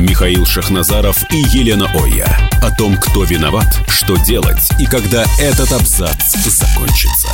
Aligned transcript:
Михаил 0.00 0.46
Шахназаров 0.46 1.22
и 1.30 1.36
Елена 1.36 1.86
Оя. 1.92 2.26
О 2.62 2.74
том, 2.74 2.96
кто 2.96 3.24
виноват, 3.24 3.66
что 3.86 4.16
делать 4.16 4.70
и 4.78 4.86
когда 4.86 5.24
этот 5.38 5.70
абзац 5.72 6.34
закончится. 6.46 7.28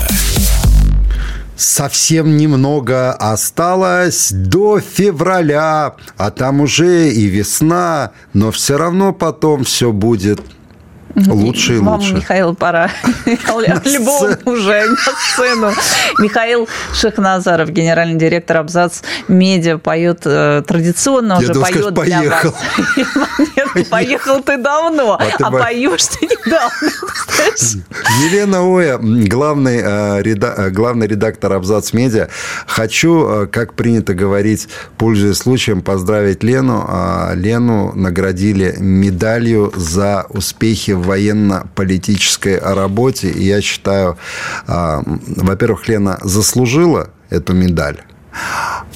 Совсем 1.56 2.36
немного 2.36 3.12
осталось 3.12 4.32
до 4.32 4.80
февраля, 4.80 5.94
а 6.16 6.30
там 6.30 6.60
уже 6.60 7.10
и 7.12 7.27
весна, 7.27 8.10
но 8.34 8.50
все 8.50 8.77
равно 8.77 9.12
потом 9.12 9.64
все 9.64 9.92
будет 9.92 10.41
Лучше 11.16 11.77
и 11.77 11.79
лучше. 11.79 12.15
Михаил, 12.15 12.55
пора 12.55 12.91
альбом 13.25 14.37
уже 14.45 14.84
на 14.84 14.97
сцену. 14.97 15.73
Михаил 16.19 16.69
Шахназаров, 16.92 17.70
генеральный 17.70 18.19
директор 18.19 18.59
Абзац 18.59 19.01
Медиа, 19.27 19.79
поет 19.79 20.23
э, 20.27 20.62
традиционно 20.66 21.39
уже 21.39 21.55
поет 21.55 21.95
для 21.95 22.20
поехал. 22.20 22.55
вас. 23.75 23.87
Поехал 23.89 24.42
ты 24.42 24.59
давно, 24.59 25.19
а 25.41 25.51
бы- 25.51 25.59
поешь 25.59 26.05
ты 26.05 26.27
недавно. 26.27 26.70
Елена 28.25 28.61
Оя, 28.61 28.98
главный, 28.98 29.80
э, 29.83 30.23
э, 30.23 30.70
главный 30.70 31.06
редактор 31.06 31.55
Абзац 31.55 31.95
Медиа. 31.95 32.28
Хочу, 32.67 33.48
как 33.51 33.73
принято 33.73 34.12
говорить, 34.12 34.69
пользуясь 34.98 35.39
случаем, 35.39 35.80
поздравить 35.80 36.42
Лену. 36.42 36.84
А, 36.86 37.33
Лену 37.34 37.92
наградили 37.95 38.75
медалью 38.78 39.73
за 39.77 40.27
успехи 40.28 40.91
в 40.91 41.05
военно-политической 41.06 42.58
работе. 42.58 43.30
И 43.30 43.44
я 43.44 43.60
считаю, 43.60 44.18
а, 44.66 45.02
во-первых, 45.04 45.88
Лена 45.88 46.18
заслужила 46.22 47.10
эту 47.30 47.54
медаль. 47.54 48.02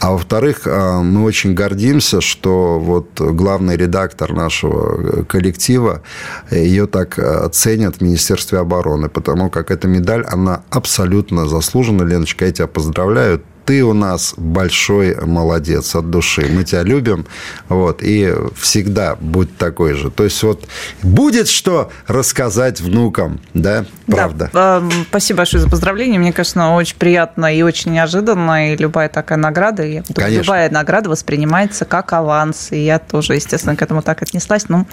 А 0.01 0.13
во-вторых, 0.13 0.63
а, 0.67 1.03
мы 1.03 1.25
очень 1.25 1.55
гордимся, 1.55 2.21
что 2.21 2.79
вот 2.79 3.21
главный 3.21 3.77
редактор 3.77 4.33
нашего 4.33 5.25
коллектива 5.25 6.03
ее 6.51 6.87
так 6.87 7.19
а, 7.19 7.49
ценят 7.49 7.97
в 7.97 8.01
Министерстве 8.01 8.59
обороны, 8.59 9.09
потому 9.09 9.51
как 9.51 9.71
эта 9.71 9.89
медаль, 9.89 10.25
она 10.25 10.63
абсолютно 10.71 11.47
заслужена. 11.47 12.05
Леночка, 12.05 12.47
я 12.47 12.53
тебя 12.53 12.67
поздравляю. 12.67 13.43
Ты 13.71 13.85
у 13.85 13.93
нас 13.93 14.35
большой 14.37 15.15
молодец 15.15 15.95
от 15.95 16.11
души. 16.11 16.45
Мы 16.51 16.65
тебя 16.65 16.83
любим. 16.83 17.25
Вот, 17.69 18.03
и 18.03 18.35
всегда 18.57 19.15
будь 19.15 19.57
такой 19.59 19.95
же. 19.95 20.11
То 20.11 20.25
есть 20.25 20.43
вот 20.43 20.67
будет 21.05 21.47
что 21.47 21.93
рассказать 22.09 22.81
внукам, 22.81 23.41
да? 23.55 23.85
Правда. 24.09 24.51
Да, 24.53 24.79
эм, 24.79 24.91
спасибо 25.09 25.37
большое 25.37 25.63
за 25.63 25.71
поздравление. 25.71 26.19
Мне, 26.19 26.33
конечно, 26.33 26.75
очень 26.75 26.97
приятно 26.97 27.55
и 27.55 27.63
очень 27.63 27.93
неожиданно. 27.93 28.73
И 28.73 28.77
любая 28.77 29.09
такая 29.09 29.39
награда, 29.39 29.85
я 29.85 30.01
думаю, 30.03 30.15
Конечно. 30.17 30.43
любая 30.43 30.69
награда 30.69 31.09
воспринимается 31.09 31.85
как 31.85 32.13
аванс. 32.13 32.73
И 32.73 32.85
я 32.85 32.99
тоже, 32.99 33.37
естественно, 33.37 33.77
к 33.77 33.83
этому 33.83 34.03
так 34.03 34.21
отнеслась. 34.21 34.69
Ну, 34.69 34.85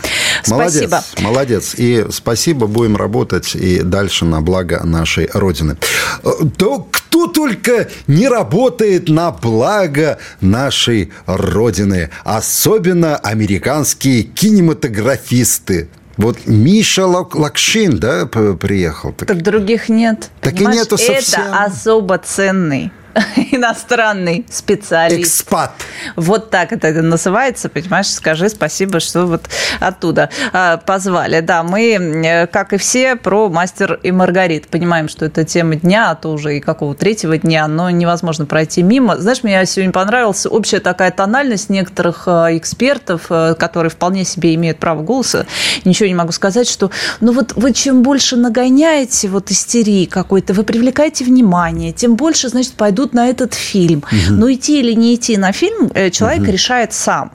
Молодец, 0.48 0.88
спасибо. 0.88 1.02
молодец. 1.28 1.74
И 1.80 2.06
спасибо, 2.12 2.68
будем 2.68 2.96
работать 2.96 3.56
и 3.56 3.82
дальше 3.82 4.26
на 4.26 4.42
благо 4.42 4.82
нашей 4.84 5.32
Родины. 5.34 5.78
Э, 6.24 6.30
Да 6.60 6.68
кто 6.92 7.26
только 7.26 7.88
не 8.06 8.28
работает 8.28 8.67
на 9.10 9.32
благо 9.32 10.18
нашей 10.42 11.12
Родины, 11.26 12.10
особенно 12.24 13.18
американские 13.18 14.24
кинематографисты. 14.24 15.90
Вот 16.18 16.48
Миша 16.48 17.04
Лак- 17.04 17.36
Лакшин, 17.36 18.00
да, 18.00 18.26
приехал. 18.26 19.14
Так 19.14 19.28
Так 19.28 19.42
других 19.44 19.88
нет. 19.90 20.30
Так 20.42 20.54
и 20.54 20.58
Понимаешь, 20.58 20.80
нету 20.80 20.98
совсем. 20.98 21.42
Это 21.42 21.64
особо 21.66 22.18
ценный 22.18 22.92
иностранный 23.52 24.46
специалист. 24.50 25.42
Экспат. 25.42 25.72
Вот 26.16 26.50
так 26.50 26.72
это 26.72 26.92
называется, 27.02 27.70
понимаешь? 27.70 28.08
Скажи 28.08 28.50
спасибо, 28.50 29.00
что 29.00 29.26
вот 29.26 29.50
оттуда 29.80 30.30
а, 30.54 30.78
позвали. 30.78 31.40
Да, 31.42 31.64
мы, 31.64 31.94
э, 31.94 32.48
как 32.48 32.74
и 32.74 32.78
все, 32.78 33.16
про 33.16 33.50
«Мастер 33.50 34.00
и 34.04 34.12
Маргарит». 34.12 34.68
Понимаем, 34.68 35.10
что 35.10 35.26
это 35.26 35.44
тема 35.44 35.76
дня, 35.76 36.12
а 36.12 36.16
то 36.16 36.32
уже 36.32 36.58
и 36.58 36.60
какого 36.60 36.96
третьего 36.96 37.38
дня, 37.38 37.68
но 37.68 37.90
невозможно 37.90 38.46
пройти 38.46 38.84
мимо. 38.84 39.18
Знаешь, 39.18 39.44
мне 39.44 39.66
сегодня 39.66 39.92
понравилась 39.92 40.46
общая 40.46 40.80
такая 40.80 41.12
тональность 41.12 41.70
некоторых 41.70 42.24
э, 42.28 42.58
экспертов, 42.58 43.28
э, 43.30 43.56
которые 43.58 43.90
вполне 43.90 44.24
себе 44.24 44.56
имеют 44.56 44.80
право 44.80 45.02
голоса. 45.02 45.46
Ничего 45.86 46.08
не 46.08 46.16
могу 46.16 46.32
сказать, 46.32 46.68
что 46.70 46.92
ну 47.20 47.32
вот 47.32 47.54
вы 47.56 47.74
чем 47.74 48.04
больше 48.04 48.36
нагоняете 48.36 49.28
вот 49.28 49.52
истерии 49.52 50.06
какой-то, 50.06 50.54
вы 50.54 50.64
привлекаете 50.64 51.26
внимание, 51.26 51.92
тем 51.92 52.16
больше, 52.16 52.50
значит, 52.50 52.74
пойдут 52.74 53.07
на 53.14 53.28
этот 53.28 53.54
фильм. 53.54 54.04
Но 54.30 54.52
идти 54.52 54.80
или 54.80 54.94
не 54.94 55.16
идти 55.16 55.38
на 55.38 55.52
фильм 55.52 55.92
э, 55.94 56.10
человек 56.10 56.48
решает 56.48 56.94
сам. 56.94 57.32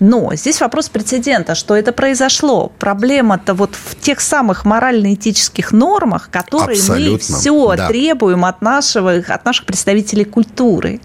Но 0.00 0.34
здесь 0.34 0.60
вопрос 0.60 0.88
прецедента, 0.88 1.54
что 1.54 1.76
это 1.76 1.92
произошло. 1.92 2.72
Проблема-то 2.78 3.54
вот 3.54 3.74
в 3.74 3.96
тех 4.00 4.20
самых 4.20 4.64
морально-этических 4.64 5.72
нормах, 5.72 6.30
которые 6.30 6.78
мы 6.78 6.94
Абсолютно, 6.94 7.36
все 7.36 7.76
да. 7.76 7.88
требуем 7.88 8.44
от, 8.44 8.62
нашего, 8.62 9.12
от 9.12 9.44
наших 9.44 9.66
представителей 9.66 10.24
культуры. 10.24 11.00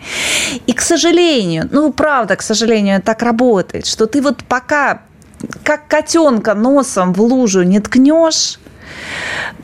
И, 0.67 0.73
к 0.73 0.81
сожалению, 0.81 1.67
ну, 1.71 1.91
правда, 1.91 2.35
к 2.35 2.41
сожалению, 2.41 3.01
так 3.01 3.21
работает, 3.23 3.85
что 3.85 4.05
ты 4.05 4.21
вот 4.21 4.43
пока 4.43 5.01
как 5.63 5.87
котенка 5.87 6.53
носом 6.53 7.13
в 7.13 7.21
лужу 7.21 7.63
не 7.63 7.79
ткнешь, 7.81 8.59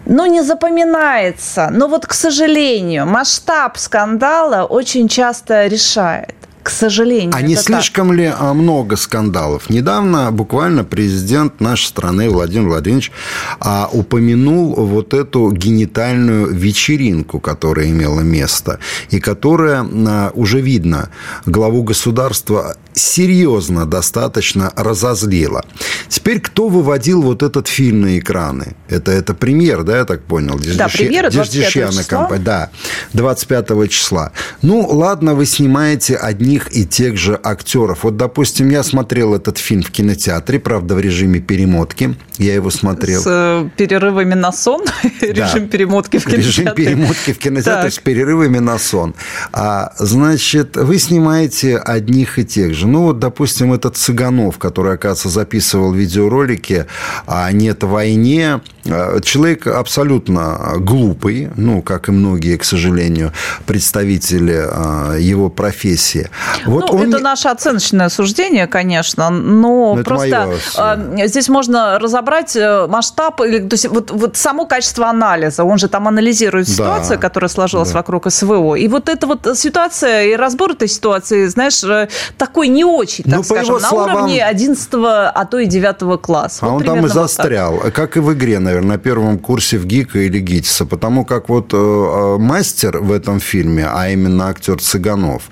ну, 0.06 0.26
не 0.26 0.44
запоминается. 0.44 1.70
Но 1.72 1.88
вот, 1.88 2.06
к 2.06 2.14
сожалению, 2.14 3.06
масштаб 3.06 3.78
скандала 3.78 4.66
очень 4.66 5.08
часто 5.08 5.68
решает. 5.68 6.39
К 6.69 6.72
сожалению. 6.72 7.31
А 7.34 7.41
не 7.41 7.56
так. 7.56 7.66
слишком 7.66 8.13
ли 8.13 8.31
а, 8.31 8.53
много 8.53 8.96
скандалов? 8.96 9.72
Недавно 9.72 10.31
буквально 10.31 10.84
президент 10.84 11.59
нашей 11.59 11.88
страны 11.88 12.30
Владимир 12.30 12.68
Владимирович 12.69 13.12
а, 13.59 13.90
упомянул 13.91 14.75
вот 14.75 15.16
эту 15.16 15.52
генитальную 15.52 16.53
вечеринку, 16.53 17.40
которая 17.40 17.88
имела 17.88 18.19
место, 18.22 18.78
и 19.09 19.19
которая 19.19 19.84
а, 19.84 20.31
уже 20.35 20.62
видно 20.62 21.09
главу 21.47 21.81
государства 21.81 22.75
серьезно 22.94 23.86
достаточно 23.86 24.72
разозлила. 24.75 25.66
Теперь 26.07 26.40
кто 26.40 26.68
выводил 26.68 27.22
вот 27.22 27.44
этот 27.44 27.68
фильм 27.68 28.01
на 28.01 28.19
экраны? 28.19 28.75
Это, 28.90 29.12
это 29.12 29.34
премьер, 29.34 29.84
да, 29.84 29.97
я 29.97 30.06
так 30.06 30.24
понял? 30.24 30.59
Да, 30.75 30.88
премьера 30.88 31.30
25 31.30 31.51
Деждещана 31.51 32.03
числа. 32.03 32.19
компания. 32.19 32.44
Да, 32.44 32.69
25 33.13 33.90
числа. 33.90 34.31
Ну, 34.62 34.86
ладно, 34.88 35.34
вы 35.34 35.46
снимаете 35.46 36.16
одних 36.59 36.75
и 36.75 36.86
тех 36.86 37.18
же 37.18 37.40
актеров. 37.44 38.03
Вот, 38.03 38.18
допустим, 38.18 38.70
я 38.70 38.84
смотрел 38.84 39.36
этот 39.36 39.58
фильм 39.58 39.81
в 39.81 39.92
кинотеатре, 39.92 40.59
правда, 40.59 40.96
в 40.96 41.00
режиме 41.00 41.40
перемотки. 41.40 42.16
Я 42.38 42.53
его 42.56 42.70
смотрел. 42.70 43.22
С 43.22 43.28
э, 43.28 43.70
перерывами 43.78 44.34
на 44.36 44.52
сон, 44.52 44.86
режим 45.22 45.69
перемотки 45.69 46.18
в 46.18 46.25
кинотеатре. 46.25 46.48
Режим 46.48 46.75
перемотки 46.75 47.34
в 47.34 47.38
кинотеатре 47.38 47.92
с 47.92 48.00
перерывами 48.00 48.59
на 48.59 48.78
сон. 48.78 49.14
А, 49.52 49.94
значит, 49.98 50.78
вы 50.78 51.00
снимаете 51.00 51.78
одних 51.78 52.40
и 52.40 52.46
тех 52.46 52.74
же. 52.74 52.88
Ну, 52.88 53.03
вот, 53.03 53.19
допустим, 53.19 53.74
этот 53.74 53.98
Цыганов, 53.98 54.58
который, 54.58 54.94
оказывается, 54.94 55.30
записывал 55.30 55.94
видеоролики 55.94 56.86
о 57.25 57.52
«Нет 57.52 57.84
войне». 57.84 58.62
А, 58.88 59.19
Человек 59.22 59.68
абсолютно 59.68 60.75
глупый, 60.78 61.50
ну, 61.56 61.81
как 61.81 62.09
и 62.09 62.12
многие, 62.12 62.58
к 62.58 62.64
сожалению, 62.64 63.34
представители 63.66 64.66
а, 64.66 65.16
его 65.18 65.50
профессии. 65.50 66.30
Вот 66.65 66.91
ну, 66.91 66.97
он 66.97 67.09
это 67.13 67.19
наше 67.19 67.47
оценочное 67.50 68.09
суждение, 68.09 68.68
конечно, 68.68 69.30
но 69.30 69.95
Ну, 69.95 70.00
это 70.00 70.03
просто 70.03 70.45
моё 70.77 71.24
э, 71.24 71.27
здесь 71.27 71.50
можно 71.50 72.00
разобрать 72.00 72.56
э, 72.56 72.88
масштаб, 72.88 73.41
или, 73.41 73.59
то 73.59 73.74
есть 73.74 73.88
вот, 73.88 74.12
вот 74.12 74.38
само 74.38 74.65
качество 74.65 75.07
анализа. 75.07 75.63
Он 75.63 75.77
же 75.77 75.88
там 75.88 76.07
анализирует 76.07 76.68
Да. 76.68 76.74
ситуацию, 76.74 77.19
которая 77.19 77.50
сложилась 77.50 77.89
Да. 77.91 77.97
вокруг 78.00 78.31
СВО. 78.31 78.75
И 78.75 78.88
вот 78.88 79.09
эта 79.09 79.27
вот 79.27 79.47
ситуация 79.57 80.25
и 80.25 80.36
разбор 80.36 80.71
этой 80.71 80.88
ситуации, 80.88 81.47
знаешь, 81.47 81.83
э, 81.83 82.07
такой 82.38 82.68
не 82.68 82.83
очень, 82.83 83.24
так 83.24 83.33
Ну, 83.38 83.44
скажем, 83.44 83.75
на 83.75 83.80
словам- 83.89 84.15
уровне 84.15 84.44
11 84.45 85.30
а 85.36 85.45
то 85.45 85.59
и 85.59 85.65
9 85.65 86.18
класса. 86.18 86.59
А 86.65 86.69
Вот 86.69 86.81
он 86.81 86.83
там 86.83 86.97
и 86.97 87.01
вот 87.01 87.07
так. 87.13 87.18
застрял, 87.24 87.80
как 87.94 88.18
и 88.18 88.19
в 88.19 88.33
игре, 88.33 88.59
наверное, 88.59 88.89
на 88.89 88.97
первом 88.97 89.38
курсе 89.39 89.77
в 89.77 89.86
ГИКа 89.86 90.19
или 90.19 90.39
ГИТИСа, 90.39 90.86
потому 90.86 91.25
как 91.25 91.50
вот 91.50 91.74
э, 91.74 91.77
э, 91.77 92.38
мастер 92.39 93.00
в 93.00 93.12
этом 93.12 93.39
фильме, 93.39 93.88
а 93.91 94.09
именно 94.09 94.47
актер 94.50 94.80
Цыганов, 94.81 95.44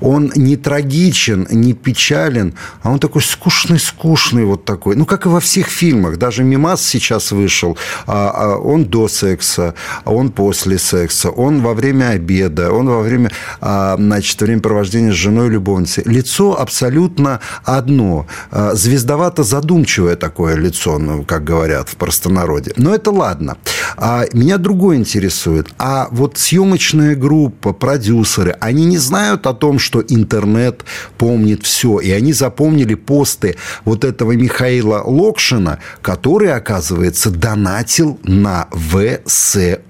он 0.00 0.21
он 0.22 0.32
не 0.36 0.56
трагичен, 0.56 1.46
не 1.50 1.72
печален, 1.74 2.54
а 2.82 2.90
он 2.90 2.98
такой 2.98 3.22
скучный-скучный 3.22 4.44
вот 4.44 4.64
такой. 4.64 4.96
Ну, 4.96 5.04
как 5.04 5.26
и 5.26 5.28
во 5.28 5.40
всех 5.40 5.66
фильмах. 5.66 6.16
Даже 6.16 6.44
«Мимас» 6.44 6.82
сейчас 6.82 7.32
вышел. 7.32 7.76
А, 8.06 8.30
а 8.34 8.56
он 8.56 8.84
до 8.84 9.08
секса, 9.08 9.74
а 10.04 10.12
он 10.12 10.30
после 10.30 10.78
секса, 10.78 11.30
он 11.30 11.62
во 11.62 11.74
время 11.74 12.10
обеда, 12.10 12.72
он 12.72 12.88
во 12.88 13.00
время, 13.00 13.30
а, 13.60 13.96
значит, 13.98 14.40
времяпровождения 14.40 15.12
с 15.12 15.16
женой 15.16 15.48
любовницей. 15.48 16.04
Лицо 16.06 16.58
абсолютно 16.58 17.40
одно. 17.64 18.26
А, 18.50 18.74
звездовато 18.74 19.42
задумчивое 19.42 20.16
такое 20.16 20.56
лицо, 20.56 20.98
ну, 20.98 21.24
как 21.24 21.44
говорят 21.44 21.88
в 21.88 21.96
простонародье. 21.96 22.74
Но 22.76 22.94
это 22.94 23.10
ладно. 23.10 23.56
А 23.96 24.24
меня 24.32 24.58
другое 24.58 24.96
интересует. 24.96 25.68
А 25.78 26.08
вот 26.10 26.38
съемочная 26.38 27.16
группа, 27.16 27.72
продюсеры, 27.72 28.56
они 28.60 28.84
не 28.84 28.98
знают 28.98 29.46
о 29.46 29.54
том, 29.54 29.78
что 29.78 30.00
интернет 30.14 30.84
помнит 31.18 31.64
все. 31.64 31.98
И 32.00 32.10
они 32.10 32.32
запомнили 32.32 32.94
посты 32.94 33.56
вот 33.84 34.04
этого 34.04 34.32
Михаила 34.32 35.02
Локшина, 35.04 35.78
который, 36.00 36.52
оказывается, 36.52 37.30
донатил 37.30 38.18
на 38.22 38.68
ВСУ. 38.72 39.80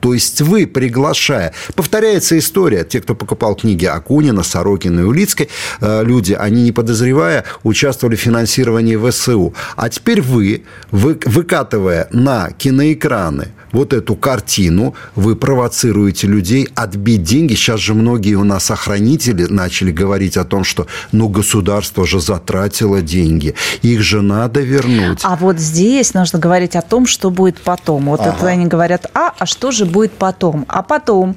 То 0.00 0.14
есть 0.14 0.40
вы, 0.40 0.66
приглашая... 0.66 1.52
Повторяется 1.74 2.38
история. 2.38 2.84
Те, 2.84 3.00
кто 3.00 3.14
покупал 3.14 3.54
книги 3.54 3.84
Акунина, 3.84 4.42
Сорокина 4.42 5.00
и 5.00 5.04
Улицкой, 5.04 5.48
э, 5.80 6.02
люди, 6.04 6.32
они, 6.32 6.62
не 6.62 6.72
подозревая, 6.72 7.44
участвовали 7.62 8.16
в 8.16 8.20
финансировании 8.20 8.96
ВСУ. 8.96 9.54
А 9.76 9.88
теперь 9.88 10.22
вы, 10.22 10.64
выкатывая 10.90 12.08
на 12.12 12.50
киноэкраны 12.50 13.48
вот 13.72 13.92
эту 13.92 14.14
картину, 14.14 14.94
вы 15.14 15.34
провоцируете 15.34 16.26
людей 16.26 16.68
отбить 16.74 17.22
деньги. 17.22 17.54
Сейчас 17.54 17.80
же 17.80 17.94
многие 17.94 18.34
у 18.34 18.44
нас 18.44 18.70
охранители 18.70 19.46
начали 19.48 19.90
говорить 19.90 20.36
о 20.36 20.44
том, 20.44 20.64
что 20.64 20.86
ну 21.10 21.28
государство 21.28 22.06
же 22.06 22.20
затратило 22.20 23.02
деньги, 23.02 23.54
их 23.82 24.02
же 24.02 24.22
надо 24.22 24.60
вернуть. 24.60 25.20
А 25.22 25.36
вот 25.36 25.58
здесь 25.58 26.14
нужно 26.14 26.38
говорить 26.38 26.76
о 26.76 26.82
том, 26.82 27.06
что 27.06 27.30
будет 27.30 27.58
потом. 27.60 28.06
Вот 28.06 28.20
ага. 28.20 28.34
это 28.36 28.46
они 28.46 28.66
говорят, 28.66 29.06
а, 29.14 29.32
а 29.42 29.46
что 29.46 29.72
же 29.72 29.86
будет 29.86 30.12
потом? 30.12 30.64
А 30.68 30.82
потом 30.82 31.34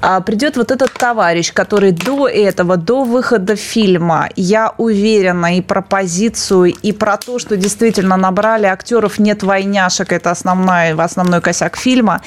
а, 0.00 0.20
придет 0.20 0.56
вот 0.56 0.70
этот 0.70 0.92
товарищ, 0.92 1.52
который 1.52 1.90
до 1.90 2.28
этого, 2.28 2.76
до 2.76 3.02
выхода 3.02 3.56
фильма, 3.56 4.28
я 4.36 4.72
уверена 4.78 5.56
и 5.56 5.60
про 5.60 5.82
позицию, 5.82 6.66
и 6.66 6.92
про 6.92 7.16
то, 7.16 7.40
что 7.40 7.56
действительно 7.56 8.16
набрали 8.16 8.66
актеров 8.66 9.18
«Нет 9.18 9.42
войняшек», 9.42 10.12
это 10.12 10.30
основной, 10.30 10.92
основной 10.92 11.40
косяк 11.40 11.76
фильма, 11.76 12.20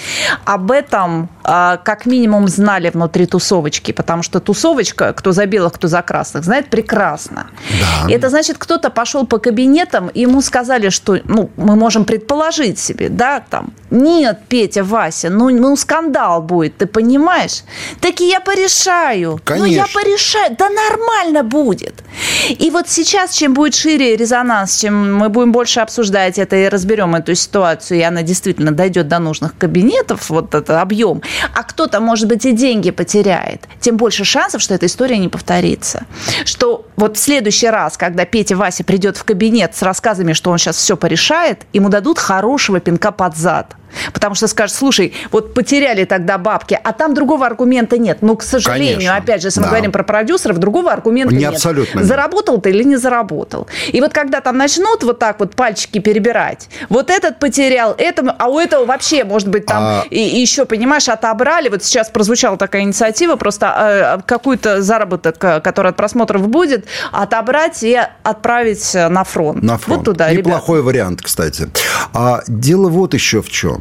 об 0.44 0.70
этом 0.70 1.30
а, 1.44 1.78
как 1.78 2.06
минимум 2.06 2.50
знали 2.50 2.90
внутри 2.90 3.26
тусовочки, 3.26 3.94
потому 3.94 4.24
что 4.24 4.42
тусовочка, 4.42 5.14
кто 5.14 5.32
за 5.32 5.46
белых, 5.46 5.74
кто 5.74 5.88
за 5.88 6.02
красных, 6.02 6.44
знает 6.44 6.70
прекрасно. 6.70 7.48
Да. 7.80 8.12
Это 8.12 8.30
значит, 8.30 8.58
кто-то 8.58 8.90
пошел 8.90 9.26
по 9.26 9.38
кабинетам, 9.38 10.10
и 10.10 10.22
ему 10.22 10.42
сказали, 10.42 10.90
что 10.90 11.20
ну, 11.24 11.50
мы 11.56 11.78
можем 11.78 12.04
предположить 12.04 12.80
себе, 12.80 13.08
да, 13.08 13.42
там, 13.50 13.74
нет, 13.92 14.40
Петя, 14.50 14.84
Вася, 14.84 15.11
ну, 15.24 15.50
ну 15.50 15.76
скандал 15.76 16.42
будет, 16.42 16.78
ты 16.78 16.86
понимаешь? 16.86 17.64
Так 18.00 18.22
и 18.22 18.28
я 18.28 18.40
порешаю. 18.40 19.40
Конечно. 19.44 19.68
Ну, 19.68 19.74
я 19.74 19.86
порешаю. 19.94 20.56
Да 20.58 20.70
нормально 20.70 21.44
будет. 21.44 22.04
И 22.50 22.70
вот 22.70 22.90
сейчас, 22.90 23.34
чем 23.34 23.54
будет 23.54 23.76
шире 23.76 24.16
резонанс, 24.16 24.78
чем 24.78 25.16
мы 25.16 25.30
будем 25.30 25.52
больше 25.52 25.80
обсуждать 25.80 26.38
это 26.38 26.56
и 26.56 26.68
разберем 26.68 27.16
эту 27.16 27.36
ситуацию, 27.36 28.00
и 28.00 28.02
она 28.02 28.24
действительно 28.24 28.72
дойдет 28.72 29.08
до 29.08 29.20
нужных 29.20 29.58
кабинетов, 29.58 30.30
вот 30.30 30.54
этот 30.56 30.72
объем, 30.72 31.22
а 31.54 31.64
кто-то, 31.64 32.00
может 32.00 32.28
быть, 32.28 32.46
и 32.46 32.52
деньги 32.52 32.92
потеряет, 32.92 33.62
тем 33.80 33.98
больше 33.98 34.26
шансов, 34.26 34.62
что 34.62 34.74
эта 34.74 34.86
история 34.86 35.18
не 35.18 35.30
повторится. 35.30 36.06
Что 36.46 36.86
вот 36.96 37.18
в 37.18 37.20
следующий 37.20 37.68
раз, 37.68 37.98
когда 37.98 38.26
Петя 38.26 38.56
Вася 38.56 38.84
придет 38.84 39.18
в 39.18 39.24
кабинет 39.24 39.76
с 39.76 39.82
рассказами, 39.82 40.34
что 40.34 40.52
он 40.52 40.58
сейчас 40.58 40.78
все 40.78 40.98
порешает, 40.98 41.62
ему 41.74 41.90
дадут 41.90 42.20
хорошего 42.20 42.80
пинка 42.80 43.12
под 43.12 43.36
зад. 43.36 43.76
Потому 44.14 44.36
что 44.36 44.48
скажут, 44.48 44.76
слушай, 44.76 45.14
вот 45.32 45.54
потеряли 45.54 46.06
тогда 46.06 46.38
бабки, 46.38 46.80
а 46.82 46.94
там 46.94 47.14
другого 47.14 47.46
аргумента 47.46 47.98
нет. 47.98 48.20
Ну, 48.22 48.36
к 48.36 48.44
сожалению, 48.44 48.98
Конечно. 48.98 49.16
опять 49.16 49.42
же, 49.42 49.48
если 49.48 49.60
да. 49.60 49.66
мы 49.66 49.72
говорим 49.72 49.92
про 49.92 50.04
продюсеров, 50.04 50.58
другого 50.58 50.92
аргумента 50.92 51.34
не 51.34 51.42
нет. 51.42 51.54
Абсолютно 51.54 52.04
заработал 52.04 52.60
ты 52.60 52.70
или 52.70 52.84
не 52.84 52.98
заработал. 52.98 53.68
И 53.88 54.02
вот 54.02 54.14
когда 54.14 54.42
там 54.42 54.58
начнут 54.58 55.04
вот 55.04 55.20
так 55.20 55.40
вот 55.40 55.56
пальчики 55.56 56.00
перебирать, 56.00 56.70
вот 56.90 57.10
этот 57.10 57.40
потерял, 57.40 57.96
этому, 57.98 58.34
а 58.38 58.48
у 58.48 58.60
этого 58.60 58.86
вообще, 58.86 59.24
может 59.24 59.48
быть, 59.48 59.66
там 59.66 59.84
а... 59.84 60.06
и, 60.10 60.20
и 60.20 60.40
еще, 60.40 60.66
понимаешь, 60.66 61.10
отобрали. 61.10 61.70
Вот 61.70 61.84
сейчас 61.84 62.10
прозвучала 62.10 62.58
такая 62.58 62.84
инициатива, 62.84 63.36
просто 63.36 64.18
э, 64.18 64.22
какой-то 64.26 64.82
заработок, 64.82 65.44
э, 65.44 65.62
который 65.62 65.92
от 65.92 65.98
просмотров 65.98 66.48
будет, 66.48 66.86
отобрать 67.12 67.84
и 67.84 68.00
отправить 68.24 68.94
на 68.94 69.24
фронт. 69.24 69.64
На 69.64 69.78
фронт. 69.78 70.00
Вот 70.00 70.06
туда, 70.06 70.32
Неплохой 70.32 70.80
ребят. 70.80 70.86
вариант, 70.86 71.22
кстати. 71.22 71.70
А 72.14 72.42
дело 72.48 72.90
вот 72.90 73.14
еще 73.14 73.42
в 73.42 73.50
чем. 73.50 73.81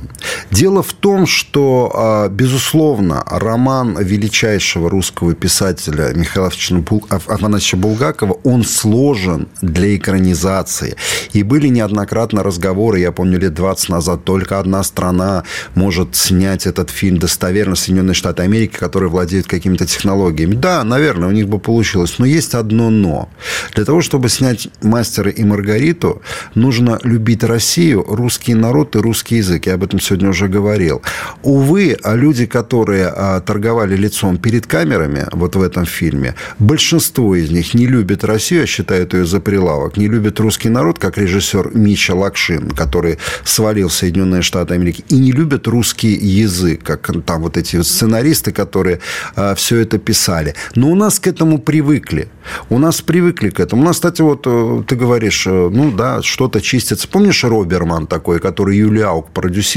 Дело 0.50 0.82
в 0.82 0.92
том, 0.92 1.26
что, 1.26 1.92
а, 1.94 2.28
безусловно, 2.28 3.22
роман 3.26 3.96
величайшего 3.98 4.90
русского 4.90 5.34
писателя 5.34 6.12
Михаила 6.14 6.48
Афанасьевича 6.48 7.76
Булгакова, 7.76 8.38
он 8.44 8.64
сложен 8.64 9.48
для 9.62 9.96
экранизации. 9.96 10.96
И 11.32 11.42
были 11.42 11.68
неоднократно 11.68 12.42
разговоры, 12.42 13.00
я 13.00 13.12
помню, 13.12 13.38
лет 13.38 13.54
20 13.54 13.88
назад, 13.88 14.24
только 14.24 14.58
одна 14.58 14.82
страна 14.82 15.44
может 15.74 16.16
снять 16.16 16.66
этот 16.66 16.90
фильм 16.90 17.18
достоверно, 17.18 17.76
Соединенные 17.76 18.14
Штаты 18.14 18.42
Америки, 18.42 18.76
которые 18.76 19.10
владеют 19.10 19.46
какими-то 19.46 19.86
технологиями. 19.86 20.54
Да, 20.54 20.84
наверное, 20.84 21.28
у 21.28 21.32
них 21.32 21.48
бы 21.48 21.58
получилось. 21.58 22.14
Но 22.18 22.26
есть 22.26 22.54
одно 22.54 22.90
«но». 22.90 23.28
Для 23.74 23.84
того, 23.84 24.00
чтобы 24.00 24.28
снять 24.28 24.68
«Мастера 24.82 25.30
и 25.30 25.44
Маргариту», 25.44 26.22
нужно 26.54 26.98
любить 27.02 27.44
Россию, 27.44 28.04
русский 28.06 28.54
народ 28.54 28.96
и 28.96 28.98
русский 28.98 29.36
язык. 29.36 29.66
Я 29.66 29.74
об 29.74 29.84
этом 29.84 29.89
сегодня 29.98 30.28
уже 30.28 30.48
говорил. 30.48 31.02
Увы, 31.42 31.96
люди, 32.04 32.46
которые 32.46 33.08
а, 33.08 33.40
торговали 33.40 33.96
лицом 33.96 34.38
перед 34.38 34.66
камерами 34.66 35.26
вот 35.32 35.56
в 35.56 35.62
этом 35.62 35.86
фильме, 35.86 36.34
большинство 36.58 37.34
из 37.34 37.50
них 37.50 37.74
не 37.74 37.86
любят 37.86 38.24
Россию, 38.24 38.64
а 38.64 38.66
считают 38.66 39.14
ее 39.14 39.26
за 39.26 39.40
прилавок. 39.40 39.96
Не 39.96 40.08
любят 40.08 40.38
русский 40.40 40.68
народ, 40.68 40.98
как 40.98 41.18
режиссер 41.18 41.70
Мича 41.74 42.14
Лакшин, 42.14 42.70
который 42.70 43.18
свалил 43.44 43.90
Соединенные 43.90 44.42
Штаты 44.42 44.74
Америки. 44.74 45.04
И 45.08 45.16
не 45.16 45.32
любят 45.32 45.66
русский 45.66 46.12
язык, 46.12 46.82
как 46.82 47.10
там 47.24 47.42
вот 47.42 47.56
эти 47.56 47.82
сценаристы, 47.82 48.52
которые 48.52 49.00
а, 49.34 49.54
все 49.54 49.78
это 49.78 49.98
писали. 49.98 50.54
Но 50.74 50.90
у 50.90 50.94
нас 50.94 51.18
к 51.18 51.26
этому 51.26 51.58
привыкли. 51.58 52.28
У 52.68 52.78
нас 52.78 53.00
привыкли 53.00 53.50
к 53.50 53.60
этому. 53.60 53.82
У 53.82 53.84
нас, 53.84 53.96
кстати, 53.96 54.22
вот 54.22 54.42
э, 54.46 54.82
ты 54.86 54.96
говоришь, 54.96 55.46
э, 55.46 55.68
ну 55.72 55.90
да, 55.90 56.22
что-то 56.22 56.60
чистится. 56.60 57.08
Помнишь 57.08 57.44
Роберман 57.44 58.06
такой, 58.06 58.40
который 58.40 58.76
Юлия 58.76 59.06
Аук 59.06 59.30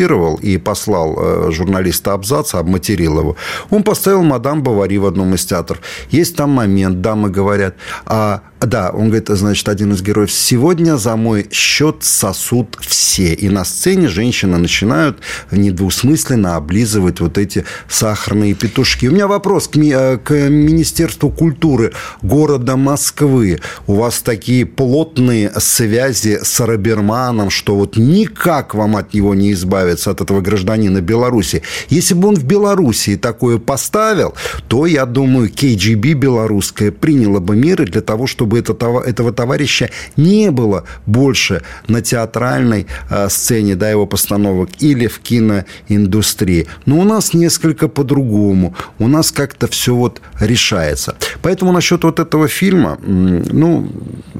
продюсировал 0.04 0.40
и 0.44 0.58
послал 0.58 1.16
э, 1.18 1.52
журналиста 1.52 2.14
Абзаца, 2.14 2.60
обматерил 2.60 3.20
его? 3.20 3.36
Он 3.70 3.84
поставил 3.84 4.24
мадам 4.24 4.64
Бавари 4.64 4.98
в 4.98 5.06
одном 5.06 5.34
из 5.34 5.46
театров. 5.46 5.80
Есть 6.12 6.36
там 6.36 6.50
момент, 6.51 7.01
дамы 7.01 7.30
говорят, 7.30 7.75
а 8.06 8.42
да, 8.65 8.91
он 8.91 9.08
говорит, 9.08 9.27
значит, 9.29 9.67
один 9.67 9.93
из 9.93 10.01
героев, 10.01 10.32
сегодня 10.32 10.98
за 10.98 11.15
мой 11.15 11.48
счет 11.51 11.98
сосут 12.01 12.77
все. 12.82 13.34
И 13.34 13.50
на 13.50 13.65
сцене 13.65 14.08
женщины 14.08 14.58
начинают 14.58 15.20
недвусмысленно 15.51 16.55
облизывать 16.55 17.20
вот 17.20 17.38
эти 17.38 17.65
сахарные 17.89 18.53
петушки. 18.53 19.08
У 19.08 19.12
меня 19.12 19.27
вопрос 19.27 19.67
к, 19.67 19.75
ми- 19.75 20.17
к 20.24 20.32
Министерству 20.32 21.29
культуры 21.29 21.93
города 22.22 22.75
Москвы. 22.75 23.60
У 23.88 23.96
вас 23.96 24.22
такие 24.22 24.65
плотные 24.65 25.51
связи 25.58 26.39
с 26.41 26.60
Роберманом, 26.60 27.50
что 27.50 27.75
вот 27.75 27.98
никак 27.98 28.75
вам 28.75 28.96
от 28.96 29.13
него 29.13 29.36
не 29.36 29.51
избавиться, 29.53 30.12
от 30.12 30.22
этого 30.22 30.41
гражданина 30.41 31.01
Беларуси. 31.01 31.63
Если 31.89 32.13
бы 32.13 32.29
он 32.29 32.36
в 32.36 32.43
Белоруссии 32.43 33.15
такое 33.15 33.58
поставил, 33.58 34.34
то, 34.67 34.86
я 34.86 35.05
думаю, 35.05 35.50
КГБ 35.50 36.13
белорусская 36.13 36.91
приняла 36.91 37.39
бы 37.39 37.55
меры 37.55 37.86
для 37.86 38.01
того, 38.01 38.27
чтобы 38.27 38.52
чтобы 38.53 38.60
этого, 38.60 39.01
этого 39.01 39.31
товарища 39.31 39.89
не 40.17 40.51
было 40.51 40.83
больше 41.05 41.62
на 41.88 42.01
театральной 42.01 42.86
э, 43.10 43.29
сцене, 43.29 43.75
да, 43.75 43.89
его 43.89 44.05
постановок 44.05 44.69
или 44.79 45.07
в 45.07 45.19
киноиндустрии. 45.19 46.67
Но 46.86 47.00
у 47.00 47.03
нас 47.03 47.33
несколько 47.33 47.88
по-другому. 47.88 48.75
У 49.00 49.07
нас 49.07 49.31
как-то 49.31 49.67
все 49.67 49.95
вот 49.95 50.22
решается. 50.39 51.15
Поэтому 51.41 51.72
насчет 51.72 52.03
вот 52.03 52.19
этого 52.19 52.48
фильма, 52.48 52.98
ну, 53.01 53.88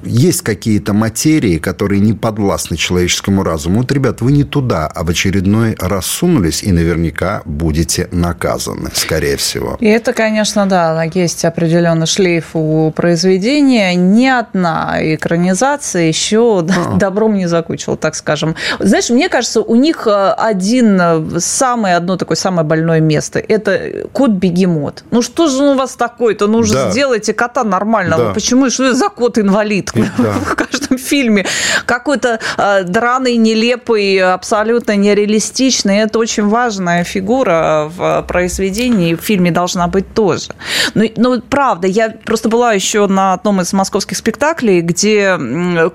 есть 0.06 0.42
какие-то 0.42 0.94
материи, 0.94 1.58
которые 1.58 2.02
не 2.02 2.14
подвластны 2.14 2.78
человеческому 2.78 3.44
разуму. 3.44 3.80
Вот, 3.80 3.92
ребят, 3.92 4.22
вы 4.22 4.32
не 4.32 4.44
туда, 4.44 4.88
а 4.88 5.04
в 5.04 5.10
очередной 5.10 5.76
раз 5.80 6.06
сунулись, 6.06 6.64
и 6.64 6.72
наверняка 6.72 7.42
будете 7.46 8.08
наказаны, 8.12 8.90
скорее 8.94 9.36
всего. 9.38 9.78
И 9.80 9.88
это, 9.88 10.14
конечно, 10.14 10.66
да, 10.66 11.04
есть 11.14 11.46
определенный 11.46 12.08
шлейф 12.08 12.50
у 12.54 12.92
произведения 12.92 13.96
ни 14.12 14.28
одна 14.28 14.98
экранизация 15.02 16.04
еще 16.04 16.60
а. 16.60 16.96
добром 16.98 17.36
не 17.36 17.48
закончила, 17.48 17.98
так 17.98 18.16
скажем. 18.16 18.56
Знаешь, 18.80 19.10
мне 19.10 19.30
кажется, 19.30 19.62
у 19.62 19.76
них 19.76 20.08
э, 20.08 20.32
один, 20.38 21.00
э, 21.00 21.40
самое 21.40 21.96
одно 21.96 22.18
такое 22.18 22.38
самое 22.38 22.68
больное 22.68 23.00
место– 23.00 23.40
это 23.48 24.08
кот-бегемот. 24.12 25.04
Ну 25.12 25.22
что 25.22 25.48
же 25.48 25.64
у 25.64 25.76
вас 25.76 25.96
такое-то? 25.96 26.48
Ну 26.48 26.60
уже 26.60 26.74
да. 26.74 26.92
сделайте 26.92 27.34
кота 27.34 27.64
нормального. 27.64 28.26
Да. 28.26 28.34
Почему? 28.34 28.70
Что 28.70 28.86
это 28.86 28.96
за 28.96 29.10
кот-инвалид 29.10 29.92
да. 29.94 30.32
в 30.46 30.56
каждом 30.56 30.93
фильме? 31.04 31.46
Какой-то 31.86 32.40
э, 32.58 32.84
драный, 32.84 33.38
нелепый, 33.38 34.20
абсолютно 34.20 34.96
нереалистичный. 34.96 35.98
Это 36.00 36.20
очень 36.20 36.48
важная 36.48 37.04
фигура 37.04 37.92
в 37.96 38.26
произведении. 38.28 39.16
В 39.16 39.22
фильме 39.22 39.52
должна 39.52 39.88
быть 39.88 40.14
тоже. 40.14 40.52
Но, 40.94 41.04
но 41.18 41.42
правда, 41.42 41.88
я 41.88 42.10
просто 42.10 42.50
была 42.50 42.74
еще 42.74 43.08
на 43.08 43.34
одном 43.34 43.62
из 43.62 43.74
московских 43.74 44.18
спектаклей, 44.18 44.82
где 44.82 45.38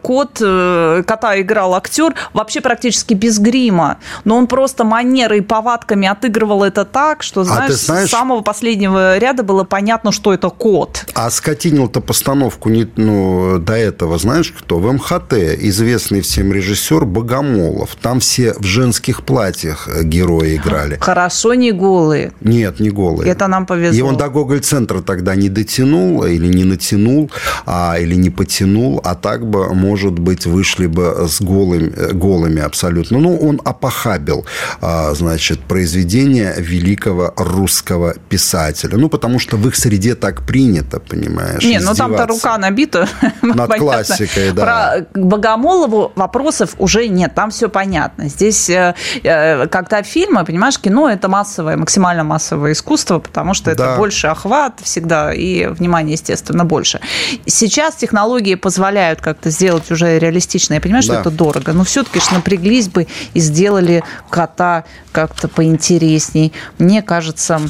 кот, 0.02 0.38
э, 0.40 1.02
кота 1.06 1.40
играл 1.40 1.74
актер 1.74 2.14
вообще 2.32 2.60
практически 2.60 3.14
без 3.14 3.38
грима. 3.38 3.98
Но 4.24 4.36
он 4.36 4.46
просто 4.46 4.84
манерой 4.84 5.38
и 5.38 5.40
повадками 5.40 6.08
отыгрывал 6.08 6.64
это 6.64 6.84
так, 6.84 7.22
что, 7.22 7.44
знаешь, 7.44 7.70
а 7.70 7.74
знаешь, 7.74 8.08
с 8.08 8.10
самого 8.10 8.40
последнего 8.40 9.18
ряда 9.18 9.42
было 9.42 9.64
понятно, 9.64 10.12
что 10.12 10.32
это 10.32 10.50
кот. 10.50 11.06
А 11.14 11.30
скотинил-то 11.30 12.00
постановку 12.00 12.68
не, 12.68 12.88
ну, 12.96 13.58
до 13.58 13.74
этого, 13.74 14.18
знаешь 14.18 14.52
кто? 14.52 14.78
В 14.78 14.90
МХТ 14.98 15.34
известный 15.68 16.20
всем 16.20 16.52
режиссер 16.52 17.04
Богомолов. 17.04 17.96
Там 18.02 18.18
все 18.18 18.54
в 18.54 18.64
женских 18.64 19.22
платьях 19.22 19.88
э, 19.88 20.02
герои 20.02 20.56
играли. 20.56 20.98
Хорошо 21.00 21.54
не 21.54 21.72
голые. 21.72 22.32
Нет, 22.40 22.80
не 22.80 22.90
голые. 22.90 23.30
Это 23.30 23.46
нам 23.46 23.64
повезло. 23.66 23.98
И 23.98 24.02
он 24.02 24.16
до 24.16 24.28
Гоголь-центра 24.28 25.00
тогда 25.00 25.36
не 25.36 25.48
дотянул 25.48 26.24
или 26.24 26.46
не 26.46 26.64
натянул, 26.64 27.30
а, 27.66 27.96
или 27.98 28.16
не 28.16 28.30
потянул, 28.30 29.00
а 29.04 29.14
так 29.14 29.46
бы, 29.46 29.72
может 29.74 30.18
быть, 30.18 30.46
вышли 30.46 30.86
бы 30.86 31.26
с 31.28 31.40
голыми, 31.40 31.92
э, 31.96 32.12
голыми 32.12 32.60
абсолютно. 32.60 33.18
Ну, 33.18 33.36
он 33.36 33.60
опохабил, 33.64 34.46
а, 34.80 35.14
значит, 35.14 35.60
произведение 35.60 36.54
великого 36.58 37.32
русского 37.36 38.14
писателя. 38.28 38.96
Ну, 38.96 39.08
потому 39.08 39.38
что 39.38 39.56
в 39.56 39.68
их 39.68 39.76
среде 39.76 40.14
так 40.14 40.42
принято, 40.42 40.98
понимаешь, 40.98 41.62
Не, 41.62 41.78
ну 41.78 41.94
там-то 41.94 42.26
рука 42.26 42.58
набита. 42.58 43.08
Над 43.42 43.74
классикой, 43.78 44.52
да. 44.52 44.62
Про 44.62 44.87
Богомолову 45.14 46.12
вопросов 46.14 46.74
уже 46.78 47.08
нет, 47.08 47.34
там 47.34 47.50
все 47.50 47.68
понятно. 47.68 48.28
Здесь, 48.28 48.68
э, 48.70 48.94
э, 49.22 49.66
когда 49.66 50.02
фильмы, 50.02 50.44
понимаешь, 50.44 50.78
кино– 50.78 51.08
это 51.10 51.28
массовое, 51.28 51.76
максимально 51.76 52.24
массовое 52.24 52.72
искусство, 52.72 53.18
потому 53.18 53.54
что 53.54 53.70
это 53.70 53.96
больше 53.96 54.26
охват 54.28 54.80
всегда 54.82 55.32
и 55.32 55.66
внимание, 55.66 56.12
естественно, 56.14 56.64
больше. 56.64 57.00
Сейчас 57.46 57.94
технологии 57.96 58.54
позволяют 58.54 59.20
как-то 59.20 59.50
сделать 59.50 59.90
уже 59.90 60.18
реалистично. 60.18 60.74
Я 60.74 60.80
понимаю, 60.80 61.02
что 61.02 61.14
да. 61.14 61.20
это 61.20 61.30
дорого, 61.30 61.72
но 61.72 61.84
все-таки 61.84 62.20
ж 62.20 62.30
напряглись 62.30 62.88
бы 62.88 63.06
и 63.34 63.40
сделали 63.40 64.02
кота 64.30 64.84
как-то 65.12 65.48
поинтересней. 65.48 66.52
Мне 66.78 67.02
кажется, 67.02 67.60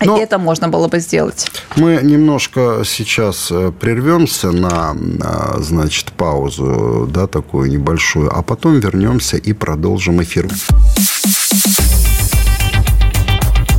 но 0.00 0.18
это 0.18 0.38
можно 0.38 0.68
было 0.68 0.88
бы 0.88 1.00
сделать. 1.00 1.50
Мы 1.76 2.00
немножко 2.02 2.82
сейчас 2.84 3.48
э, 3.50 3.72
прервемся 3.78 4.50
на, 4.50 4.96
значит, 5.58 6.12
паузу, 6.12 7.08
да, 7.12 7.26
такую 7.26 7.70
небольшую, 7.70 8.36
а 8.36 8.42
потом 8.42 8.80
вернемся 8.80 9.36
и 9.36 9.52
продолжим 9.52 10.22
эфир. 10.22 10.48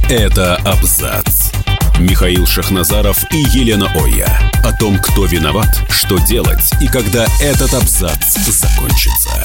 Это 0.10 0.56
абзац. 0.66 1.52
Михаил 2.00 2.46
Шахназаров 2.46 3.24
и 3.32 3.38
Елена 3.38 3.92
Оя. 3.94 4.40
О 4.64 4.72
том, 4.72 4.98
кто 4.98 5.26
виноват, 5.26 5.68
что 5.90 6.18
делать 6.18 6.72
и 6.82 6.88
когда 6.88 7.26
этот 7.42 7.74
абзац 7.74 8.38
закончится. 8.48 9.44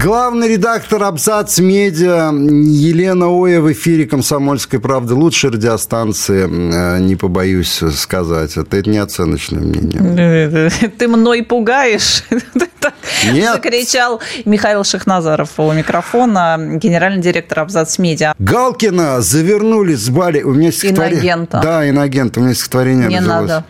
Главный 0.00 0.46
редактор 0.46 1.02
Абзац 1.02 1.58
Медиа 1.58 2.30
Елена 2.30 3.26
Оя 3.26 3.60
в 3.60 3.72
эфире 3.72 4.06
«Комсомольской 4.06 4.78
правды». 4.78 5.14
Лучшей 5.14 5.50
радиостанции, 5.50 6.44
э, 6.44 7.00
не 7.00 7.16
побоюсь 7.16 7.82
сказать. 7.96 8.56
Это, 8.56 8.76
это 8.76 8.88
не 8.88 8.98
оценочное 8.98 9.60
мнение. 9.60 10.70
Ты 10.70 11.08
мной 11.08 11.42
пугаешь? 11.42 12.22
Нет. 13.32 13.54
Закричал 13.54 14.20
Михаил 14.44 14.84
Шахназаров 14.84 15.58
у 15.58 15.72
микрофона, 15.72 16.56
генеральный 16.80 17.20
директор 17.20 17.58
Абзац 17.58 17.98
Медиа. 17.98 18.34
Галкина 18.38 19.20
завернули 19.20 19.96
с 19.96 20.08
Бали. 20.10 20.42
У 20.42 20.54
меня 20.54 20.70
Иногента. 20.70 21.60
Да, 21.60 21.88
иногента. 21.88 22.38
У 22.38 22.44
меня 22.44 22.54
стихотворение 22.54 23.08
Не 23.08 23.20
надо. 23.20 23.64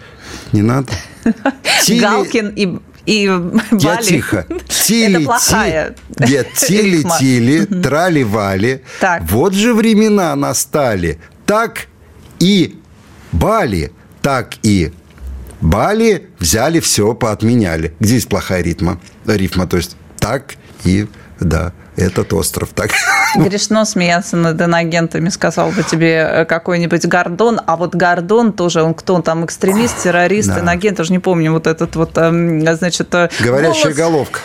Не 0.53 0.61
надо? 0.61 0.93
Галкин 1.89 2.53
и 2.55 2.79
и 3.09 3.27
Бали. 3.27 3.81
Я 3.81 3.97
тихо. 3.97 4.47
Тили, 4.69 5.17
Это 5.17 5.25
плохая 5.25 5.97
Нет, 6.19 6.53
тили-тили, 6.55 7.65
трали-вали. 7.65 8.83
Вот 9.23 9.55
же 9.55 9.73
времена 9.73 10.37
настали. 10.37 11.19
Так 11.47 11.87
и 12.39 12.79
Бали, 13.33 13.93
так 14.21 14.57
и 14.63 14.93
Бали 15.63 16.29
взяли 16.39 16.81
все, 16.81 17.15
поотменяли. 17.15 17.95
Где 17.99 18.11
здесь 18.11 18.27
плохая 18.27 18.63
ритма? 18.63 19.01
Рифма, 19.27 19.67
то 19.67 19.79
есть 19.79 19.97
так 20.19 20.57
и 20.85 21.07
да 21.41 21.73
этот 21.99 22.33
остров. 22.33 22.71
Так. 22.75 22.91
Грешно 23.37 23.85
смеяться 23.85 24.37
над 24.37 24.61
инагентами, 24.61 25.29
сказал 25.29 25.71
бы 25.71 25.83
тебе 25.83 26.29
э, 26.31 26.45
какой-нибудь 26.45 27.07
Гордон. 27.07 27.61
А 27.67 27.77
вот 27.77 27.95
Гордон 27.95 28.53
тоже, 28.53 28.83
он 28.83 28.95
кто 28.95 29.15
он 29.15 29.23
там, 29.23 29.45
экстремист, 29.45 30.03
террорист, 30.03 30.49
да. 30.49 30.61
инагент, 30.61 30.97
тоже 30.97 31.13
не 31.13 31.19
помню, 31.19 31.53
вот 31.53 31.67
этот 31.67 31.97
вот, 31.97 32.17
эм, 32.17 32.63
значит... 32.77 33.15
Э, 33.15 33.29
Говорящая 33.41 33.95
голос, 33.95 34.29
головка. 34.29 34.41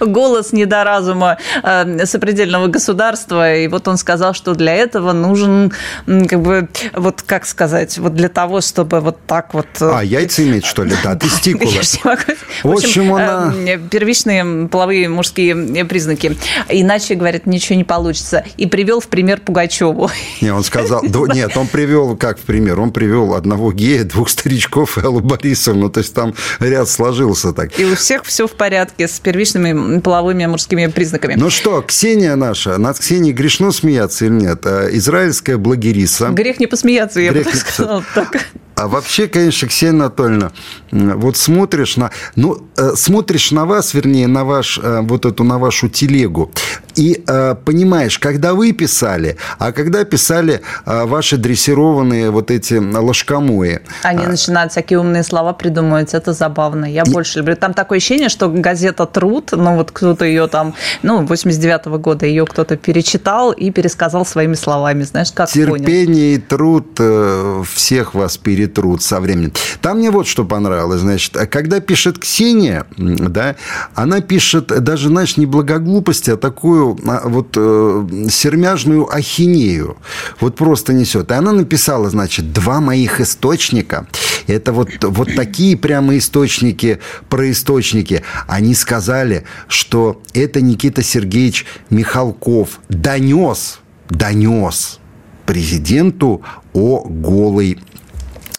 голос 0.00 0.52
недоразума 0.52 1.38
э, 1.62 2.06
сопредельного 2.06 2.68
государства. 2.68 3.54
И 3.54 3.68
вот 3.68 3.86
он 3.88 3.98
сказал, 3.98 4.34
что 4.34 4.54
для 4.54 4.74
этого 4.74 5.12
нужен, 5.12 5.72
как 6.06 6.40
бы, 6.40 6.68
вот 6.94 7.22
как 7.22 7.46
сказать, 7.46 7.98
вот 7.98 8.14
для 8.14 8.28
того, 8.28 8.60
чтобы 8.60 9.00
вот 9.00 9.18
так 9.26 9.52
вот... 9.54 9.66
А, 9.80 10.00
яйца 10.00 10.42
иметь, 10.44 10.64
что 10.64 10.84
ли? 10.84 10.94
Да, 11.04 11.14
тестикулы. 11.14 11.72
В 12.62 12.70
общем, 12.70 13.14
она... 13.14 13.52
первичные 13.90 14.68
половые 14.68 15.08
мужские 15.08 15.84
признаки. 15.84 16.36
И 16.68 16.85
иначе, 16.86 17.14
говорит, 17.14 17.46
ничего 17.46 17.76
не 17.76 17.84
получится. 17.84 18.44
И 18.56 18.66
привел 18.66 19.00
в 19.00 19.08
пример 19.08 19.40
Пугачеву. 19.40 20.10
Не, 20.40 20.50
он 20.50 20.64
сказал, 20.64 21.02
нет, 21.34 21.56
он 21.56 21.66
привел, 21.66 22.16
как 22.16 22.38
в 22.38 22.42
пример, 22.42 22.80
он 22.80 22.92
привел 22.92 23.34
одного 23.34 23.72
гея, 23.72 24.04
двух 24.04 24.30
старичков 24.30 24.96
и 24.98 25.00
Аллу 25.02 25.20
Борисовну, 25.20 25.90
то 25.90 25.98
есть 25.98 26.14
там 26.14 26.34
ряд 26.60 26.88
сложился 26.88 27.52
так. 27.52 27.78
И 27.78 27.84
у 27.84 27.94
всех 27.96 28.24
все 28.24 28.46
в 28.46 28.52
порядке 28.52 29.08
с 29.08 29.18
первичными 29.18 30.00
половыми 30.00 30.46
мужскими 30.46 30.86
признаками. 30.86 31.34
Ну 31.36 31.50
что, 31.50 31.82
Ксения 31.82 32.36
наша, 32.36 32.78
над 32.78 32.98
Ксенией 32.98 33.34
грешно 33.34 33.72
смеяться 33.72 34.26
или 34.26 34.32
нет? 34.32 34.64
Э, 34.64 34.88
израильская 34.92 35.56
блогериса. 35.56 36.28
Грех 36.28 36.60
не 36.60 36.66
посмеяться, 36.66 37.20
я 37.20 37.32
Грех 37.32 37.46
бы 37.46 37.56
сказала 37.56 38.04
так. 38.14 38.36
А 38.76 38.88
вообще, 38.88 39.26
конечно, 39.26 39.68
Ксения 39.68 39.94
Анатольевна, 39.94 40.52
вот 40.90 41.38
смотришь 41.38 41.96
на, 41.96 42.10
ну, 42.36 42.58
э, 42.76 42.92
смотришь 42.94 43.50
на 43.50 43.64
вас, 43.64 43.94
вернее, 43.94 44.26
на 44.26 44.44
ваш, 44.44 44.78
э, 44.82 45.00
вот 45.00 45.24
эту, 45.24 45.44
на 45.44 45.58
вашу 45.58 45.88
телегу, 45.88 46.52
и 46.96 47.22
э, 47.26 47.54
понимаешь, 47.64 48.18
когда 48.18 48.54
вы 48.54 48.72
писали, 48.72 49.36
а 49.58 49.72
когда 49.72 50.04
писали 50.04 50.60
ваши 50.84 51.36
дрессированные 51.36 52.30
вот 52.30 52.50
эти 52.50 52.74
ложкомои. 52.74 53.80
Они 54.02 54.24
а, 54.24 54.28
начинают 54.28 54.72
всякие 54.72 54.98
умные 54.98 55.22
слова 55.22 55.52
придумывать, 55.52 56.14
это 56.14 56.32
забавно. 56.32 56.84
Я 56.84 57.02
и... 57.02 57.10
больше 57.10 57.38
люблю. 57.38 57.56
Там 57.56 57.74
такое 57.74 57.98
ощущение, 57.98 58.28
что 58.28 58.48
газета 58.48 59.06
«Труд», 59.06 59.50
ну, 59.52 59.76
вот 59.76 59.90
кто-то 59.90 60.24
ее 60.24 60.46
там, 60.46 60.74
ну, 61.02 61.22
89-го 61.22 61.98
года 61.98 62.26
ее 62.26 62.46
кто-то 62.46 62.76
перечитал 62.76 63.52
и 63.52 63.70
пересказал 63.70 64.24
своими 64.24 64.54
словами, 64.54 65.02
знаешь, 65.02 65.32
как 65.32 65.50
Терпение 65.50 66.06
понял. 66.06 66.18
и 66.18 66.38
труд 66.38 67.66
всех 67.68 68.14
вас 68.14 68.36
перед 68.36 68.74
труд 68.74 69.02
со 69.02 69.20
временем. 69.20 69.52
Там 69.80 69.98
мне 69.98 70.10
вот 70.10 70.26
что 70.26 70.44
понравилось. 70.44 71.00
Значит, 71.00 71.36
когда 71.50 71.80
пишет 71.80 72.18
Ксения, 72.18 72.86
да, 72.96 73.56
она 73.94 74.20
пишет 74.20 74.66
даже, 74.66 75.08
знаешь, 75.08 75.36
не 75.36 75.46
благоглупости, 75.46 76.30
а 76.30 76.36
такую 76.36 76.85
а, 77.06 77.28
вот 77.28 77.54
э, 77.56 78.06
сермяжную 78.30 79.12
ахинею. 79.12 79.96
Вот 80.40 80.56
просто 80.56 80.92
несет. 80.92 81.30
И 81.30 81.34
она 81.34 81.52
написала, 81.52 82.10
значит, 82.10 82.52
два 82.52 82.80
моих 82.80 83.20
источника. 83.20 84.06
Это 84.46 84.72
вот, 84.72 84.90
вот 85.02 85.34
такие 85.34 85.76
прямо 85.76 86.16
источники 86.18 87.00
про 87.28 87.50
источники. 87.50 88.22
Они 88.46 88.74
сказали, 88.74 89.44
что 89.68 90.20
это 90.34 90.60
Никита 90.60 91.02
Сергеевич 91.02 91.66
Михалков 91.90 92.80
донес, 92.88 93.80
донес 94.10 95.00
президенту 95.46 96.42
о 96.74 97.04
голой 97.08 97.78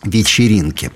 вечеринки. 0.03 0.91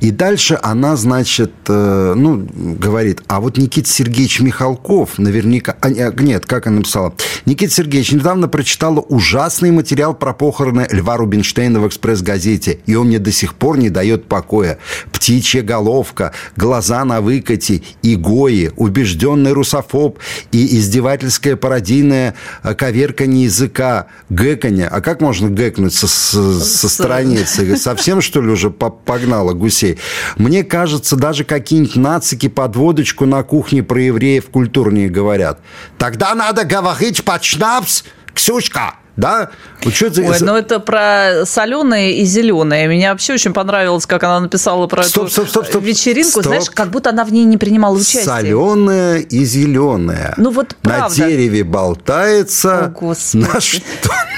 И 0.00 0.10
дальше 0.10 0.58
она, 0.62 0.96
значит, 0.96 1.52
э, 1.68 2.14
ну, 2.16 2.46
говорит, 2.54 3.22
а 3.26 3.40
вот 3.40 3.56
Никита 3.56 3.88
Сергеевич 3.88 4.40
Михалков 4.40 5.18
наверняка... 5.18 5.76
А, 5.80 5.90
нет, 5.90 6.46
как 6.46 6.66
она 6.66 6.78
написала? 6.78 7.14
Никита 7.46 7.72
Сергеевич 7.72 8.12
недавно 8.12 8.48
прочитала 8.48 9.00
ужасный 9.00 9.70
материал 9.70 10.14
про 10.14 10.32
похороны 10.32 10.86
Льва 10.90 11.16
Рубинштейна 11.16 11.80
в 11.80 11.86
«Экспресс-газете», 11.86 12.78
и 12.86 12.94
он 12.94 13.08
мне 13.08 13.18
до 13.18 13.32
сих 13.32 13.54
пор 13.54 13.78
не 13.78 13.90
дает 13.90 14.26
покоя. 14.26 14.78
Птичья 15.12 15.62
головка, 15.62 16.32
глаза 16.56 17.04
на 17.04 17.20
выкате, 17.20 17.82
игои, 18.02 18.72
убежденный 18.76 19.52
русофоб 19.52 20.18
и 20.52 20.78
издевательское 20.78 21.56
пародийное 21.56 22.34
коверканье 22.62 23.44
языка, 23.44 24.06
гэканье. 24.28 24.88
А 24.88 25.00
как 25.00 25.20
можно 25.20 25.48
гэкнуть 25.48 25.94
со, 25.94 26.06
со 26.08 26.88
страницы? 26.88 27.76
Совсем, 27.84 28.20
что 28.20 28.40
ли, 28.40 28.48
уже 28.48 28.70
погнала 28.70 29.52
гусей? 29.84 29.98
Мне 30.36 30.64
кажется, 30.64 31.16
даже 31.16 31.44
какие-нибудь 31.44 31.96
нацики 31.96 32.48
под 32.48 32.76
водочку 32.76 33.26
на 33.26 33.42
кухне 33.42 33.82
про 33.82 34.00
евреев 34.00 34.46
культурнее 34.50 35.08
говорят. 35.08 35.60
Тогда 35.98 36.34
надо 36.34 36.64
говорить 36.64 37.24
под 37.24 37.44
шнапс, 37.44 38.04
Ксюшка, 38.34 38.94
да? 39.16 39.50
Что 39.92 40.06
Ой, 40.06 40.36
ну 40.40 40.56
это 40.56 40.80
про 40.80 41.44
соленые 41.44 42.16
и 42.16 42.24
зеленые. 42.24 42.88
Мне 42.88 43.10
вообще 43.10 43.34
очень 43.34 43.52
понравилось, 43.52 44.06
как 44.06 44.24
она 44.24 44.40
написала 44.40 44.88
про 44.88 45.04
стоп, 45.04 45.24
эту 45.24 45.32
стоп, 45.32 45.48
стоп, 45.48 45.66
стоп. 45.66 45.84
вечеринку. 45.84 46.30
Стоп. 46.30 46.44
Знаешь, 46.46 46.70
как 46.70 46.90
будто 46.90 47.10
она 47.10 47.24
в 47.24 47.32
ней 47.32 47.44
не 47.44 47.56
принимала 47.56 47.94
участие. 47.94 48.24
Соленая 48.24 49.18
и 49.18 49.44
зеленая. 49.44 50.34
Ну 50.36 50.50
вот 50.50 50.74
правда. 50.82 51.20
На 51.20 51.28
дереве 51.28 51.62
болтается. 51.62 52.92
О, 53.00 53.14
На 53.34 53.60
что, 53.60 53.82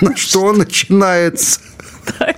на 0.02 0.16
что 0.16 0.52
начинается? 0.52 1.60
Так. 2.18 2.36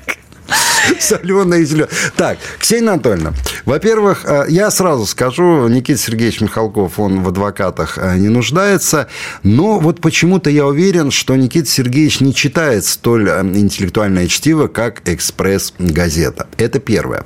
Соленая 1.01 1.61
и 1.61 1.65
зеленая. 1.65 1.91
Так, 2.17 2.39
Ксения 2.59 2.93
Анатольевна, 2.93 3.33
во-первых, 3.65 4.25
э, 4.25 4.47
я 4.49 4.71
сразу 4.71 5.07
скажу, 5.07 5.69
Никита 5.69 6.01
Сергеевич 6.01 6.41
Михалков, 6.41 6.99
он 6.99 7.23
в 7.23 7.29
адвокатах 7.29 7.99
э, 7.99 8.17
не 8.17 8.29
нуждается, 8.29 9.09
но 9.43 9.79
вот 9.79 10.01
почему-то 10.01 10.51
я 10.51 10.67
уверен, 10.67 11.11
что 11.11 11.37
Никита 11.37 11.69
Сергеевич 11.69 12.21
не 12.21 12.35
читает 12.35 12.85
столь 12.85 13.29
э, 13.29 13.41
интеллектуальное 13.43 14.27
чтиво, 14.27 14.69
как 14.69 15.07
«Экспресс-газета». 15.09 16.49
Это 16.57 16.79
первое. 16.79 17.25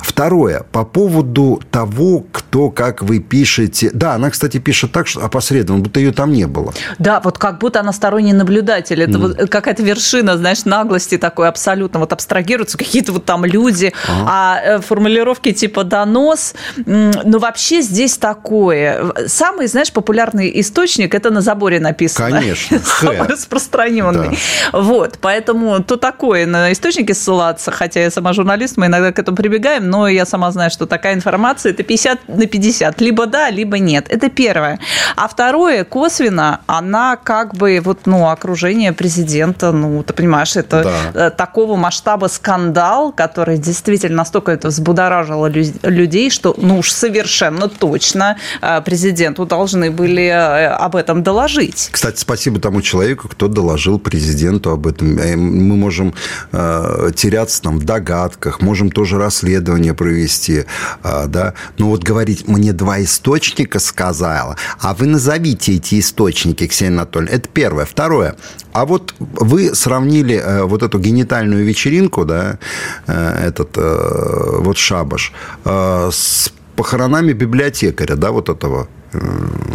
Второе, 0.00 0.64
по 0.72 0.84
поводу 0.84 1.62
того, 1.70 2.24
кто, 2.32 2.70
как 2.70 3.02
вы 3.02 3.18
пишете. 3.18 3.90
Да, 3.92 4.14
она, 4.14 4.30
кстати, 4.30 4.58
пишет 4.58 4.92
так, 4.92 5.06
что 5.06 5.24
опосредованно, 5.24 5.84
будто 5.84 6.00
ее 6.00 6.12
там 6.12 6.32
не 6.32 6.46
было. 6.46 6.72
Да, 6.98 7.20
вот 7.20 7.38
как 7.38 7.58
будто 7.58 7.80
она 7.80 7.92
сторонний 7.92 8.32
наблюдатель. 8.32 9.02
Это 9.02 9.12
mm. 9.12 9.18
вот 9.18 9.50
какая-то 9.50 9.82
вершина, 9.82 10.36
знаешь, 10.36 10.64
наглости 10.64 11.18
такой 11.18 11.48
абсолютно. 11.48 12.00
Вот 12.00 12.12
абстрагируются 12.12 12.78
какие-то 12.78 13.12
вот 13.12 13.24
там 13.24 13.44
люди, 13.44 13.92
ага. 14.08 14.26
а 14.28 14.60
э, 14.62 14.80
формулировки 14.80 15.52
типа 15.52 15.84
донос. 15.84 16.54
Ну, 16.76 17.38
вообще 17.38 17.82
здесь 17.82 18.16
такое. 18.16 19.12
Самый, 19.26 19.66
знаешь, 19.66 19.92
популярный 19.92 20.60
источник 20.60 21.14
это 21.14 21.30
на 21.30 21.40
заборе 21.40 21.80
написано. 21.80 22.30
Конечно. 22.30 22.78
Самый 23.00 23.28
распространенный. 23.28 24.38
Да. 24.72 24.80
Вот, 24.80 25.18
поэтому 25.20 25.82
то 25.82 25.96
такое 25.96 26.46
на 26.46 26.72
источники 26.72 27.12
ссылаться, 27.12 27.70
хотя 27.70 28.00
я 28.00 28.10
сама 28.10 28.32
журналист, 28.32 28.76
мы 28.76 28.86
иногда 28.86 29.12
к 29.12 29.18
этому 29.18 29.36
прибегаем, 29.36 29.85
но 29.86 30.08
я 30.08 30.26
сама 30.26 30.50
знаю, 30.50 30.70
что 30.70 30.86
такая 30.86 31.14
информация 31.14 31.72
это 31.72 31.82
50 31.82 32.28
на 32.28 32.46
50. 32.46 33.00
Либо 33.00 33.26
да, 33.26 33.50
либо 33.50 33.78
нет. 33.78 34.06
Это 34.08 34.28
первое. 34.28 34.78
А 35.16 35.28
второе, 35.28 35.84
косвенно, 35.84 36.60
она 36.66 37.16
как 37.16 37.54
бы 37.54 37.80
вот, 37.82 38.06
ну, 38.06 38.28
окружение 38.28 38.92
президента, 38.92 39.72
ну, 39.72 40.02
ты 40.02 40.12
понимаешь, 40.12 40.56
это 40.56 40.82
да. 40.82 41.26
Э, 41.26 41.30
такого 41.30 41.76
масштаба 41.76 42.26
скандал, 42.26 43.12
который 43.12 43.58
действительно 43.58 44.16
настолько 44.16 44.52
это 44.52 44.68
взбудоражило 44.68 45.46
людей, 45.46 46.30
что, 46.30 46.54
ну 46.58 46.78
уж 46.78 46.90
совершенно 46.90 47.68
точно 47.68 48.36
э, 48.60 48.80
президенту 48.82 49.46
должны 49.46 49.90
были 49.90 50.26
э, 50.26 50.66
об 50.68 50.96
этом 50.96 51.22
доложить. 51.22 51.88
Кстати, 51.92 52.20
спасибо 52.20 52.60
тому 52.60 52.82
человеку, 52.82 53.28
кто 53.28 53.48
доложил 53.48 53.98
президенту 53.98 54.70
об 54.70 54.86
этом. 54.86 55.16
Мы 55.16 55.76
можем 55.76 56.14
теряться 56.52 57.62
там 57.62 57.78
в 57.78 57.84
догадках, 57.84 58.60
можем 58.60 58.90
тоже 58.90 59.18
расследовать 59.18 59.75
исследование 59.76 59.94
провести, 59.94 60.64
а, 61.02 61.26
да, 61.26 61.54
но 61.78 61.88
вот 61.88 62.02
говорить, 62.02 62.48
мне 62.48 62.72
два 62.72 63.02
источника 63.02 63.78
сказала, 63.78 64.56
а 64.80 64.94
вы 64.94 65.06
назовите 65.06 65.74
эти 65.74 66.00
источники, 66.00 66.66
Ксения 66.66 66.98
Анатольевна, 66.98 67.36
это 67.36 67.48
первое. 67.48 67.84
Второе, 67.84 68.36
а 68.72 68.84
вот 68.84 69.14
вы 69.18 69.74
сравнили 69.74 70.36
э, 70.36 70.62
вот 70.64 70.82
эту 70.82 70.98
генитальную 70.98 71.64
вечеринку, 71.64 72.24
да, 72.24 72.58
э, 73.06 73.48
этот 73.48 73.76
э, 73.76 74.58
вот 74.60 74.76
шабаш, 74.78 75.32
с 75.64 76.52
похоронами 76.76 77.32
библиотекаря, 77.32 78.16
да, 78.16 78.30
вот 78.30 78.48
этого 78.48 78.88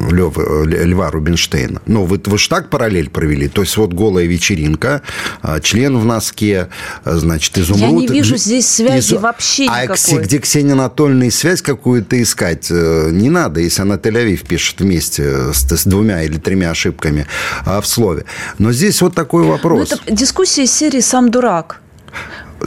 Лёва, 0.10 0.66
Льва 0.66 1.10
Рубинштейна. 1.10 1.82
Ну, 1.86 2.06
вы, 2.06 2.22
вы 2.24 2.38
же 2.38 2.50
так 2.50 2.70
параллель 2.70 3.10
провели. 3.10 3.48
То 3.48 3.62
есть, 3.62 3.78
вот 3.78 3.94
голая 3.94 4.26
вечеринка, 4.26 5.02
а, 5.42 5.60
член 5.60 5.98
в 5.98 6.06
носке, 6.06 6.70
а, 7.04 7.18
значит, 7.18 7.58
изумруд. 7.58 7.82
Я 7.82 7.92
не 7.92 8.08
вижу 8.08 8.38
здесь 8.38 8.68
связи 8.68 9.14
Из... 9.16 9.20
вообще 9.20 9.68
а 9.70 9.84
никакой. 9.84 10.20
А 10.20 10.22
где 10.22 10.40
Ксения 10.40 10.74
Анатольевна 10.74 11.32
связь 11.32 11.62
какую-то 11.62 12.22
искать 12.22 12.68
э, 12.70 13.10
не 13.12 13.30
надо, 13.30 13.62
если 13.62 13.82
она 13.82 13.96
Тель-Авив 13.96 14.46
пишет 14.46 14.82
вместе 14.82 15.54
с, 15.54 15.70
с 15.70 15.86
двумя 15.86 16.24
или 16.24 16.38
тремя 16.38 16.72
ошибками 16.72 17.26
в 17.66 17.84
слове. 17.84 18.26
Но 18.58 18.72
здесь 18.72 19.02
вот 19.02 19.16
такой 19.16 19.44
вопрос. 19.44 19.92
Ну, 19.92 19.98
это 19.98 20.12
дискуссия 20.12 20.68
серии 20.68 21.00
«Сам 21.00 21.32
дурак». 21.32 21.82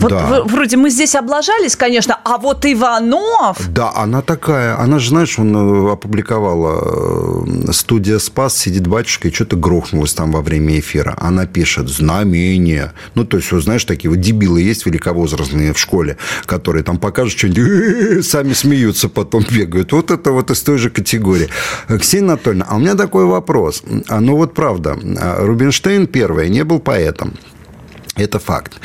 Вот 0.00 0.10
да. 0.10 0.42
вроде 0.44 0.76
мы 0.76 0.90
здесь 0.90 1.14
облажались, 1.14 1.76
конечно, 1.76 2.18
а 2.24 2.38
вот 2.38 2.66
Иванов... 2.66 3.58
Да, 3.68 3.92
она 3.94 4.22
такая. 4.22 4.78
Она 4.78 4.98
же, 4.98 5.10
знаешь, 5.10 5.38
он 5.38 5.54
э, 5.56 5.92
опубликовала 5.92 7.44
э, 7.46 7.72
студия 7.72 8.18
«Спас», 8.18 8.56
сидит 8.56 8.86
батюшка, 8.86 9.28
и 9.28 9.32
что-то 9.32 9.56
грохнулось 9.56 10.14
там 10.14 10.32
во 10.32 10.42
время 10.42 10.78
эфира. 10.80 11.16
Она 11.18 11.46
пишет 11.46 11.88
«Знамение». 11.88 12.92
Ну, 13.14 13.24
то 13.24 13.36
есть, 13.36 13.52
вот, 13.52 13.62
знаешь, 13.62 13.84
такие 13.84 14.10
вот 14.10 14.20
дебилы 14.20 14.60
есть 14.62 14.86
великовозрастные 14.86 15.72
в 15.72 15.78
школе, 15.78 16.16
которые 16.46 16.82
там 16.82 16.98
покажут 16.98 17.38
что-нибудь, 17.38 18.26
сами 18.26 18.52
смеются, 18.52 19.08
потом 19.08 19.44
бегают. 19.48 19.92
Вот 19.92 20.10
это 20.10 20.32
вот 20.32 20.50
из 20.50 20.60
той 20.62 20.78
же 20.78 20.90
категории. 20.90 21.48
Ксения 22.00 22.24
Анатольевна, 22.24 22.66
а 22.68 22.76
у 22.76 22.78
меня 22.78 22.94
такой 22.94 23.26
вопрос. 23.26 23.82
А, 24.08 24.20
ну, 24.20 24.36
вот 24.36 24.54
правда, 24.54 24.96
Рубинштейн, 25.38 26.06
первый, 26.06 26.48
не 26.48 26.64
был 26.64 26.80
поэтом. 26.80 27.34
Это 28.16 28.38
факт. 28.38 28.80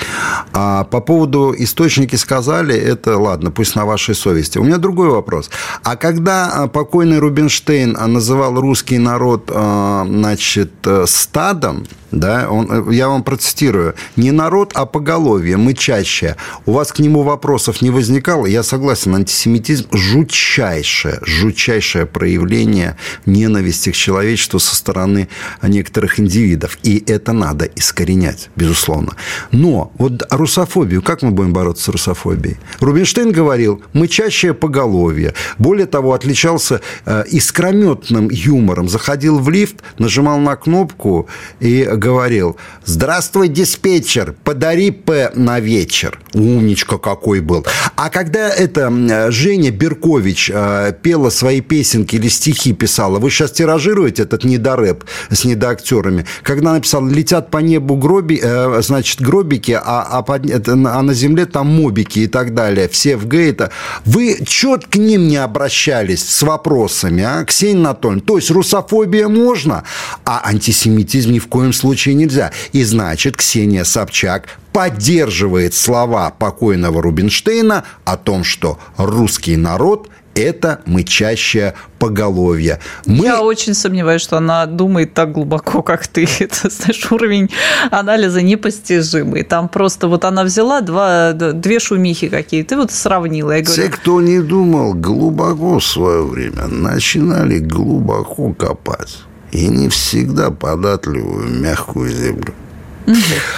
А 0.54 0.84
по 0.84 1.02
поводу 1.02 1.54
источники 1.56 2.16
сказали, 2.16 2.76
это 2.76 3.18
ладно, 3.18 3.52
пусть 3.52 3.76
на 3.76 3.86
вашей 3.86 4.16
совести. 4.16 4.58
У 4.58 4.64
меня 4.64 4.78
другой 4.78 5.10
вопрос. 5.10 5.52
А 5.84 5.96
когда 5.96 6.52
а, 6.52 6.68
покойный 6.68 7.20
Рубинштейн 7.20 7.92
называл 7.92 8.60
русский 8.60 8.98
народ, 8.98 9.52
а, 9.54 10.06
значит, 10.08 10.72
э, 10.86 11.06
стадом, 11.08 11.86
да, 12.12 12.50
он, 12.50 12.90
э, 12.90 12.94
я 12.94 13.08
вам 13.08 13.24
процитирую, 13.24 13.96
не 14.16 14.32
народ, 14.32 14.72
а 14.76 14.86
поголовье, 14.86 15.58
мы 15.58 15.74
чаще. 15.74 16.36
У 16.66 16.72
вас 16.72 16.92
к 16.92 17.00
нему 17.00 17.24
вопросов 17.24 17.82
не 17.82 17.90
возникало? 17.90 18.46
Я 18.46 18.64
согласен, 18.64 19.16
антисемитизм– 19.16 19.88
жутчайшее, 19.92 21.20
жутчайшее 21.22 22.06
проявление 22.06 22.98
ненависти 23.26 23.92
к 23.92 23.96
человечеству 23.96 24.60
со 24.60 24.76
стороны 24.76 25.30
некоторых 25.62 26.20
индивидов. 26.20 26.78
И 26.84 27.04
это 27.06 27.34
надо 27.34 27.66
искоренять, 27.66 28.50
безусловно. 28.56 29.14
Но 29.52 29.92
вот 29.98 30.26
русофобию, 30.32 31.02
как 31.02 31.22
мы 31.22 31.32
будем 31.32 31.54
бороться 31.54 31.84
с 31.86 31.88
русофобией? 31.90 32.58
Рубинштейн 32.80 33.32
говорил, 33.32 33.82
мы 33.94 34.08
чаще 34.08 34.54
поголовье. 34.54 35.34
Более 35.58 35.86
того, 35.86 36.14
отличался 36.14 36.82
э, 37.06 37.24
искрометным 37.28 38.30
юмором. 38.30 38.90
Заходил 38.90 39.40
в 39.40 39.50
лифт, 39.50 39.78
нажимал 39.98 40.40
на 40.40 40.56
кнопку 40.56 41.28
и 41.60 41.84
говорил, 42.00 42.58
здравствуй, 42.86 43.50
диспетчер, 43.50 44.34
подари 44.44 44.92
П 44.92 45.32
на 45.36 45.60
вечер. 45.60 46.20
Умничка 46.34 46.98
какой 46.98 47.42
был. 47.42 47.66
А 47.96 48.10
когда 48.10 48.50
это 48.50 49.32
Женя 49.32 49.72
Беркович 49.72 50.52
э, 50.54 50.94
пела 51.02 51.30
свои 51.30 51.62
песенки 51.62 52.16
или 52.16 52.30
стихи 52.30 52.74
писала, 52.74 53.20
вы 53.20 53.30
сейчас 53.30 53.52
тиражируете 53.52 54.24
этот 54.24 54.44
недорэп 54.44 55.04
с 55.30 55.46
недоактерами, 55.46 56.26
когда 56.44 56.74
написал 56.74 57.06
«Летят 57.06 57.52
по 57.52 57.58
небу 57.58 57.96
гроби, 57.96 58.40
э, 58.42 58.82
значит, 58.82 59.22
гробики, 59.22 59.74
а, 59.74 60.08
а, 60.10 60.22
под, 60.22 60.50
а 60.68 61.02
на 61.02 61.14
земле 61.14 61.46
там 61.46 61.68
мобики 61.68 62.20
и 62.20 62.28
так 62.28 62.54
далее, 62.54 62.88
все 62.88 63.18
в 63.18 63.28
гейта», 63.28 63.72
вы 64.06 64.40
чет 64.46 64.88
к 64.88 64.96
ним 64.96 65.28
не 65.28 65.38
обращались 65.38 66.28
с 66.28 66.42
вопросами, 66.42 67.24
а, 67.24 67.44
Ксения 67.46 67.80
Анатольевна? 67.80 68.22
То 68.26 68.38
есть 68.38 68.50
русофобия 68.52 69.28
можно, 69.28 69.84
а 70.26 70.42
антисемитизм 70.46 71.32
ни 71.32 71.40
в 71.40 71.48
коем 71.48 71.74
случае 71.74 71.89
случае 71.90 72.14
нельзя. 72.14 72.52
И 72.72 72.84
значит, 72.84 73.36
Ксения 73.36 73.84
Собчак 73.84 74.48
поддерживает 74.74 75.74
слова 75.74 76.30
покойного 76.30 77.02
Рубинштейна 77.02 77.84
о 78.06 78.16
том, 78.16 78.44
что 78.44 78.78
русский 78.98 79.58
народ– 79.58 80.10
это 80.36 80.82
мычащее 80.86 81.74
поголовье. 81.98 82.80
Мы... 83.08 83.26
Я 83.26 83.42
очень 83.42 83.74
сомневаюсь, 83.74 84.22
что 84.22 84.38
она 84.38 84.68
думает 84.68 85.16
так 85.16 85.32
глубоко, 85.32 85.82
как 85.82 86.06
ты. 86.08 86.28
Это, 86.40 86.70
знаешь, 86.70 87.12
уровень 87.12 87.50
анализа 87.90 88.44
непостижимый. 88.44 89.44
Там 89.44 89.68
просто 89.68 90.08
вот 90.08 90.26
она 90.26 90.44
взяла 90.44 90.82
два, 90.82 91.34
две 91.34 91.80
шумихи 91.80 92.30
какие-то, 92.30 92.70
ты 92.70 92.78
вот 92.78 92.92
сравнила. 92.92 93.54
Я 93.54 93.64
говорю, 93.64 93.82
Те, 93.82 93.90
кто 93.90 94.22
не 94.22 94.40
думал 94.42 94.94
глубоко 94.94 95.80
в 95.80 95.84
свое 95.84 96.22
время, 96.24 96.68
начинали 96.68 97.58
глубоко 97.58 98.54
копать. 98.54 99.18
И 99.52 99.68
не 99.68 99.90
всегда 99.90 100.52
податливую 100.52 101.50
мягкую 101.50 102.12
землю. 102.12 102.54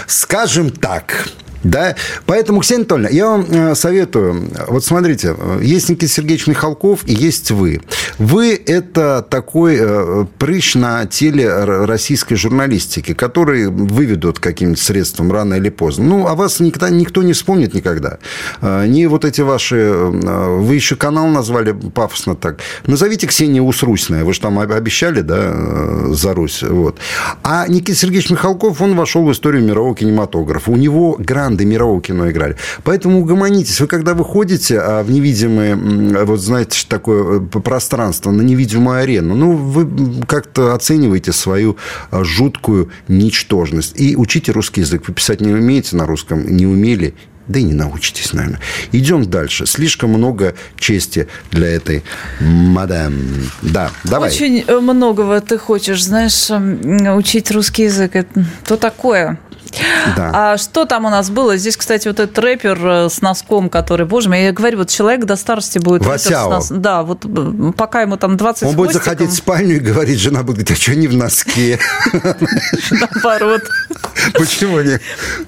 Скажем 0.07 0.71
так, 0.71 1.27
да? 1.63 1.95
Поэтому, 2.25 2.61
Ксения 2.61 2.81
Анатольевна, 2.81 3.09
я 3.09 3.27
вам 3.27 3.45
э, 3.49 3.75
советую, 3.75 4.49
вот 4.67 4.83
смотрите, 4.83 5.35
есть 5.61 5.89
Никита 5.89 6.07
Сергеевич 6.07 6.47
Михалков 6.47 7.07
и 7.07 7.13
есть 7.13 7.51
вы. 7.51 7.81
Вы– 8.17 8.59
это 8.65 9.25
такой 9.29 9.77
э, 9.79 10.25
прыщ 10.37 10.75
на 10.75 11.05
теле 11.05 11.51
российской 11.63 12.35
журналистики, 12.35 13.13
который 13.13 13.67
выведут 13.67 14.39
каким-нибудь 14.39 14.79
средством 14.79 15.31
рано 15.31 15.55
или 15.55 15.69
поздно. 15.69 16.05
Ну, 16.05 16.27
а 16.27 16.35
вас 16.35 16.59
никогда, 16.59 16.89
никто 16.89 17.23
не 17.23 17.33
вспомнит 17.33 17.73
никогда. 17.73 18.17
Э, 18.61 18.85
не 18.87 19.07
вот 19.07 19.25
эти 19.25 19.41
ваши... 19.41 19.91
Вы 19.91 20.75
еще 20.75 20.95
канал 20.95 21.27
назвали 21.27 21.71
пафосно 21.71 22.35
так. 22.35 22.59
Назовите 22.85 23.27
Ксения 23.27 23.61
Усрусная. 23.61 24.23
Вы 24.23 24.33
же 24.33 24.41
там 24.41 24.59
обещали, 24.59 25.21
да, 25.21 26.13
за 26.13 26.33
Русь. 26.33 26.63
Вот. 26.63 26.97
А 27.43 27.67
Никита 27.67 27.97
Сергеевич 27.97 28.29
Михалков, 28.29 28.81
он 28.81 28.95
вошел 28.95 29.23
в 29.23 29.31
историю 29.31 29.63
мирового 29.63 29.95
кинематографа. 29.95 30.71
У 30.71 30.77
него 30.77 31.15
гранд 31.19 31.50
команды 31.51 31.65
мирового 31.65 32.01
кино 32.01 32.29
играли. 32.29 32.55
Поэтому 32.83 33.19
угомонитесь. 33.19 33.79
Вы 33.81 33.87
когда 33.87 34.13
выходите 34.13 34.79
а, 34.79 35.03
в 35.03 35.11
невидимое, 35.11 35.75
вот 36.25 36.39
знаете, 36.39 36.85
такое 36.87 37.39
э, 37.39 37.59
пространство, 37.59 38.31
на 38.31 38.41
невидимую 38.41 38.99
арену, 38.99 39.35
ну, 39.35 39.55
вы 39.55 39.87
как-то 40.25 40.73
оцениваете 40.73 41.33
свою 41.33 41.77
а, 42.09 42.23
жуткую 42.23 42.89
ничтожность. 43.07 43.99
И 43.99 44.15
учите 44.15 44.51
русский 44.51 44.81
язык. 44.81 45.03
Вы 45.07 45.13
писать 45.13 45.41
не 45.41 45.53
умеете 45.53 45.95
на 45.95 46.05
русском, 46.05 46.45
не 46.47 46.65
умели, 46.65 47.13
да 47.47 47.59
и 47.59 47.63
не 47.63 47.73
научитесь, 47.73 48.33
наверное. 48.33 48.59
Идем 48.93 49.25
дальше. 49.29 49.65
Слишком 49.65 50.11
много 50.11 50.53
чести 50.77 51.27
для 51.51 51.67
этой 51.67 52.03
мадам. 52.39 53.13
Да, 53.61 53.91
давай. 54.05 54.29
Очень 54.29 54.63
э, 54.65 54.79
многого 54.79 55.41
ты 55.41 55.57
хочешь, 55.57 56.03
знаешь, 56.03 56.49
учить 57.17 57.51
русский 57.51 57.83
язык. 57.83 58.15
Это 58.15 58.45
то 58.65 58.77
такое. 58.77 59.37
Да. 60.15 60.31
А 60.33 60.57
что 60.57 60.85
там 60.85 61.05
у 61.05 61.09
нас 61.09 61.29
было? 61.29 61.57
Здесь, 61.57 61.77
кстати, 61.77 62.07
вот 62.07 62.19
этот 62.19 62.37
рэпер 62.37 62.79
э, 62.85 63.09
с 63.09 63.21
носком, 63.21 63.69
который, 63.69 64.05
боже 64.05 64.29
мой, 64.29 64.43
я 64.43 64.51
говорю, 64.51 64.79
вот 64.79 64.89
человек 64.89 65.25
до 65.25 65.35
старости 65.35 65.79
будет... 65.79 66.05
Васяо. 66.05 66.49
Нос... 66.49 66.69
Да, 66.69 67.03
вот 67.03 67.25
э, 67.25 67.71
пока 67.75 68.01
ему 68.01 68.17
там 68.17 68.37
20 68.37 68.63
Он 68.63 68.75
будет 68.75 68.93
заходить 68.93 69.29
в 69.29 69.35
спальню 69.35 69.77
и 69.77 69.79
говорить, 69.79 70.19
жена 70.19 70.43
будет 70.43 70.57
говорить, 70.57 70.71
а 70.71 70.75
что 70.75 70.95
не 70.95 71.07
в 71.07 71.15
носке? 71.15 71.79
Наоборот. 72.91 73.61
Почему 74.33 74.81
нет? 74.81 75.01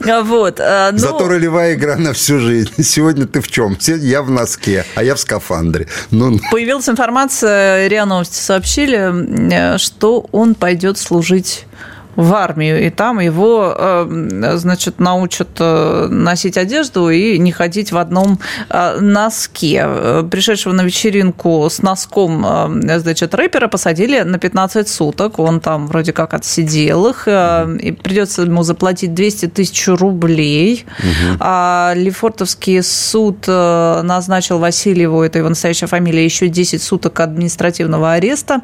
А 0.06 0.22
вот. 0.22 0.60
Э, 0.60 0.90
ну 0.92 0.98
Зато 0.98 1.28
ролевая 1.28 1.76
игра 1.76 1.98
на 1.98 2.14
всю 2.14 2.40
жизнь. 2.40 2.72
Сегодня 2.82 3.26
ты 3.26 3.42
в 3.42 3.48
чем? 3.50 3.78
Я 3.80 4.22
в 4.22 4.32
носке, 4.32 4.86
а 4.96 5.04
я 5.04 5.16
в 5.16 5.20
скафандре. 5.20 5.88
Ну... 6.12 6.40
Появилась 6.52 6.88
информация, 6.88 7.88
РИА 7.88 8.06
Новости 8.06 8.40
сообщили, 8.40 9.78
что 9.78 10.26
он 10.32 10.56
пойдет 10.56 10.98
служить 10.98 11.66
в 12.15 12.34
армию, 12.34 12.86
и 12.86 12.89
там 12.89 13.19
его, 13.19 13.73
э, 13.76 14.54
значит, 14.56 14.99
научат 14.99 15.49
э, 15.60 16.08
носить 16.10 16.58
одежду 16.58 17.10
и 17.10 17.38
не 17.39 17.52
ходить 17.52 17.91
в 17.91 17.97
одном 17.97 18.39
э, 18.69 18.99
носке. 18.99 19.88
Пришедшего 20.30 20.73
на 20.73 20.82
вечеринку 20.82 21.67
с 21.69 21.82
носком, 21.82 22.45
значит, 22.82 23.34
рэпера 23.34 23.67
посадили 23.67 24.21
на 24.21 24.38
15 24.38 24.88
суток. 24.88 25.39
Он 25.39 25.60
там 25.60 25.88
вроде 25.88 26.13
как 26.13 26.34
отсидел 26.34 27.08
их, 27.08 27.28
и 27.28 27.91
придется 27.91 28.43
ему 28.43 28.63
заплатить 28.63 29.13
200 29.13 29.47
тысяч 29.47 29.88
рублей. 29.88 30.86
Угу. 30.99 31.38
А 31.39 31.93
Лефортовский 31.95 32.84
суд 32.84 33.47
назначил 33.47 34.60
Васильеву, 34.60 35.21
это 35.21 35.39
его 35.39 35.49
настоящая 35.49 35.88
фамилия, 35.88 36.23
еще 36.23 36.47
10 36.47 36.82
суток 36.82 37.19
административного 37.19 38.13
ареста, 38.13 38.62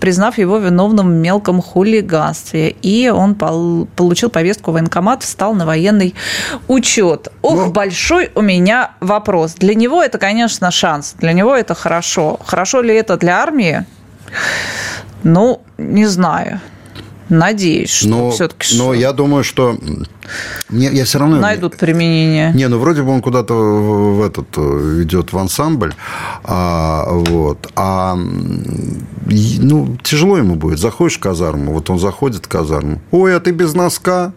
признав 0.00 0.38
его 0.38 0.58
виновным 0.58 1.08
в 1.10 1.14
мелком 1.14 1.62
хулиганстве 1.62 2.74
и 2.88 3.10
он 3.10 3.34
получил 3.34 4.30
повестку 4.30 4.70
в 4.70 4.74
военкомат, 4.74 5.22
встал 5.22 5.54
на 5.54 5.66
военный 5.66 6.14
учет. 6.68 7.28
Ох. 7.42 7.56
Ну. 7.56 7.70
большой 7.70 8.30
у 8.34 8.40
меня 8.40 8.92
вопрос. 9.00 9.54
Для 9.54 9.74
него 9.74 10.02
это, 10.02 10.16
конечно, 10.18 10.70
шанс, 10.70 11.14
для 11.18 11.32
него 11.34 11.54
это 11.54 11.74
хорошо. 11.74 12.38
Хорошо 12.46 12.80
ли 12.80 12.94
это 12.94 13.18
для 13.18 13.42
армии? 13.42 13.84
Ну, 15.22 15.60
не 15.76 16.06
знаю. 16.06 16.60
Надеюсь, 17.28 17.90
что 17.90 18.08
но, 18.08 18.30
все-таки... 18.30 18.76
Но 18.76 18.94
я 18.94 19.12
думаю, 19.12 19.44
что... 19.44 19.78
Мне, 20.68 20.88
я 20.88 21.04
все 21.04 21.18
равно... 21.18 21.40
Найдут 21.40 21.76
применение. 21.76 22.52
Не, 22.54 22.68
ну 22.68 22.78
вроде 22.78 23.02
бы 23.02 23.10
он 23.10 23.20
куда-то 23.20 23.54
в, 23.54 24.16
в 24.18 24.22
этот 24.22 24.48
э, 24.56 25.02
идет 25.02 25.32
в 25.32 25.38
ансамбль, 25.38 25.94
а, 26.44 27.06
вот, 27.10 27.70
а 27.76 28.14
ну, 28.16 29.96
тяжело 30.02 30.38
ему 30.38 30.54
будет. 30.54 30.78
Заходишь 30.78 31.16
в 31.16 31.20
казарму, 31.20 31.72
вот 31.72 31.90
он 31.90 31.98
заходит 31.98 32.46
в 32.46 32.48
казарму, 32.48 33.00
ой, 33.10 33.36
а 33.36 33.40
ты 33.40 33.50
без 33.50 33.74
носка, 33.74 34.32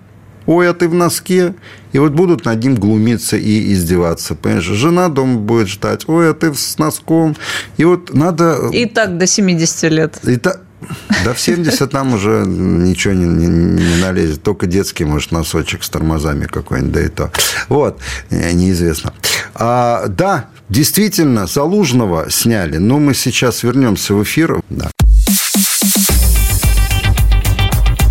ой, 0.46 0.70
а 0.70 0.74
ты 0.74 0.88
в 0.90 0.94
носке. 0.94 1.56
И 1.94 2.00
вот 2.00 2.12
будут 2.14 2.46
над 2.46 2.64
ним 2.64 2.76
глумиться 2.76 3.38
и 3.38 3.74
издеваться. 3.74 4.36
Понимаешь, 4.36 4.66
жена 4.66 5.10
дома 5.10 5.40
будет 5.40 5.68
ждать, 5.68 6.08
ой, 6.08 6.30
а 6.30 6.34
ты 6.34 6.54
с 6.54 6.78
носком. 6.78 7.36
И 7.78 7.86
вот 7.86 8.14
надо... 8.14 8.70
И 8.72 8.86
так 8.86 9.18
до 9.18 9.28
70 9.28 9.92
лет. 9.92 10.20
И 10.24 10.38
так 10.38 10.62
да 11.24 11.34
в 11.34 11.40
70 11.40 11.90
там 11.90 12.14
уже 12.14 12.44
ничего 12.46 13.14
не, 13.14 13.26
не, 13.26 13.48
не 13.48 14.02
налезет. 14.02 14.44
Только 14.44 14.68
детский, 14.68 15.06
может, 15.06 15.32
носочек 15.32 15.84
с 15.84 15.90
тормозами 15.90 16.46
какой-нибудь, 16.46 16.92
да 16.94 17.02
и 17.02 17.08
то. 17.10 17.32
Вот, 17.70 18.00
э, 18.30 18.52
неизвестно. 18.52 19.14
А, 19.54 20.08
да, 20.08 20.46
действительно, 20.70 21.48
Залужного 21.48 22.30
сняли. 22.30 22.78
Но 22.78 23.00
мы 23.00 23.14
сейчас 23.14 23.64
вернемся 23.64 24.14
в 24.14 24.24
эфир. 24.24 24.62
Да. 24.70 24.90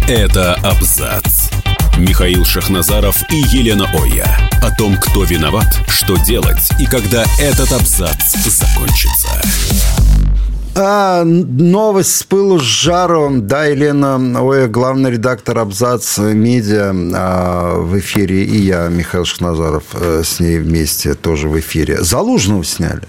Это 0.08 0.54
абзац. 0.54 1.50
Михаил 1.96 2.44
Шахназаров 2.44 3.22
и 3.30 3.36
Елена 3.36 3.86
Оя. 3.92 4.26
О 4.62 4.74
том, 4.74 4.96
кто 4.96 5.24
виноват, 5.24 5.78
что 5.88 6.16
делать 6.16 6.70
и 6.80 6.86
когда 6.86 7.24
этот 7.38 7.72
абзац 7.72 8.34
закончится. 8.46 9.28
А, 10.82 11.24
новость 11.24 12.16
с 12.16 12.22
пылу 12.22 12.58
с 12.58 12.62
жару. 12.62 13.30
Да, 13.32 13.66
Елена 13.66 14.42
Ой, 14.42 14.66
главный 14.66 15.10
редактор 15.10 15.58
Абзац 15.58 16.16
Медиа 16.16 16.94
а, 17.14 17.78
в 17.78 17.98
эфире. 17.98 18.44
И 18.44 18.56
я, 18.56 18.88
Михаил 18.88 19.26
Шахназаров, 19.26 19.84
э, 19.92 20.22
с 20.24 20.40
ней 20.40 20.58
вместе 20.58 21.14
тоже 21.14 21.48
в 21.48 21.58
эфире. 21.58 22.02
Залужного 22.02 22.64
сняли. 22.64 23.02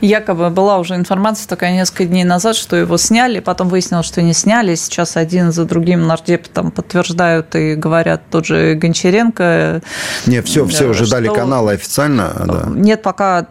Якобы 0.00 0.50
была 0.50 0.78
уже 0.78 0.94
информация 0.94 1.46
такая 1.46 1.72
несколько 1.72 2.06
дней 2.06 2.24
назад, 2.24 2.56
что 2.56 2.76
его 2.76 2.96
сняли, 2.96 3.40
потом 3.40 3.68
выяснилось, 3.68 4.06
что 4.06 4.22
не 4.22 4.32
сняли. 4.32 4.74
Сейчас 4.74 5.16
один 5.16 5.52
за 5.52 5.64
другим 5.64 6.06
нардеп 6.06 6.48
там 6.48 6.70
подтверждают 6.70 7.54
и 7.54 7.74
говорят 7.74 8.22
тот 8.30 8.46
же 8.46 8.74
Гончаренко. 8.74 9.82
Не, 10.26 10.42
все, 10.42 10.66
все 10.66 10.88
уже 10.88 11.08
дали 11.08 11.28
каналы 11.28 11.72
официально. 11.72 12.32
Да. 12.46 12.64
Нет 12.68 13.02
пока 13.02 13.46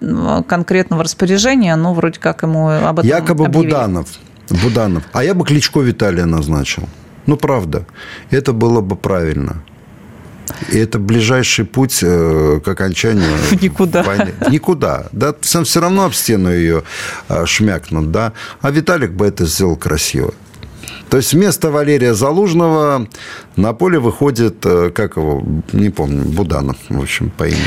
конкретного 0.48 1.04
распоряжения, 1.04 1.76
но 1.76 1.94
вроде 1.94 2.20
как 2.20 2.44
ему 2.44 2.70
об 2.70 3.00
этом 3.00 3.10
Якобы 3.10 3.46
объявили. 3.46 3.72
Буданов. 3.72 4.08
Буданов. 4.50 5.04
А 5.14 5.24
я 5.24 5.34
бы 5.34 5.46
Кличко 5.46 5.82
Виталия 5.82 6.26
назначил. 6.26 6.84
Ну, 7.26 7.38
правда. 7.38 7.86
Это 8.32 8.54
было 8.54 8.82
бы 8.82 8.96
правильно. 8.96 9.64
И 10.72 10.78
это 10.78 11.00
ближайший 11.00 11.66
путь 11.66 12.00
э, 12.02 12.60
к 12.64 12.68
окончанию 12.68 13.32
Никуда. 13.62 14.04
войны. 14.04 14.34
Никуда. 14.50 15.08
Да, 15.12 15.34
все 15.42 15.80
равно 15.80 16.06
об 16.06 16.14
стену 16.14 16.52
ее 16.52 16.84
э, 17.28 17.46
шмякнут, 17.46 18.12
да. 18.12 18.34
А 18.62 18.72
Виталик 18.72 19.12
бы 19.12 19.26
это 19.26 19.46
сделал 19.46 19.76
красиво. 19.76 20.34
То 21.10 21.18
есть 21.18 21.34
вместо 21.34 21.72
Валерия 21.72 22.14
Залужного 22.14 23.08
на 23.60 23.74
поле 23.74 24.00
выходит, 24.00 24.66
э, 24.66 24.90
как 24.90 25.18
его, 25.18 25.44
не 25.74 25.90
помню, 25.90 26.24
Буданов, 26.24 26.78
в 26.90 27.02
общем, 27.02 27.30
по 27.30 27.44
имени. 27.44 27.60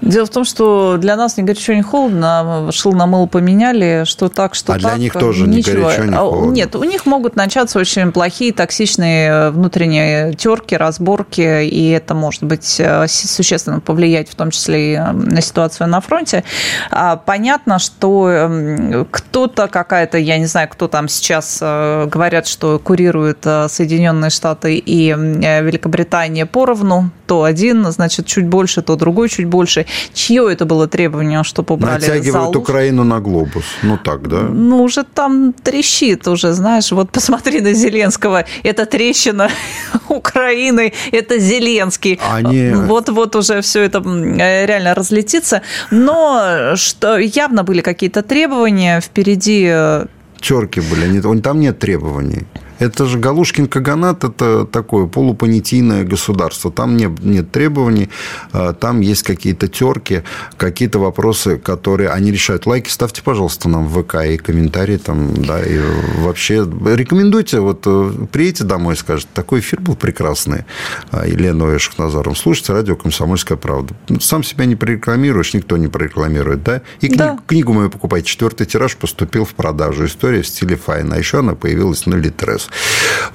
Дело 0.00 0.26
в 0.26 0.30
том, 0.30 0.44
что 0.44 0.96
для 0.96 1.16
нас 1.16 1.36
не 1.36 1.42
горячо, 1.42 1.74
не 1.74 1.82
холодно. 1.82 2.70
Шил 2.72 2.92
на 2.92 3.06
мыло 3.06 3.26
поменяли, 3.26 4.04
что 4.06 4.28
так, 4.28 4.54
что 4.54 4.72
а 4.72 4.76
так. 4.76 4.84
А 4.84 4.88
для 4.94 5.02
них 5.02 5.12
тоже 5.12 5.46
ничего. 5.46 5.76
не 5.76 5.82
горячо, 5.82 6.04
не 6.04 6.14
а, 6.14 6.18
холодно? 6.18 6.52
Нет, 6.52 6.74
у 6.76 6.84
них 6.84 7.06
могут 7.06 7.36
начаться 7.36 7.78
очень 7.78 8.10
плохие, 8.10 8.52
токсичные 8.52 9.50
внутренние 9.50 10.32
терки, 10.34 10.76
разборки, 10.76 11.64
и 11.64 11.90
это 11.90 12.14
может 12.14 12.42
быть 12.42 12.76
э, 12.78 13.06
существенно 13.08 13.80
повлиять, 13.80 14.30
в 14.30 14.34
том 14.34 14.50
числе 14.50 14.94
и 14.94 14.98
на 14.98 15.40
ситуацию 15.40 15.88
на 15.88 16.00
фронте. 16.00 16.44
А 16.90 17.16
понятно, 17.16 17.78
что 17.78 18.28
эм, 18.30 19.06
кто-то, 19.10 19.68
какая-то, 19.68 20.18
я 20.18 20.38
не 20.38 20.46
знаю, 20.46 20.68
кто 20.70 20.88
там 20.88 21.08
сейчас 21.08 21.58
э, 21.60 22.06
говорят, 22.06 22.46
что 22.46 22.78
курируют 22.78 23.44
Соединенные 23.68 24.30
Штаты 24.30 24.76
и 24.76 25.33
Великобритания 25.40 26.46
поровну, 26.46 27.10
то 27.26 27.42
один, 27.42 27.84
значит, 27.90 28.26
чуть 28.26 28.46
больше, 28.46 28.82
то 28.82 28.96
другой 28.96 29.28
чуть 29.28 29.46
больше. 29.46 29.86
Чье 30.12 30.52
это 30.52 30.64
было 30.64 30.86
требование, 30.86 31.42
что 31.44 31.62
убрали 31.62 32.00
Натягивают 32.00 32.32
Залуж? 32.32 32.56
Украину 32.56 33.04
на 33.04 33.20
глобус. 33.20 33.64
Ну 33.82 33.98
так, 33.98 34.28
да? 34.28 34.40
Ну, 34.42 34.82
уже 34.82 35.04
там 35.04 35.52
трещит 35.52 36.28
уже, 36.28 36.52
знаешь. 36.52 36.92
Вот 36.92 37.10
посмотри 37.10 37.60
на 37.60 37.72
Зеленского. 37.72 38.44
Это 38.62 38.86
трещина 38.86 39.50
Украины, 40.08 40.92
это 41.12 41.38
Зеленский. 41.38 42.20
Они... 42.32 42.70
Вот-вот 42.70 43.36
уже 43.36 43.60
все 43.60 43.82
это 43.82 44.00
реально 44.00 44.94
разлетится. 44.94 45.62
Но 45.90 46.72
что 46.76 47.18
явно 47.18 47.64
были 47.64 47.80
какие-то 47.80 48.22
требования 48.22 49.00
впереди 49.00 49.66
э, 49.70 50.06
терки 50.40 50.80
были, 50.80 51.40
там 51.40 51.60
нет 51.60 51.78
требований. 51.78 52.46
Это 52.78 53.06
же 53.06 53.18
Галушкин 53.18 53.66
Каганат– 53.66 54.24
это 54.24 54.64
такое 54.64 55.06
полупонятийное 55.06 56.04
государство. 56.04 56.70
Там 56.70 56.96
нет, 56.96 57.22
нет 57.22 57.50
требований, 57.50 58.10
а, 58.52 58.72
там 58.72 59.00
есть 59.00 59.22
какие-то 59.22 59.68
терки, 59.68 60.22
какие-то 60.56 60.98
вопросы, 60.98 61.58
которые 61.58 62.10
они 62.10 62.30
решают. 62.32 62.66
Лайки 62.66 62.90
ставьте, 62.90 63.22
пожалуйста, 63.22 63.68
нам 63.68 63.86
в 63.86 64.02
ВК 64.02 64.16
и 64.26 64.36
комментарии 64.36 64.96
там, 64.96 65.34
да, 65.44 65.62
и 65.62 65.80
вообще 66.18 66.66
рекомендуйте, 66.84 67.60
вот 67.60 67.82
э, 67.86 68.12
приедете 68.30 68.64
домой 68.64 68.94
и 68.94 68.96
скажете, 68.96 69.28
такой 69.34 69.60
эфир 69.60 69.80
был 69.80 69.96
прекрасный, 69.96 70.64
а, 71.10 71.26
Елена 71.26 71.78
Шахназаром. 71.78 72.34
Слушайте 72.36 72.72
радио 72.72 72.96
«Комсомольская 72.96 73.56
правда». 73.56 73.94
Ну, 74.08 74.20
сам 74.20 74.42
себя 74.42 74.64
не 74.64 74.76
прорекламируешь, 74.76 75.54
никто 75.54 75.76
не 75.76 75.88
прорекламирует, 75.88 76.62
да? 76.62 76.82
И 77.00 77.06
книг, 77.06 77.18
да. 77.18 77.38
книгу 77.46 77.72
мою 77.72 77.90
покупайте. 77.90 78.28
Четвертый 78.28 78.66
тираж 78.66 78.96
поступил 78.96 79.44
в 79.44 79.54
продажу. 79.54 80.06
История 80.06 80.42
в 80.42 80.46
стиле 80.46 80.76
файна. 80.76 81.16
А 81.16 81.18
еще 81.18 81.38
она 81.38 81.54
появилась 81.54 82.06
на 82.06 82.14
Литрес. 82.14 82.63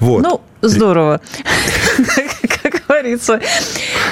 Вот. 0.00 0.22
Ну, 0.22 0.40
здорово. 0.62 1.20
Говорится. 3.00 3.40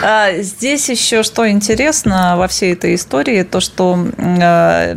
А, 0.02 0.38
здесь 0.38 0.88
еще 0.88 1.22
что 1.22 1.48
интересно 1.48 2.36
во 2.38 2.48
всей 2.48 2.72
этой 2.72 2.94
истории, 2.94 3.42
то, 3.42 3.60
что 3.60 3.98
а, 4.18 4.96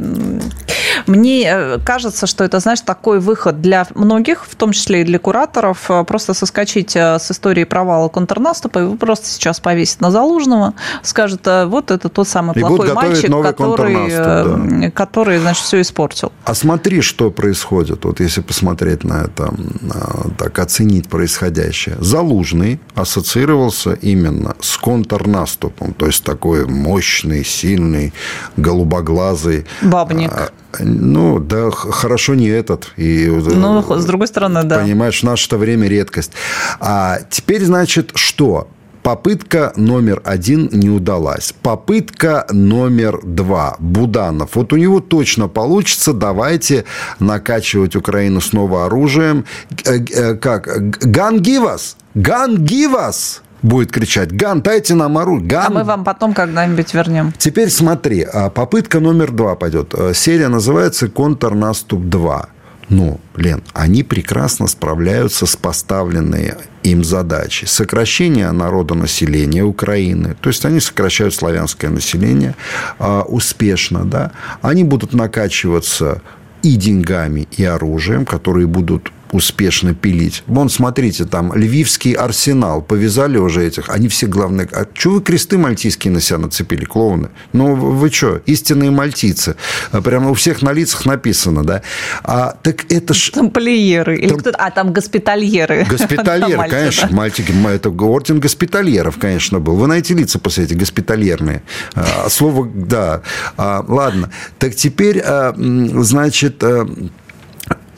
мне 1.07 1.43
э, 1.45 1.79
кажется, 1.83 2.27
что 2.27 2.43
это, 2.43 2.59
знаешь, 2.59 2.81
такой 2.81 3.19
выход 3.19 3.61
для 3.61 3.87
многих, 3.95 4.45
в 4.45 4.55
том 4.55 4.71
числе 4.71 5.01
и 5.01 5.03
для 5.03 5.19
кураторов, 5.19 5.89
э, 5.89 6.03
просто 6.03 6.33
соскочить 6.33 6.95
э, 6.95 7.17
с 7.19 7.31
истории 7.31 7.63
провала 7.63 8.09
контрнаступа 8.09 8.79
и 8.79 8.95
просто 8.95 9.27
сейчас 9.27 9.59
повесить 9.59 10.01
на 10.01 10.11
Залужного, 10.11 10.73
скажет, 11.03 11.47
вот 11.65 11.91
это 11.91 12.09
тот 12.09 12.27
самый 12.27 12.55
и 12.55 12.59
плохой 12.59 12.93
мальчик, 12.93 13.31
который, 13.41 14.09
да. 14.09 14.91
который, 14.91 15.39
значит, 15.39 15.63
все 15.63 15.81
испортил. 15.81 16.31
А 16.45 16.53
смотри, 16.53 17.01
что 17.01 17.31
происходит, 17.31 18.05
вот 18.05 18.19
если 18.19 18.41
посмотреть 18.41 19.03
на 19.03 19.23
это, 19.23 19.53
так 20.37 20.59
оценить 20.59 21.09
происходящее. 21.09 21.97
Залужный 21.99 22.79
ассоциировался 22.95 23.80
именно 23.89 24.55
с 24.61 24.77
контрнаступом, 24.77 25.93
то 25.93 26.05
есть 26.05 26.23
такой 26.23 26.65
мощный, 26.65 27.43
сильный, 27.43 28.13
голубоглазый. 28.57 29.65
Бабник. 29.81 30.31
А, 30.31 30.49
ну, 30.79 31.39
да, 31.39 31.71
хорошо 31.71 32.35
не 32.35 32.47
этот. 32.47 32.91
И, 32.97 33.27
ну, 33.27 33.81
с 33.81 34.05
другой 34.05 34.27
стороны, 34.27 34.63
да. 34.63 34.79
Понимаешь, 34.79 35.21
в 35.21 35.23
наше 35.23 35.55
время 35.57 35.87
редкость. 35.87 36.31
А 36.79 37.19
теперь, 37.29 37.63
значит, 37.65 38.11
что? 38.15 38.67
Попытка 39.03 39.73
номер 39.75 40.21
один 40.23 40.69
не 40.71 40.89
удалась. 40.89 41.53
Попытка 41.63 42.45
номер 42.51 43.19
два. 43.23 43.75
Буданов. 43.79 44.55
Вот 44.55 44.73
у 44.73 44.75
него 44.77 44.99
точно 44.99 45.47
получится. 45.47 46.13
Давайте 46.13 46.85
накачивать 47.19 47.95
Украину 47.95 48.41
снова 48.41 48.85
оружием. 48.85 49.45
Э, 49.85 49.97
э, 49.97 50.35
как? 50.35 50.67
Гангивас! 50.99 51.97
Гангивас! 52.13 53.41
Будет 53.61 53.91
кричать 53.91 54.31
«Ган, 54.31 54.61
дайте 54.61 54.95
нам 54.95 55.17
оружие!» 55.17 55.47
Ган. 55.47 55.65
А 55.67 55.69
мы 55.69 55.83
вам 55.83 56.03
потом 56.03 56.33
когда-нибудь 56.33 56.93
вернем. 56.93 57.33
Теперь 57.37 57.69
смотри, 57.69 58.23
а, 58.23 58.49
попытка 58.49 58.99
номер 58.99 59.31
два 59.31 59.55
пойдет. 59.55 59.93
Э, 59.93 60.13
серия 60.13 60.47
называется 60.47 61.07
«Контрнаступ 61.07 62.01
2». 62.01 62.45
Ну, 62.89 63.21
Лен, 63.37 63.63
они 63.73 64.03
прекрасно 64.03 64.67
справляются 64.67 65.45
с 65.45 65.55
поставленной 65.55 66.55
им 66.83 67.05
задачей. 67.05 67.65
Сокращение 67.65 68.51
народонаселения 68.51 69.63
Украины. 69.63 70.35
То 70.41 70.49
есть, 70.49 70.65
они 70.65 70.81
сокращают 70.81 71.33
славянское 71.33 71.89
население 71.89 72.53
а, 72.99 73.21
успешно. 73.21 74.03
Да? 74.03 74.31
Они 74.61 74.83
будут 74.83 75.13
накачиваться 75.13 76.21
и 76.63 76.75
деньгами, 76.75 77.47
и 77.51 77.63
оружием, 77.63 78.25
которые 78.25 78.67
будут 78.67 79.11
успешно 79.31 79.93
пилить. 79.93 80.43
Вон, 80.47 80.69
смотрите, 80.69 81.25
там 81.25 81.53
Львивский 81.53 82.13
арсенал. 82.13 82.81
Повязали 82.81 83.37
уже 83.37 83.65
этих. 83.65 83.89
Они 83.89 84.07
все 84.07 84.27
главные. 84.27 84.67
А 84.71 84.85
что 84.93 85.11
вы 85.11 85.21
кресты 85.21 85.57
мальтийские 85.57 86.13
на 86.13 86.21
себя 86.21 86.39
нацепили, 86.39 86.85
клоуны? 86.85 87.29
Ну, 87.53 87.75
вы 87.75 88.09
что, 88.09 88.41
истинные 88.45 88.91
мальтийцы. 88.91 89.55
А 89.91 90.01
прямо 90.01 90.31
у 90.31 90.33
всех 90.33 90.61
на 90.61 90.73
лицах 90.73 91.05
написано, 91.05 91.63
да? 91.63 91.81
А, 92.23 92.55
так 92.61 92.91
это 92.91 93.13
ж... 93.13 93.31
Тамплиеры. 93.31 94.17
Или 94.17 94.29
там... 94.29 94.39
кто 94.39 94.51
А, 94.57 94.71
там 94.71 94.93
госпитальеры. 94.93 95.85
Госпитальеры, 95.89 96.69
конечно. 96.69 97.09
Мальчики. 97.11 97.53
Это 97.67 97.89
орден 97.89 98.39
госпитальеров, 98.39 99.17
конечно, 99.17 99.59
был. 99.59 99.75
Вы 99.75 99.87
найти 99.87 100.13
лица 100.13 100.39
после 100.39 100.65
этих 100.65 100.77
госпитальерные. 100.77 101.63
А, 101.95 102.29
слово, 102.29 102.69
да. 102.73 103.21
А, 103.57 103.83
ладно. 103.87 104.31
Так 104.59 104.75
теперь, 104.75 105.21
а, 105.23 105.53
значит, 105.55 106.63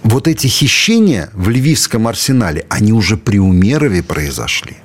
вот 0.03 0.27
эти 0.27 0.47
хищения 0.47 1.29
в 1.33 1.49
Львивском 1.49 2.07
арсенале, 2.07 2.65
они 2.69 2.93
уже 2.93 3.17
при 3.17 3.39
Умерове 3.39 4.03
произошли. 4.03 4.77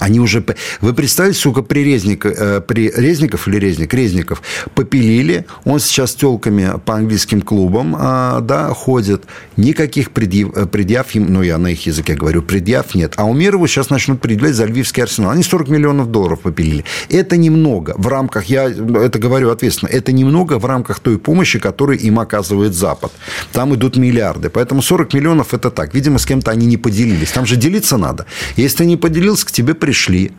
Они 0.00 0.20
уже... 0.20 0.44
Вы 0.80 0.94
представляете, 0.94 1.40
сука, 1.40 1.62
при, 1.62 1.80
Резник, 1.80 2.24
э, 2.24 2.60
при 2.60 2.90
Резников 2.90 3.48
или 3.48 3.58
Резник? 3.58 3.92
Резников 3.94 4.42
попилили. 4.74 5.44
Он 5.64 5.80
сейчас 5.80 6.14
телками 6.14 6.74
по 6.84 6.94
английским 6.94 7.42
клубам 7.42 7.96
э, 7.96 8.40
да, 8.42 8.68
ходит. 8.74 9.24
Никаких 9.56 10.12
предъяв, 10.12 10.56
э, 10.56 10.66
предъяв 10.66 11.14
им... 11.14 11.32
Ну, 11.32 11.42
я 11.42 11.58
на 11.58 11.68
их 11.68 11.86
языке 11.86 12.14
говорю. 12.14 12.42
Предъяв 12.42 12.94
нет. 12.94 13.14
А 13.16 13.24
Умерову 13.24 13.66
сейчас 13.66 13.90
начнут 13.90 14.20
предъявлять 14.20 14.54
за 14.54 14.66
Львивский 14.66 15.02
арсенал. 15.02 15.32
Они 15.32 15.42
40 15.42 15.68
миллионов 15.68 16.10
долларов 16.10 16.40
попилили. 16.40 16.84
Это 17.08 17.36
немного 17.36 17.94
в 17.96 18.06
рамках... 18.06 18.44
Я 18.46 18.68
это 18.68 19.18
говорю 19.18 19.50
ответственно. 19.50 19.90
Это 19.90 20.12
немного 20.12 20.58
в 20.58 20.64
рамках 20.64 21.00
той 21.00 21.18
помощи, 21.18 21.58
которую 21.58 21.98
им 21.98 22.18
оказывает 22.20 22.74
Запад. 22.74 23.12
Там 23.52 23.74
идут 23.74 23.96
миллиарды. 23.96 24.48
Поэтому 24.48 24.82
40 24.82 25.14
миллионов 25.14 25.54
это 25.54 25.70
так. 25.70 25.94
Видимо, 25.94 26.18
с 26.18 26.26
кем-то 26.26 26.50
они 26.50 26.66
не 26.66 26.76
поделились. 26.76 27.30
Там 27.30 27.46
же 27.46 27.56
делиться 27.56 27.96
надо. 27.96 28.26
Если 28.56 28.78
ты 28.78 28.86
не 28.86 28.96
поделился, 28.96 29.46
к 29.46 29.50
тебе 29.50 29.74
пришли. 29.88 30.32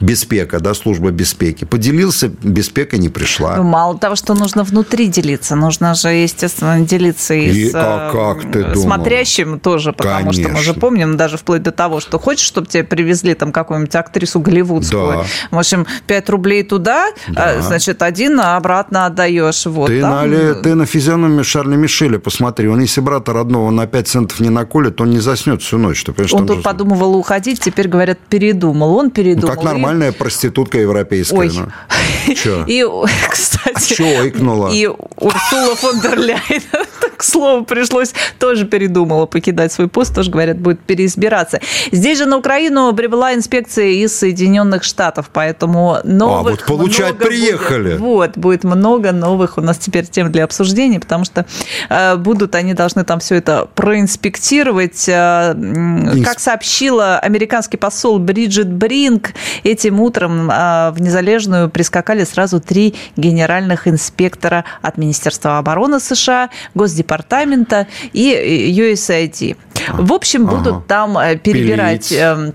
Беспека, 0.00 0.58
да, 0.58 0.74
служба 0.74 1.10
беспеки. 1.12 1.64
Поделился, 1.64 2.28
беспека 2.42 2.98
не 2.98 3.08
пришла. 3.08 3.56
Ну, 3.56 3.62
мало 3.62 3.96
того, 3.96 4.16
что 4.16 4.34
нужно 4.34 4.64
внутри 4.64 5.06
делиться, 5.06 5.54
нужно 5.54 5.94
же, 5.94 6.08
естественно, 6.08 6.80
делиться 6.80 7.34
и, 7.34 7.46
и 7.46 7.68
с 7.68 7.72
как, 7.72 8.12
как 8.12 8.50
ты 8.50 8.74
смотрящим 8.74 9.60
тоже, 9.60 9.92
потому 9.92 10.30
Конечно. 10.30 10.42
что 10.42 10.52
мы 10.52 10.60
же 10.60 10.74
помним, 10.74 11.16
даже 11.16 11.36
вплоть 11.36 11.62
до 11.62 11.70
того, 11.70 12.00
что 12.00 12.18
хочешь, 12.18 12.44
чтобы 12.44 12.66
тебе 12.66 12.82
привезли 12.82 13.34
там 13.34 13.52
какую-нибудь 13.52 13.94
актрису 13.94 14.40
голливудскую, 14.40 15.18
да. 15.18 15.24
в 15.52 15.58
общем, 15.58 15.86
5 16.08 16.30
рублей 16.30 16.64
туда, 16.64 17.06
да. 17.28 17.62
значит, 17.62 18.02
один 18.02 18.40
обратно 18.40 19.06
отдаешь. 19.06 19.66
Вот, 19.66 19.86
ты, 19.86 20.00
там... 20.00 20.28
на, 20.28 20.54
ты 20.54 20.74
на 20.74 20.86
физиономию 20.86 21.44
Шарля 21.44 21.76
Мишеля 21.76 22.18
посмотри, 22.18 22.66
он 22.66 22.80
если 22.80 23.00
брата 23.00 23.32
родного 23.32 23.70
на 23.70 23.86
5 23.86 24.08
центов 24.08 24.40
не 24.40 24.50
наколет, 24.50 25.00
он 25.00 25.10
не 25.10 25.20
заснет 25.20 25.62
всю 25.62 25.78
ночь. 25.78 26.02
Ты 26.02 26.12
он 26.32 26.46
тут 26.46 26.56
же... 26.56 26.62
подумывал 26.62 27.14
уходить, 27.14 27.60
теперь, 27.60 27.86
говорят, 27.86 28.18
передумал 28.18 28.95
он 28.96 29.10
передумал. 29.10 29.48
Ну, 29.48 29.54
как 29.54 29.64
нормальная 29.64 30.10
и... 30.10 30.14
проститутка 30.14 30.78
европейская. 30.78 31.36
Ой. 31.36 31.50
Ну. 31.54 32.34
Чё? 32.34 32.64
И, 32.66 32.84
кстати... 33.30 33.56
А 33.76 33.80
чё 33.80 34.28
икнула? 34.28 34.70
И 34.72 34.86
Урсула 34.86 35.74
фон 35.76 36.00
дер 36.00 36.18
Ляйен, 36.18 36.62
к 37.16 37.22
слову, 37.22 37.64
пришлось, 37.64 38.12
тоже 38.38 38.64
передумала 38.64 39.26
покидать 39.26 39.72
свой 39.72 39.88
пост, 39.88 40.14
тоже, 40.14 40.30
говорят, 40.30 40.58
будет 40.58 40.80
переизбираться. 40.80 41.60
Здесь 41.92 42.18
же 42.18 42.26
на 42.26 42.38
Украину 42.38 42.92
прибыла 42.94 43.34
инспекция 43.34 43.88
из 43.88 44.16
Соединенных 44.16 44.84
Штатов, 44.84 45.30
поэтому 45.32 45.98
новых... 46.04 46.46
А, 46.46 46.50
вот 46.50 46.64
получать 46.64 47.18
приехали. 47.18 47.96
Будет. 47.96 48.00
Вот, 48.00 48.38
будет 48.38 48.64
много 48.64 49.12
новых 49.12 49.58
у 49.58 49.60
нас 49.60 49.78
теперь 49.78 50.06
тем 50.06 50.30
для 50.30 50.44
обсуждения, 50.44 51.00
потому 51.00 51.24
что 51.24 51.46
э, 51.88 52.16
будут, 52.16 52.54
они 52.54 52.74
должны 52.74 53.04
там 53.04 53.20
все 53.20 53.36
это 53.36 53.68
проинспектировать. 53.74 55.08
Э, 55.08 55.54
как 56.24 56.40
сообщила 56.40 57.18
американский 57.18 57.76
посол 57.76 58.18
Бриджит 58.18 58.72
Бринг, 58.76 59.34
этим 59.64 60.00
утром 60.00 60.48
а, 60.52 60.90
в 60.92 61.00
Незалежную 61.00 61.68
прискакали 61.70 62.24
сразу 62.24 62.60
три 62.60 62.94
генеральных 63.16 63.88
инспектора 63.88 64.64
от 64.82 64.98
Министерства 64.98 65.58
обороны 65.58 66.00
США, 66.00 66.50
Госдепартамента 66.74 67.86
и 68.12 68.72
USAID. 68.78 69.56
В 69.92 70.12
общем, 70.12 70.46
будут 70.46 70.66
ага. 70.66 70.84
там 70.86 71.18
э, 71.18 71.36
перебирать... 71.36 72.08
Пилить 72.08 72.22
эм, 72.22 72.54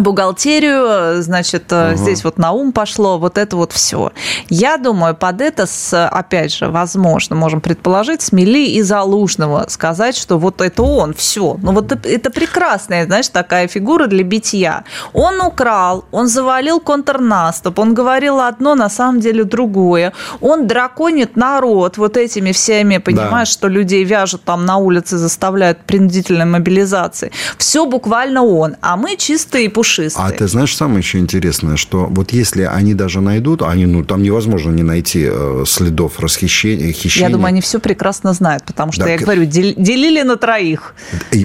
бухгалтерию, 0.00 1.22
значит, 1.22 1.72
угу. 1.72 1.96
здесь 1.96 2.24
вот 2.24 2.38
на 2.38 2.52
ум 2.52 2.72
пошло, 2.72 3.18
вот 3.18 3.38
это 3.38 3.56
вот 3.56 3.72
все. 3.72 4.12
Я 4.48 4.76
думаю, 4.76 5.14
под 5.14 5.40
это, 5.40 5.66
с, 5.66 6.06
опять 6.06 6.54
же, 6.54 6.68
возможно, 6.68 7.36
можем 7.36 7.60
предположить, 7.60 8.22
смели 8.22 8.66
и 8.66 8.82
Залужного 8.82 9.66
сказать, 9.68 10.16
что 10.16 10.38
вот 10.38 10.60
это 10.60 10.82
он, 10.82 11.14
все. 11.14 11.56
Ну 11.62 11.72
вот 11.72 11.92
это 11.92 12.30
прекрасная, 12.30 13.06
знаешь, 13.06 13.28
такая 13.28 13.68
фигура 13.68 14.06
для 14.06 14.24
битья. 14.24 14.84
Он 15.12 15.40
украл, 15.40 16.04
он 16.10 16.28
завалил 16.28 16.80
контрнаступ, 16.80 17.78
он 17.78 17.94
говорил 17.94 18.40
одно, 18.40 18.74
на 18.74 18.88
самом 18.88 19.20
деле 19.20 19.44
другое. 19.44 20.12
Он 20.40 20.66
драконит 20.66 21.36
народ 21.36 21.98
вот 21.98 22.16
этими 22.16 22.52
всеми, 22.52 22.98
понимаешь, 22.98 23.48
да. 23.48 23.52
что 23.52 23.68
людей 23.68 24.04
вяжут 24.04 24.44
там 24.44 24.66
на 24.66 24.76
улице, 24.76 25.18
заставляют 25.18 25.78
принудительной 25.84 26.46
мобилизации. 26.46 27.30
Все 27.58 27.86
буквально 27.86 28.42
он. 28.42 28.76
А 28.80 28.96
мы 28.96 29.16
чистые 29.16 29.70
пушистые. 29.84 30.26
А 30.26 30.30
ты 30.30 30.48
знаешь, 30.48 30.74
самое 30.76 30.98
еще 30.98 31.18
интересное, 31.18 31.76
что 31.76 32.06
вот 32.06 32.32
если 32.32 32.62
они 32.62 32.94
даже 32.94 33.20
найдут, 33.20 33.62
они, 33.62 33.86
ну, 33.86 34.04
там 34.04 34.22
невозможно 34.22 34.70
не 34.70 34.82
найти 34.82 35.26
э, 35.30 35.64
следов 35.66 36.20
расхищения, 36.20 36.92
хищения. 36.92 37.28
Я 37.28 37.32
думаю, 37.32 37.48
они 37.48 37.60
все 37.60 37.78
прекрасно 37.78 38.32
знают, 38.32 38.64
потому 38.64 38.92
что, 38.92 39.04
да, 39.04 39.10
я 39.10 39.18
говорю, 39.18 39.44
делили 39.44 40.22
на 40.22 40.36
троих. 40.36 40.94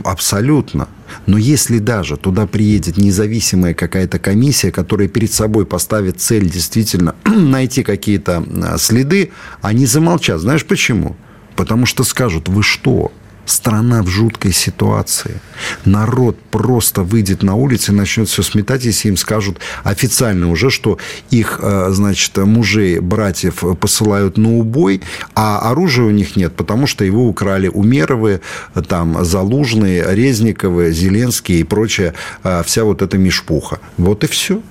Абсолютно. 0.03 0.87
Но 1.25 1.37
если 1.37 1.79
даже 1.79 2.17
туда 2.17 2.45
приедет 2.45 2.97
независимая 2.97 3.73
какая-то 3.73 4.19
комиссия, 4.19 4.71
которая 4.71 5.07
перед 5.07 5.33
собой 5.33 5.65
поставит 5.65 6.21
цель 6.21 6.49
действительно 6.49 7.15
найти 7.25 7.83
какие-то 7.83 8.43
э, 8.47 8.77
следы, 8.77 9.31
они 9.61 9.85
замолчат. 9.85 10.39
Знаешь 10.41 10.65
почему? 10.65 11.15
Потому 11.55 11.85
что 11.85 12.03
скажут, 12.03 12.47
вы 12.47 12.63
что? 12.63 13.11
Страна 13.49 14.03
в 14.03 14.07
жуткой 14.07 14.53
ситуации. 14.53 15.39
Народ 15.85 16.39
просто 16.51 17.03
выйдет 17.03 17.43
на 17.43 17.55
улицы 17.55 17.91
и 17.91 17.95
начнет 17.95 18.29
все 18.29 18.43
сметать, 18.43 18.85
если 18.85 19.09
им 19.09 19.17
скажут 19.17 19.59
официально 19.83 20.49
уже, 20.49 20.69
что 20.69 20.97
их, 21.29 21.59
э, 21.61 21.87
значит, 21.91 22.37
мужей, 22.37 22.99
братьев 22.99 23.63
посылают 23.79 24.37
на 24.37 24.57
убой, 24.57 25.01
а 25.35 25.59
оружия 25.59 26.05
у 26.05 26.11
них 26.11 26.35
нет, 26.35 26.55
потому 26.55 26.87
что 26.87 27.03
его 27.03 27.27
украли 27.27 27.67
Умеровы, 27.67 28.41
там, 28.87 29.23
Залужные, 29.23 30.05
Резниковы, 30.07 30.91
Зеленские 30.91 31.59
и 31.59 31.63
прочее, 31.63 32.13
э, 32.43 32.63
вся 32.65 32.83
вот 32.83 33.01
эта 33.01 33.17
мешпуха. 33.17 33.79
Вот 33.97 34.23
и 34.23 34.27
все. 34.27 34.61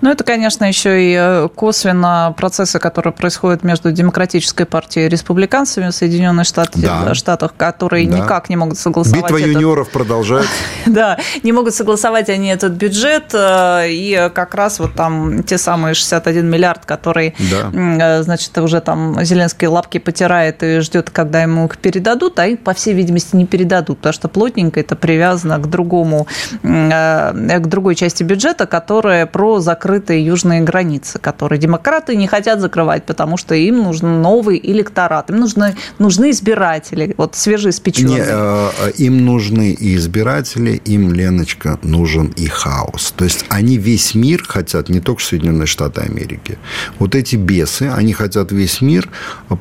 Ну, 0.00 0.10
это, 0.10 0.24
конечно, 0.24 0.64
еще 0.64 1.02
и 1.02 1.16
э, 1.18 1.48
косвенно 1.54 2.34
процессы, 2.36 2.78
которые 2.78 3.12
происходят 3.12 3.64
между 3.64 3.92
Демократической 3.92 4.64
партией 4.64 5.06
и 5.06 5.08
республиканцами 5.08 5.90
в 5.90 5.92
Соединенных 5.92 6.46
Штатах, 6.46 6.80
да. 6.80 7.14
Штатах 7.14 7.54
которые 7.56 8.08
да. 8.08 8.18
никак 8.18 8.48
не 8.48 8.56
могут 8.56 8.78
согласовать. 8.78 9.24
Битва 9.24 9.38
этот... 9.38 9.50
юниоров 9.52 9.90
продолжается. 9.90 10.50
Да, 10.86 11.18
не 11.42 11.52
могут 11.52 11.74
согласовать 11.74 12.28
они 12.28 12.48
этот 12.48 12.72
бюджет, 12.72 13.32
э, 13.32 13.88
и 13.88 14.30
как 14.34 14.54
раз 14.54 14.78
вот 14.78 14.94
там 14.94 15.42
те 15.42 15.58
самые 15.58 15.94
61 15.94 16.46
миллиард, 16.46 16.84
который, 16.86 17.34
да. 17.50 17.70
Э, 17.72 18.22
значит, 18.22 18.56
уже 18.58 18.80
там 18.80 19.22
Зеленский 19.24 19.66
лапки 19.66 19.98
потирает 19.98 20.62
и 20.62 20.80
ждет, 20.80 21.10
когда 21.10 21.42
ему 21.42 21.66
их 21.66 21.78
передадут, 21.78 22.38
а 22.38 22.46
их, 22.46 22.60
по 22.60 22.74
всей 22.74 22.94
видимости, 22.94 23.36
не 23.36 23.46
передадут, 23.46 23.98
потому 23.98 24.12
что 24.12 24.28
плотненько 24.28 24.80
это 24.80 24.96
привязано 24.96 25.58
к 25.58 25.68
другому, 25.68 26.26
к 26.62 27.66
другой 27.66 27.94
части 27.94 28.22
бюджета, 28.22 28.66
которая 28.66 29.26
про 29.26 29.47
закрытые 29.58 30.24
южные 30.24 30.60
границы, 30.60 31.18
которые 31.18 31.58
демократы 31.58 32.16
не 32.16 32.26
хотят 32.26 32.60
закрывать, 32.60 33.04
потому 33.04 33.36
что 33.36 33.54
им 33.54 33.82
нужен 33.82 34.22
новый 34.22 34.60
электорат, 34.62 35.30
им 35.30 35.36
нужны, 35.40 35.76
нужны 35.98 36.30
избиратели, 36.30 37.14
вот 37.16 37.34
свежеиспеченные. 37.34 38.16
Не, 38.16 38.24
э, 38.26 38.92
им 38.98 39.24
нужны 39.24 39.72
и 39.72 39.96
избиратели, 39.96 40.80
им, 40.84 41.12
Леночка, 41.12 41.78
нужен 41.82 42.32
и 42.36 42.46
хаос. 42.46 43.12
То 43.16 43.24
есть 43.24 43.44
они 43.48 43.76
весь 43.78 44.14
мир 44.14 44.44
хотят, 44.46 44.88
не 44.88 45.00
только 45.00 45.22
Соединенные 45.22 45.66
Штаты 45.66 46.02
Америки. 46.02 46.58
Вот 46.98 47.14
эти 47.14 47.36
бесы, 47.36 47.90
они 47.94 48.12
хотят 48.12 48.52
весь 48.52 48.80
мир 48.80 49.08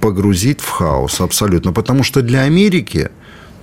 погрузить 0.02 0.62
в 0.62 0.69
хаос 0.69 1.21
абсолютно. 1.21 1.73
Потому 1.73 2.04
что 2.04 2.21
для 2.21 2.41
Америки 2.41 3.10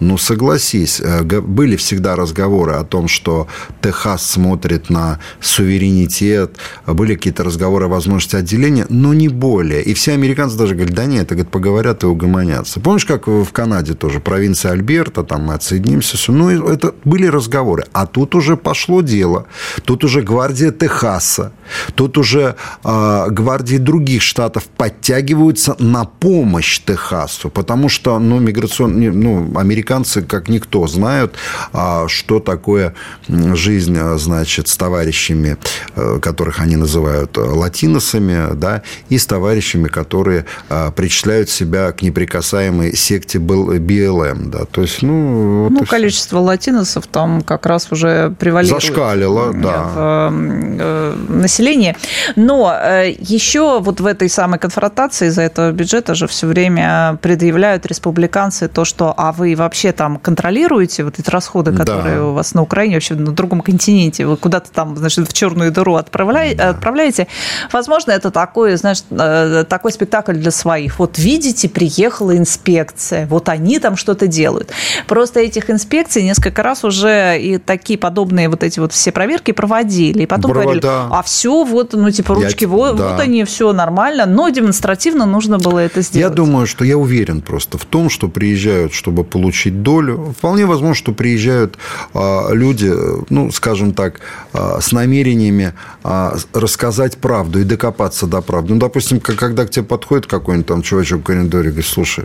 ну, 0.00 0.18
согласись, 0.18 1.00
э, 1.00 1.22
были 1.40 1.76
всегда 1.76 2.16
разговоры 2.16 2.72
о 2.72 2.84
том, 2.84 3.08
что 3.08 3.46
Техас 3.82 4.24
смотрит 4.26 4.90
на 4.90 5.20
суверенитет, 5.40 6.56
были 6.86 7.14
какие-то 7.14 7.44
разговоры 7.44 7.86
о 7.86 7.88
возможности 7.88 8.36
отделения, 8.36 8.86
но 8.88 9.14
не 9.14 9.28
более. 9.28 9.82
И 9.82 9.94
все 9.94 10.12
американцы 10.12 10.56
даже 10.56 10.74
говорят, 10.74 10.94
да 10.94 11.04
нет, 11.06 11.32
это 11.32 11.34
говорят, 11.34 11.50
поговорят 11.50 12.02
и 12.02 12.06
угомонятся. 12.06 12.80
Помнишь, 12.80 13.04
как 13.04 13.26
в 13.26 13.50
Канаде 13.52 13.94
тоже, 13.94 14.20
провинция 14.20 14.72
Альберта, 14.72 15.22
там 15.22 15.44
мы 15.44 15.54
отсоединимся, 15.54 16.32
ну, 16.32 16.50
это 16.50 16.94
были 17.04 17.26
разговоры. 17.26 17.84
А 17.92 18.06
тут 18.06 18.34
уже 18.34 18.56
пошло 18.56 19.02
дело. 19.02 19.46
Тут 19.84 20.04
уже 20.04 20.22
гвардия 20.22 20.70
Техаса, 20.70 21.52
тут 21.94 22.18
уже 22.18 22.54
э, 22.84 23.26
гвардии 23.30 23.76
других 23.78 24.22
штатов 24.22 24.64
подтягиваются 24.76 25.76
на 25.78 26.04
помощь 26.04 26.80
Техасу, 26.84 27.50
потому 27.50 27.88
что, 27.88 28.18
ну, 28.18 28.38
миграционные, 28.38 29.12
ну, 29.12 29.52
американцы 29.58 29.83
американцы, 29.84 30.22
как 30.22 30.48
никто, 30.48 30.86
знают, 30.86 31.34
а, 31.72 32.08
что 32.08 32.40
такое 32.40 32.94
жизнь, 33.28 33.96
а, 33.98 34.16
значит, 34.18 34.68
с 34.68 34.76
товарищами, 34.76 35.56
э, 35.96 36.18
которых 36.20 36.60
они 36.60 36.76
называют 36.76 37.36
э, 37.36 37.40
латиносами, 37.40 38.54
да, 38.54 38.82
и 39.10 39.18
с 39.18 39.26
товарищами, 39.26 39.88
которые 39.88 40.46
а, 40.68 40.90
причисляют 40.90 41.50
себя 41.50 41.92
к 41.92 42.02
неприкасаемой 42.02 42.96
секте 42.96 43.38
БЛМ, 43.38 44.50
да, 44.50 44.64
то 44.64 44.82
есть, 44.82 45.02
ну... 45.02 45.68
Ну, 45.70 45.84
количество 45.84 46.38
все. 46.38 46.46
латиносов 46.46 47.06
там 47.06 47.42
как 47.42 47.66
раз 47.66 47.88
уже 47.90 48.30
превалирует. 48.38 48.82
Зашкалило, 48.82 49.52
да. 49.52 49.82
В 49.94 50.32
э, 50.32 51.16
населении. 51.28 51.96
Но 52.36 52.72
еще 53.18 53.80
вот 53.80 54.00
в 54.00 54.06
этой 54.06 54.28
самой 54.28 54.58
конфронтации 54.58 55.28
из-за 55.28 55.42
этого 55.42 55.72
бюджета 55.72 56.14
же 56.14 56.26
все 56.26 56.46
время 56.46 57.18
предъявляют 57.20 57.86
республиканцы 57.86 58.68
то, 58.68 58.84
что 58.84 59.14
а 59.16 59.32
вы 59.32 59.54
вообще 59.54 59.73
вообще 59.74 59.90
там 59.90 60.18
контролируете 60.18 61.02
вот 61.02 61.18
эти 61.18 61.28
расходы, 61.28 61.72
которые 61.72 62.14
да. 62.14 62.24
у 62.26 62.32
вас 62.32 62.54
на 62.54 62.62
Украине, 62.62 62.94
вообще 62.94 63.14
на 63.14 63.32
другом 63.32 63.60
континенте, 63.60 64.24
вы 64.24 64.36
куда-то 64.36 64.70
там, 64.70 64.96
значит, 64.96 65.28
в 65.28 65.32
черную 65.32 65.72
дыру 65.72 65.96
отправляете, 65.96 66.58
да. 66.58 66.68
отправляете, 66.68 67.26
возможно, 67.72 68.12
это 68.12 68.30
такой, 68.30 68.76
знаешь, 68.76 69.02
э, 69.10 69.64
такой 69.68 69.90
спектакль 69.90 70.34
для 70.34 70.52
своих. 70.52 71.00
Вот 71.00 71.18
видите, 71.18 71.68
приехала 71.68 72.36
инспекция, 72.36 73.26
вот 73.26 73.48
они 73.48 73.80
там 73.80 73.96
что-то 73.96 74.28
делают. 74.28 74.70
Просто 75.08 75.40
этих 75.40 75.68
инспекций 75.70 76.22
несколько 76.22 76.62
раз 76.62 76.84
уже 76.84 77.40
и 77.40 77.58
такие 77.58 77.98
подобные 77.98 78.48
вот 78.48 78.62
эти 78.62 78.78
вот 78.78 78.92
все 78.92 79.10
проверки 79.10 79.50
проводили. 79.50 80.22
И 80.22 80.26
потом 80.26 80.52
Браво, 80.52 80.62
говорили, 80.62 80.86
а 80.86 81.20
все, 81.24 81.64
вот, 81.64 81.94
ну, 81.94 82.12
типа, 82.12 82.34
ручки, 82.34 82.62
я, 82.62 82.68
вот, 82.68 82.94
да. 82.94 83.10
вот 83.10 83.20
они, 83.20 83.42
все 83.42 83.72
нормально, 83.72 84.24
но 84.26 84.50
демонстративно 84.50 85.26
нужно 85.26 85.58
было 85.58 85.80
это 85.80 86.00
сделать. 86.02 86.30
Я 86.30 86.30
думаю, 86.30 86.68
что 86.68 86.84
я 86.84 86.96
уверен 86.96 87.40
просто 87.40 87.76
в 87.76 87.84
том, 87.84 88.08
что 88.08 88.28
приезжают, 88.28 88.94
чтобы 88.94 89.24
получить 89.24 89.63
получить 89.64 89.82
долю. 89.82 90.34
Вполне 90.36 90.66
возможно, 90.66 90.94
что 90.94 91.12
приезжают 91.12 91.78
а, 92.12 92.52
люди, 92.52 92.92
ну, 93.30 93.50
скажем 93.50 93.92
так, 93.92 94.20
а, 94.52 94.80
с 94.80 94.92
намерениями 94.92 95.72
а, 96.02 96.36
рассказать 96.52 97.18
правду 97.18 97.60
и 97.60 97.64
докопаться 97.64 98.26
до 98.26 98.40
правды. 98.42 98.74
Ну, 98.74 98.80
допустим, 98.80 99.20
когда 99.20 99.64
к 99.64 99.70
тебе 99.70 99.84
подходит 99.84 100.26
какой-нибудь 100.26 100.66
там 100.66 100.82
чувачок 100.82 101.20
в 101.20 101.24
коридоре 101.24 101.68
и 101.68 101.72
говорит, 101.72 101.86
слушай, 101.86 102.24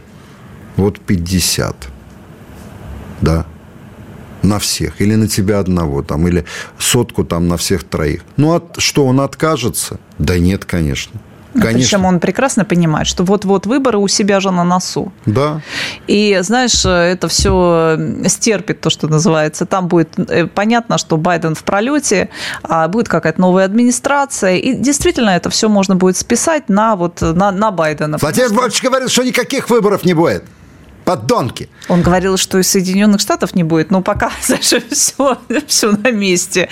вот 0.75 0.99
50, 0.99 1.75
да, 3.21 3.45
на 4.43 4.59
всех, 4.59 5.01
или 5.01 5.15
на 5.15 5.27
тебя 5.27 5.59
одного, 5.59 6.01
там, 6.03 6.27
или 6.27 6.45
сотку 6.77 7.23
там 7.23 7.47
на 7.47 7.57
всех 7.57 7.83
троих. 7.83 8.21
Ну, 8.37 8.53
от, 8.53 8.75
что, 8.77 9.05
он 9.05 9.19
откажется? 9.19 9.99
Да 10.17 10.37
нет, 10.37 10.65
конечно. 10.65 11.19
Конечно. 11.53 11.79
Причем 11.79 12.05
он 12.05 12.19
прекрасно 12.19 12.65
понимает, 12.65 13.07
что 13.07 13.23
вот-вот 13.23 13.65
выборы 13.65 13.97
у 13.97 14.07
себя 14.07 14.39
же 14.39 14.51
на 14.51 14.63
носу. 14.63 15.11
Да. 15.25 15.61
И, 16.07 16.37
знаешь, 16.41 16.85
это 16.85 17.27
все 17.27 17.97
стерпит, 18.27 18.81
то, 18.81 18.89
что 18.89 19.07
называется. 19.07 19.65
Там 19.65 19.87
будет 19.87 20.17
э, 20.17 20.47
понятно, 20.47 20.97
что 20.97 21.17
Байден 21.17 21.55
в 21.55 21.63
пролете, 21.63 22.29
а 22.63 22.87
будет 22.87 23.07
какая-то 23.09 23.41
новая 23.41 23.65
администрация. 23.65 24.57
И 24.57 24.73
действительно 24.73 25.31
это 25.31 25.49
все 25.49 25.69
можно 25.69 25.95
будет 25.95 26.17
списать 26.17 26.69
на, 26.69 26.95
вот, 26.95 27.21
на, 27.21 27.51
на 27.51 27.71
Байдена. 27.71 28.17
Владимир 28.19 28.49
Владимирович 28.49 28.83
говорит, 28.83 29.09
что 29.09 29.23
никаких 29.23 29.69
выборов 29.69 30.05
не 30.05 30.13
будет 30.13 30.43
подонки. 31.09 31.69
Он 31.87 32.03
говорил, 32.03 32.37
что 32.37 32.59
из 32.59 32.67
Соединенных 32.67 33.19
Штатов 33.19 33.55
не 33.55 33.63
будет, 33.63 33.89
но 33.89 34.01
пока, 34.03 34.31
Саша, 34.41 34.79
все, 34.91 35.37
все 35.65 35.91
на 35.91 36.11
месте. 36.11 36.69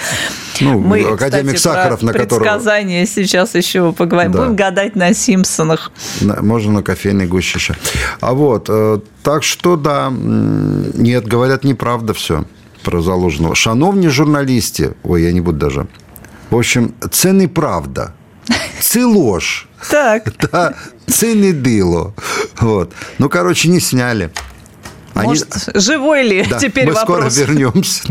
Ну, 0.61 0.79
Мы, 0.79 1.01
академик 1.01 1.55
кстати, 1.55 1.75
Сахаров, 1.75 2.03
на 2.03 2.13
которого... 2.13 2.43
предсказания 2.43 3.07
сейчас 3.07 3.55
еще 3.55 3.93
поговорим. 3.93 4.31
Да. 4.31 4.39
Будем 4.39 4.55
гадать 4.55 4.95
на 4.95 5.15
Симпсонах. 5.15 5.91
Можно 6.21 6.71
на 6.71 6.83
кофейной 6.83 7.25
гуще 7.25 7.57
еще. 7.57 7.75
А 8.19 8.33
вот, 8.33 8.69
э, 8.69 8.99
так 9.23 9.43
что 9.43 9.75
да, 9.75 10.11
нет, 10.11 11.27
говорят, 11.27 11.63
неправда 11.63 12.13
все 12.13 12.43
про 12.83 13.01
заложенного. 13.01 13.55
Шановні 13.55 14.09
журналисты, 14.09 14.93
ой, 15.03 15.23
я 15.23 15.31
не 15.31 15.41
буду 15.41 15.57
даже. 15.57 15.87
В 16.51 16.55
общем, 16.55 16.93
це 17.11 17.33
неправда. 17.33 18.13
Це 18.79 19.03
ложь. 19.05 19.65
Так. 19.89 20.23
Да, 20.51 20.73
це 21.07 21.35
не 21.35 21.53
дило. 21.53 22.13
Вот. 22.59 22.91
Ну, 23.19 23.29
короче, 23.29 23.69
не 23.69 23.81
сняли. 23.81 24.29
Они... 25.13 25.27
Может, 25.27 25.69
живой 25.75 26.23
ли? 26.23 26.45
Да, 26.49 26.59
Теперь 26.59 26.87
мы 26.87 26.93
вопрос. 26.93 27.33
скоро 27.33 27.45
вернемся. 27.47 28.03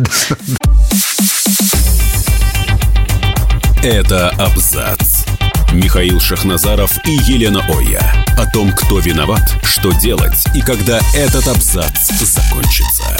Это 3.82 4.30
абзац. 4.38 5.24
Михаил 5.72 6.18
Шахназаров 6.20 6.90
и 7.06 7.12
Елена 7.32 7.60
Оя. 7.68 8.02
О 8.38 8.46
том, 8.50 8.72
кто 8.72 8.98
виноват, 8.98 9.54
что 9.62 9.92
делать 9.92 10.44
и 10.54 10.60
когда 10.62 10.98
этот 11.14 11.46
абзац 11.48 12.10
закончится. 12.20 13.16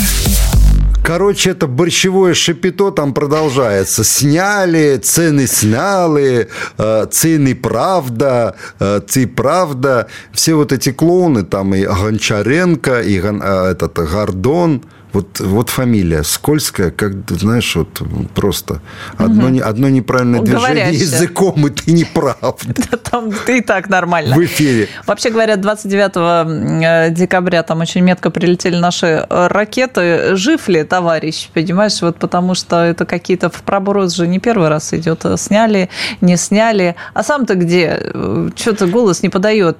Короче, 1.06 1.50
это 1.50 1.68
борщевое 1.68 2.34
шапито 2.34 2.90
там 2.90 3.14
продолжается. 3.14 4.02
Сняли, 4.02 4.96
цены 4.96 5.46
сняли, 5.46 6.48
э, 6.78 7.06
цены 7.12 7.54
правда, 7.54 8.56
э, 8.80 9.00
ты 9.06 9.28
правда. 9.28 10.08
Все 10.32 10.54
вот 10.54 10.72
эти 10.72 10.90
клоуны, 10.90 11.44
там 11.44 11.76
и 11.76 11.84
Гончаренко, 11.84 13.02
и 13.02 13.20
э, 13.20 13.70
этот 13.70 13.94
Гордон– 13.94 14.82
вот, 15.16 15.40
вот 15.40 15.70
фамилия 15.70 16.22
скользкая, 16.22 16.90
как, 16.90 17.12
знаешь, 17.30 17.74
вот 17.74 18.02
просто 18.34 18.82
одно, 19.16 19.46
угу. 19.46 19.60
одно 19.64 19.88
неправильное 19.88 20.40
Говорящая. 20.40 20.90
движение 20.90 21.00
языком, 21.00 21.66
и 21.66 21.70
ты 21.70 21.92
не 21.92 22.04
прав. 22.04 22.60
Там 23.10 23.32
ты 23.46 23.58
и 23.58 23.60
так 23.62 23.88
нормально. 23.88 24.36
В 24.36 24.44
эфире. 24.44 24.88
Вообще 25.06 25.30
говорят, 25.30 25.62
29 25.62 26.12
э, 26.16 27.10
декабря 27.10 27.62
там 27.62 27.80
очень 27.80 28.02
метко 28.02 28.30
прилетели 28.30 28.76
наши 28.76 29.06
э, 29.06 29.46
ракеты. 29.46 30.36
Жив 30.36 30.68
ли 30.68 30.84
товарищ, 30.84 31.48
понимаешь? 31.54 32.02
Вот 32.02 32.18
потому 32.18 32.54
что 32.54 32.84
это 32.84 33.06
какие-то 33.06 33.48
в 33.48 33.62
проброс 33.62 34.14
же 34.14 34.26
не 34.26 34.38
первый 34.38 34.68
раз 34.68 34.92
идет. 34.92 35.24
Сняли, 35.36 35.88
не 36.20 36.36
сняли. 36.36 36.94
А 37.14 37.22
сам-то 37.22 37.54
где? 37.54 37.98
Э, 38.00 38.50
Что-то 38.54 38.86
голос 38.86 39.22
не 39.22 39.30
подает. 39.30 39.76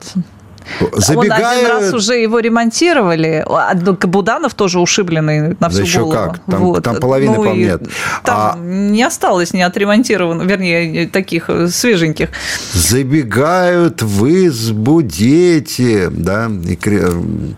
Забегая... 0.95 1.41
Он 1.41 1.59
один 1.59 1.67
раз 1.69 1.93
уже 1.95 2.17
его 2.17 2.39
ремонтировали. 2.39 3.45
А 3.49 3.75
Буданов 3.75 4.55
тоже 4.55 4.81
ушибленный 4.81 5.57
на 5.59 5.69
всю 5.69 5.79
да 5.79 5.85
еще 5.85 6.01
голову. 6.01 6.13
как. 6.13 6.39
Там, 6.47 6.61
вот. 6.61 6.85
там 6.85 6.97
половины, 6.97 7.37
ну, 7.37 7.45
по 7.45 7.49
нет. 7.49 7.83
Там 8.25 8.53
а... 8.55 8.59
не 8.59 9.03
осталось 9.03 9.53
не 9.53 9.63
отремонтированных, 9.63 10.47
вернее, 10.47 11.09
таких 11.09 11.49
свеженьких. 11.71 12.31
Забегают 12.73 14.03
в 14.03 14.27
избу 14.47 15.03
дети, 15.03 16.09
да, 16.11 16.49
и 16.49 16.77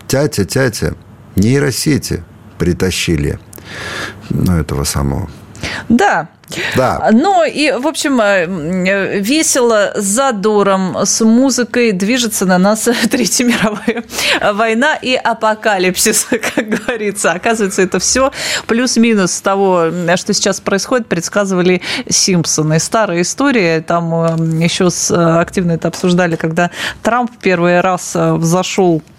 тятя, 0.07 0.45
тятя, 0.45 0.95
нейросети 1.35 2.23
притащили, 2.57 3.39
ну, 4.29 4.57
этого 4.57 4.83
самого. 4.83 5.29
Да, 5.87 6.29
да. 6.75 7.09
Ну 7.11 7.43
и, 7.45 7.71
в 7.71 7.87
общем, 7.87 8.19
э, 8.21 9.19
весело, 9.19 9.93
с 9.95 10.19
задором, 10.19 10.97
с 11.05 11.23
музыкой 11.23 11.91
движется 11.91 12.45
на 12.45 12.57
нас 12.57 12.87
Третья 13.11 13.45
мировая 13.45 14.03
война 14.53 14.95
и 14.95 15.15
апокалипсис, 15.15 16.27
как 16.55 16.67
говорится. 16.67 17.31
Оказывается, 17.31 17.81
это 17.81 17.99
все 17.99 18.31
плюс-минус 18.67 19.41
того, 19.41 19.89
что 20.15 20.33
сейчас 20.33 20.59
происходит, 20.59 21.07
предсказывали 21.07 21.81
Симпсоны. 22.09 22.79
Старая 22.79 23.21
история, 23.21 23.81
там 23.81 24.13
э, 24.13 24.63
еще 24.63 24.89
активно 25.39 25.73
это 25.73 25.87
обсуждали, 25.87 26.35
когда 26.35 26.71
Трамп 27.01 27.31
первый 27.41 27.79
раз 27.81 28.15
э, 28.15 28.33
взошел 28.33 29.01
Э, 29.01 29.18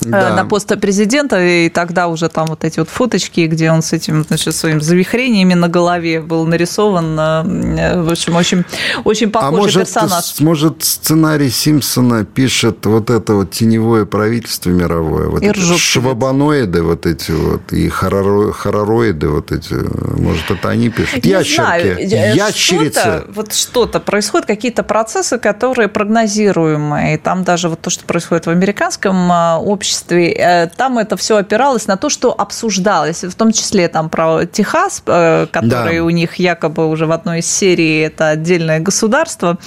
да. 0.00 0.34
на 0.34 0.44
пост 0.44 0.70
президента, 0.80 1.42
и 1.42 1.68
тогда 1.68 2.08
уже 2.08 2.28
там 2.28 2.46
вот 2.46 2.64
эти 2.64 2.78
вот 2.78 2.88
фоточки, 2.88 3.46
где 3.46 3.70
он 3.70 3.82
с 3.82 3.92
этим, 3.92 4.24
значит, 4.24 4.54
своим 4.54 4.80
завихрениями 4.80 5.54
на 5.54 5.68
голове 5.68 6.20
был 6.20 6.46
нарисован, 6.46 7.18
э, 7.18 8.02
в 8.02 8.10
общем, 8.10 8.36
очень, 8.36 8.64
очень 9.04 9.28
а 9.28 9.30
похожий 9.30 9.56
а 9.56 9.60
может, 9.60 9.78
персонаж. 9.80 10.40
Может, 10.40 10.84
сценарий 10.84 11.50
Симпсона 11.50 12.24
пишет 12.24 12.86
вот 12.86 13.10
это 13.10 13.34
вот 13.34 13.50
теневое 13.50 14.06
правительство 14.06 14.70
мировое, 14.70 15.28
вот 15.28 15.42
и 15.42 15.46
эти 15.46 15.76
швабаноиды 15.76 16.82
вот 16.82 17.06
эти 17.06 17.32
вот, 17.32 17.72
и 17.72 17.88
хоророиды 17.88 19.28
вот 19.28 19.52
эти, 19.52 19.74
может, 20.18 20.50
это 20.50 20.68
они 20.68 20.90
пишут? 20.90 21.24
Не 21.24 21.30
Ящерки, 21.30 22.06
знаю. 22.06 22.36
ящерицы. 22.36 23.00
Что-то, 23.00 23.24
вот 23.34 23.52
что-то 23.52 24.00
происходит, 24.00 24.46
какие-то 24.46 24.82
процессы, 24.82 25.38
которые 25.38 25.88
прогнозируемые, 25.88 27.14
и 27.14 27.18
там 27.18 27.44
даже 27.44 27.68
вот 27.68 27.80
то, 27.80 27.90
что 27.90 28.04
происходит 28.04 28.46
в 28.46 28.50
американском 28.50 29.30
а, 29.30 29.58
обществе, 29.58 29.89
обществе, 29.90 30.32
э, 30.32 30.68
там 30.76 30.98
это 30.98 31.16
все 31.16 31.36
опиралось 31.36 31.88
на 31.88 31.96
то, 31.96 32.10
что 32.10 32.32
обсуждалось, 32.32 33.24
в 33.24 33.34
том 33.34 33.52
числе 33.52 33.88
там 33.88 34.08
про 34.08 34.46
Техас, 34.46 35.02
э, 35.06 35.46
который 35.50 35.98
да. 35.98 36.04
у 36.04 36.10
них 36.10 36.36
якобы 36.36 36.88
уже 36.88 37.06
в 37.06 37.12
одной 37.12 37.40
из 37.40 37.46
серий 37.46 38.00
это 38.06 38.28
отдельное 38.28 38.80
государство. 38.80 39.58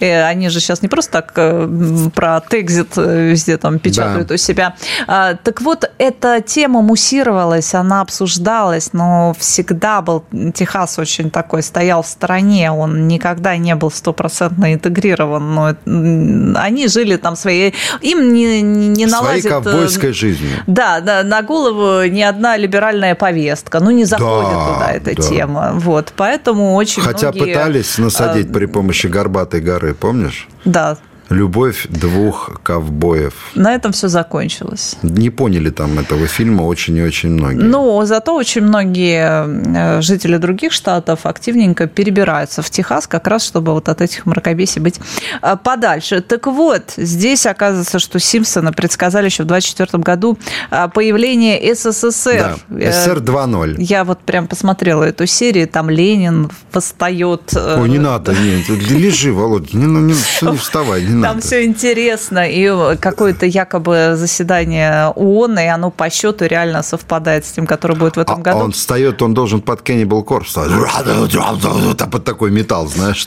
Э, 0.00 0.24
они 0.24 0.48
же 0.50 0.60
сейчас 0.60 0.82
не 0.82 0.88
просто 0.88 1.12
так 1.12 1.32
про 2.14 2.40
Текзит 2.48 2.96
везде 2.96 3.56
там 3.56 3.78
печатают 3.78 4.28
да. 4.28 4.34
у 4.34 4.38
себя. 4.38 4.74
А, 5.06 5.34
так 5.34 5.60
вот, 5.60 5.90
эта 5.98 6.40
тема 6.40 6.82
муссировалась, 6.82 7.74
она 7.74 8.00
обсуждалась, 8.00 8.92
но 8.92 9.34
всегда 9.38 10.00
был 10.00 10.24
Техас 10.54 10.98
очень 10.98 11.30
такой, 11.30 11.62
стоял 11.62 12.02
в 12.02 12.06
стороне, 12.06 12.70
он 12.70 13.08
никогда 13.08 13.56
не 13.56 13.74
был 13.74 13.90
стопроцентно 13.90 14.72
интегрирован. 14.74 15.54
Но 15.54 16.56
они 16.58 16.88
жили 16.88 17.16
там 17.16 17.36
своей... 17.36 17.74
Им 18.00 18.32
не, 18.32 18.62
не 18.62 19.06
налазит 19.06 19.66
ковбойской 19.72 20.12
жизнью. 20.12 20.50
Да, 20.66 21.00
да, 21.00 21.22
на 21.22 21.42
голову 21.42 22.04
ни 22.06 22.22
одна 22.22 22.56
либеральная 22.56 23.14
повестка. 23.14 23.80
Ну, 23.80 23.90
не 23.90 24.04
заходит 24.04 24.50
да, 24.52 24.74
туда 24.74 24.92
эта 24.92 25.16
да. 25.16 25.22
тема. 25.22 25.72
Вот, 25.74 26.12
поэтому 26.16 26.74
очень 26.74 27.02
Хотя 27.02 27.32
многие... 27.32 27.54
пытались 27.54 27.98
насадить 27.98 28.50
а... 28.50 28.52
при 28.52 28.66
помощи 28.66 29.06
горбатой 29.06 29.60
горы, 29.60 29.94
помнишь? 29.94 30.48
Да, 30.64 30.98
Любовь 31.32 31.86
двух 31.88 32.60
ковбоев. 32.62 33.32
На 33.54 33.74
этом 33.74 33.92
все 33.92 34.08
закончилось. 34.08 34.96
Не 35.02 35.30
поняли 35.30 35.70
там 35.70 35.98
этого 35.98 36.26
фильма 36.26 36.62
очень 36.62 36.96
и 36.98 37.02
очень 37.02 37.30
многие. 37.30 37.62
Ну, 37.62 38.04
зато 38.04 38.34
очень 38.34 38.60
многие 38.62 39.96
э, 39.96 40.02
жители 40.02 40.36
других 40.36 40.72
штатов 40.72 41.24
активненько 41.24 41.86
перебираются 41.86 42.60
в 42.60 42.68
Техас, 42.68 43.06
как 43.06 43.26
раз 43.26 43.44
чтобы 43.44 43.72
вот 43.72 43.88
от 43.88 44.02
этих 44.02 44.26
мракобесий 44.26 44.80
быть 44.82 45.00
э, 45.40 45.56
подальше. 45.62 46.20
Так 46.20 46.46
вот, 46.46 46.92
здесь 46.96 47.46
оказывается, 47.46 47.98
что 47.98 48.18
Симпсоны 48.18 48.72
предсказали 48.72 49.26
еще 49.26 49.44
в 49.44 49.46
24 49.46 50.02
году 50.02 50.38
э, 50.70 50.88
появление 50.92 51.74
СССР. 51.74 52.58
Да, 52.68 52.92
СССР 52.92 53.18
2.0. 53.18 53.76
Я 53.78 54.04
вот 54.04 54.20
прям 54.20 54.48
посмотрела 54.48 55.04
эту 55.04 55.26
серию, 55.26 55.66
там 55.66 55.88
Ленин 55.88 56.50
восстает. 56.72 57.54
Ой, 57.54 57.88
не 57.88 57.98
надо, 57.98 58.34
нет, 58.34 58.68
лежи, 58.68 59.32
Володя, 59.32 59.76
не, 59.76 59.86
не, 59.86 60.12
не 60.12 60.56
вставай, 60.58 61.02
не 61.04 61.21
там 61.22 61.40
все 61.40 61.64
интересно. 61.64 62.48
И 62.48 62.96
какое-то 62.96 63.46
якобы 63.46 64.12
заседание 64.14 65.08
ООН, 65.14 65.58
и 65.58 65.66
оно 65.66 65.90
по 65.90 66.10
счету 66.10 66.46
реально 66.46 66.82
совпадает 66.82 67.44
с 67.46 67.52
тем, 67.52 67.66
которое 67.66 67.94
будет 67.94 68.16
в 68.16 68.20
этом 68.20 68.40
а, 68.40 68.42
году. 68.42 68.58
Он 68.58 68.72
встает, 68.72 69.22
он 69.22 69.34
должен 69.34 69.60
под 69.60 69.80
Cannibal 69.80 70.24
Corpse 70.24 71.94
там 71.94 72.10
под 72.10 72.24
такой 72.24 72.50
металл, 72.50 72.86
знаешь. 72.86 73.26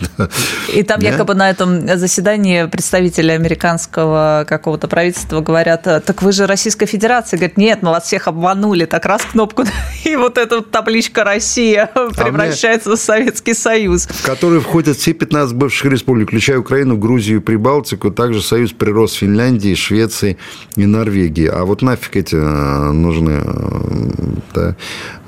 И 0.73 0.83
там 0.83 0.99
да? 0.99 1.07
якобы 1.07 1.35
на 1.35 1.49
этом 1.49 1.87
заседании 1.97 2.65
представители 2.65 3.31
американского 3.31 4.45
какого-то 4.47 4.87
правительства 4.87 5.41
говорят, 5.41 5.83
так 5.83 6.21
вы 6.21 6.31
же 6.31 6.47
Российская 6.47 6.85
Федерация. 6.85 7.37
Говорит, 7.37 7.57
нет, 7.57 7.81
мы 7.81 7.91
вас 7.91 8.05
всех 8.05 8.27
обманули. 8.27 8.85
Так 8.85 9.05
раз 9.05 9.21
кнопку, 9.23 9.63
и 10.03 10.15
вот 10.15 10.37
эта 10.37 10.61
табличка 10.61 11.23
«Россия» 11.23 11.89
а 11.93 12.09
превращается 12.09 12.91
в 12.91 12.97
Советский 12.97 13.53
Союз. 13.53 14.07
В 14.07 14.25
который 14.25 14.59
входят 14.59 14.97
все 14.97 15.13
15 15.13 15.55
бывших 15.55 15.91
республик, 15.91 16.29
включая 16.29 16.59
Украину, 16.59 16.97
Грузию, 16.97 17.41
Прибалтику, 17.41 17.84
Балтику, 17.85 18.09
также 18.09 18.41
союз 18.41 18.71
прирос 18.71 19.13
Финляндии, 19.13 19.75
Швеции 19.75 20.37
и 20.75 20.87
Норвегии. 20.87 21.45
А 21.45 21.65
вот 21.65 21.83
нафиг 21.83 22.15
эти 22.15 22.35
э, 22.35 22.91
нужны 22.91 23.43
э, 23.45 24.31
да, 24.55 24.75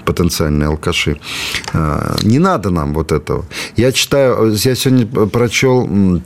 потенциальные 0.06 0.70
алкаши. 0.70 1.20
Э, 1.74 2.16
не 2.24 2.40
надо 2.40 2.72
нам 2.72 2.96
вот 2.96 3.12
этого. 3.12 3.46
Я 3.76 3.92
читаю, 3.92 4.54
я 4.54 4.76
сегодня 4.76 5.06
прочел 5.28 6.22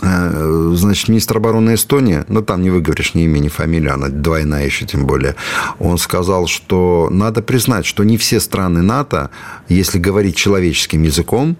значит, 0.00 1.08
министр 1.08 1.38
обороны 1.38 1.74
Эстонии, 1.74 2.22
ну, 2.28 2.40
там 2.40 2.62
не 2.62 2.70
выговоришь 2.70 3.14
ни 3.14 3.24
имя, 3.24 3.40
ни 3.40 3.48
фамилию, 3.48 3.94
она 3.94 4.06
двойная 4.08 4.64
еще 4.64 4.86
тем 4.86 5.06
более, 5.06 5.34
он 5.80 5.98
сказал, 5.98 6.46
что 6.46 7.08
надо 7.10 7.42
признать, 7.42 7.84
что 7.84 8.04
не 8.04 8.16
все 8.16 8.38
страны 8.38 8.80
НАТО, 8.80 9.30
если 9.68 9.98
говорить 9.98 10.36
человеческим 10.36 11.02
языком, 11.02 11.56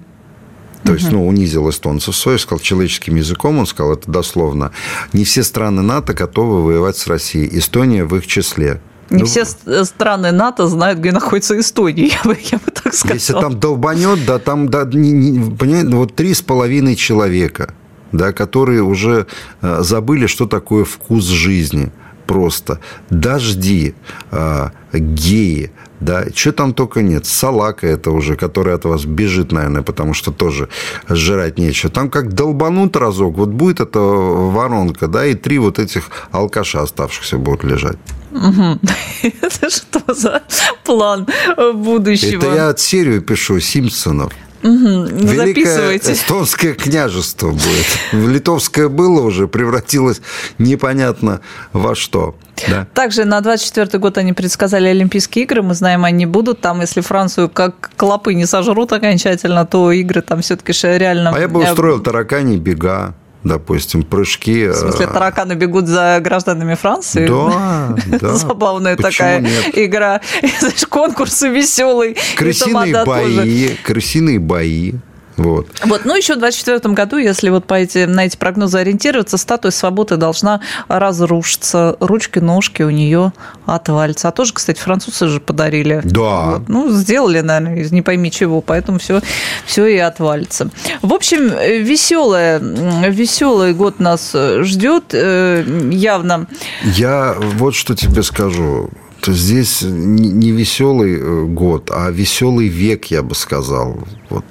то 0.85 0.95
есть, 0.95 1.11
ну, 1.11 1.26
унизил 1.26 1.68
эстонцев 1.68 2.16
свой, 2.16 2.39
сказал 2.39 2.61
человеческим 2.61 3.16
языком, 3.16 3.59
он 3.59 3.66
сказал 3.66 3.95
это 3.95 4.11
дословно. 4.11 4.72
Не 5.12 5.24
все 5.24 5.43
страны 5.43 5.83
НАТО 5.83 6.14
готовы 6.14 6.62
воевать 6.62 6.97
с 6.97 7.07
Россией. 7.07 7.59
Эстония 7.59 8.05
в 8.05 8.16
их 8.16 8.26
числе. 8.26 8.81
Не 9.11 9.20
ну, 9.20 9.26
все 9.26 9.45
страны 9.47 10.33
НАТО 10.33 10.66
знают, 10.66 10.99
где 10.99 11.12
находится 11.12 11.59
Эстония, 11.59 12.07
я 12.24 12.29
бы, 12.29 12.39
я 12.51 12.59
бы 12.59 12.70
так 12.70 12.95
сказал. 12.95 13.14
Если 13.16 13.33
там 13.33 13.59
долбанет, 13.59 14.26
да, 14.26 14.39
там, 14.39 14.68
да, 14.68 14.85
не, 14.85 15.12
не, 15.12 15.51
понимаете, 15.57 15.89
вот 15.91 16.14
три 16.14 16.35
с 16.35 16.43
половиной 16.43 16.95
человека, 16.95 17.74
да, 18.12 18.33
которые 18.33 18.83
уже 18.83 19.26
э, 19.62 19.79
забыли, 19.81 20.26
что 20.26 20.47
такое 20.47 20.85
вкус 20.85 21.24
жизни 21.24 21.91
просто. 22.29 22.79
Дожди, 23.11 23.95
э, 24.31 24.68
геи, 24.93 25.70
да, 26.01 26.24
что 26.35 26.53
там 26.53 26.74
только 26.74 27.03
нет. 27.03 27.26
Салака 27.26 27.87
это 27.87 28.11
уже, 28.11 28.37
которая 28.37 28.76
от 28.76 28.85
вас 28.85 29.05
бежит, 29.05 29.53
наверное, 29.53 29.83
потому 29.83 30.14
что 30.14 30.31
тоже 30.31 30.68
жрать 31.09 31.59
нечего. 31.59 31.91
Там 31.91 32.11
как 32.11 32.35
долбанут 32.35 32.97
разок, 32.97 33.37
вот 33.37 33.49
будет 33.49 33.81
эта 33.81 33.99
воронка, 33.99 35.09
да, 35.09 35.26
и 35.26 35.35
три 35.35 35.59
вот 35.59 35.79
этих 35.79 36.11
алкаша 36.31 36.83
оставшихся 36.83 37.39
будут 37.39 37.64
лежать. 37.64 37.99
Это 39.22 39.70
что 39.70 40.14
за 40.14 40.43
план 40.85 41.26
будущего? 41.74 42.39
Это 42.39 42.55
я 42.55 42.68
от 42.68 42.79
серию 42.79 43.22
пишу 43.22 43.59
Симпсонов. 43.59 44.33
Угу, 44.62 45.06
Великое 45.06 45.96
эстонское 45.98 46.74
княжество 46.74 47.50
будет. 47.50 47.86
Литовское 48.12 48.88
было 48.88 49.22
уже, 49.22 49.46
превратилось 49.46 50.20
непонятно 50.59 51.40
во 51.72 51.94
что. 51.94 52.34
Да. 52.66 52.86
Также 52.92 53.24
на 53.24 53.40
24 53.40 53.98
год 53.98 54.18
они 54.18 54.32
предсказали 54.32 54.88
Олимпийские 54.88 55.44
игры. 55.44 55.62
Мы 55.62 55.74
знаем, 55.74 56.04
они 56.04 56.26
будут 56.26 56.61
там. 56.61 56.80
Если 56.80 57.00
Францию 57.00 57.48
как 57.48 57.90
клопы 57.96 58.34
не 58.34 58.46
сожрут 58.46 58.92
окончательно, 58.92 59.64
то 59.64 59.92
игры 59.92 60.22
там 60.22 60.42
все-таки 60.42 60.72
реально... 60.98 61.30
А 61.34 61.38
я 61.38 61.48
бы 61.48 61.61
устроил 61.61 62.00
таракани 62.00 62.56
бега 62.56 63.14
допустим, 63.45 64.03
прыжки. 64.03 64.68
В 64.68 64.74
смысле, 64.74 65.07
э, 65.07 65.09
тараканы 65.09 65.53
бегут 65.55 65.86
за 65.86 66.18
гражданами 66.22 66.74
Франции? 66.74 67.26
Да, 67.26 67.97
да. 68.20 68.34
Забавная 68.34 68.97
Почему 68.97 69.11
такая 69.12 69.41
нет? 69.41 69.78
игра. 69.78 70.20
Знаешь, 70.61 70.86
конкурсы 70.89 71.49
веселый. 71.49 72.16
Крысиные 72.36 73.05
бои, 73.05 73.76
крысиные 73.82 74.39
бои. 74.39 74.95
Вот. 75.39 75.68
вот. 75.84 76.05
Ну, 76.05 76.16
еще 76.16 76.34
в 76.34 76.41
2024 76.41 76.95
году, 76.95 77.16
если 77.16 77.49
вот 77.49 77.64
по 77.64 77.74
эти, 77.74 78.05
на 78.05 78.26
эти 78.26 78.36
прогнозы 78.36 78.78
ориентироваться, 78.78 79.39
статуя 79.39 79.70
свободы 79.70 80.16
должна 80.16 80.61
разрушиться. 80.89 81.97
Ручки, 82.01 82.41
ножки 82.41 82.82
у 82.82 82.91
нее 82.91 83.32
отвалятся. 83.64 84.28
А 84.28 84.32
тоже, 84.32 84.53
кстати, 84.53 84.80
французы 84.80 85.28
же 85.28 85.41
подарили. 85.41 86.01
Да. 86.05 86.45
Вот. 86.45 86.68
Ну, 86.68 86.91
сделали, 86.91 87.41
наверное, 87.41 87.80
из 87.80 87.93
не 87.93 88.03
пойми 88.03 88.30
чего, 88.30 88.61
поэтому 88.61 88.99
все, 88.99 89.20
все 89.64 89.86
и 89.86 89.97
отвалится. 89.99 90.70
В 91.03 91.14
общем, 91.14 91.49
веселая, 91.49 92.59
веселый 92.59 93.74
год 93.74 94.01
нас 94.01 94.34
ждет 94.34 95.05
э, 95.12 95.64
явно. 95.91 96.49
Я 96.82 97.36
вот 97.39 97.74
что 97.74 97.95
тебе 97.95 98.22
скажу 98.22 98.91
то 99.20 99.32
здесь 99.32 99.82
не 99.82 100.53
веселый 100.53 101.18
э, 101.18 101.45
год, 101.47 101.91
а 101.93 102.11
веселый 102.11 102.68
век, 102.68 103.07
я 103.07 103.22
бы 103.22 103.34
сказал. 103.34 103.99
Вот 104.30 104.45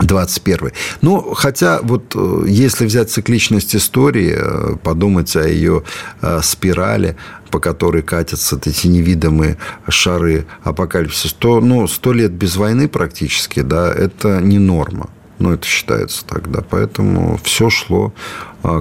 21. 0.00 0.72
Ну, 1.02 1.34
хотя 1.34 1.80
вот 1.82 2.12
э, 2.14 2.44
если 2.46 2.86
взять 2.86 3.10
цикличность 3.10 3.74
истории, 3.74 4.34
э, 4.36 4.76
подумать 4.82 5.34
о 5.36 5.46
ее 5.46 5.82
э, 6.20 6.40
спирали, 6.42 7.16
по 7.50 7.60
которой 7.60 8.02
катятся 8.02 8.60
эти 8.64 8.86
невидимые 8.86 9.56
шары 9.88 10.46
апокалипсиса, 10.62 11.34
то, 11.38 11.60
ну, 11.60 11.86
сто 11.88 12.12
лет 12.12 12.32
без 12.32 12.56
войны 12.56 12.88
практически, 12.88 13.60
да, 13.60 13.92
это 13.92 14.40
не 14.40 14.58
норма. 14.58 15.08
Ну, 15.38 15.52
это 15.52 15.66
считается 15.66 16.24
так, 16.24 16.50
да. 16.50 16.62
Поэтому 16.68 17.38
все 17.42 17.68
шло 17.68 18.12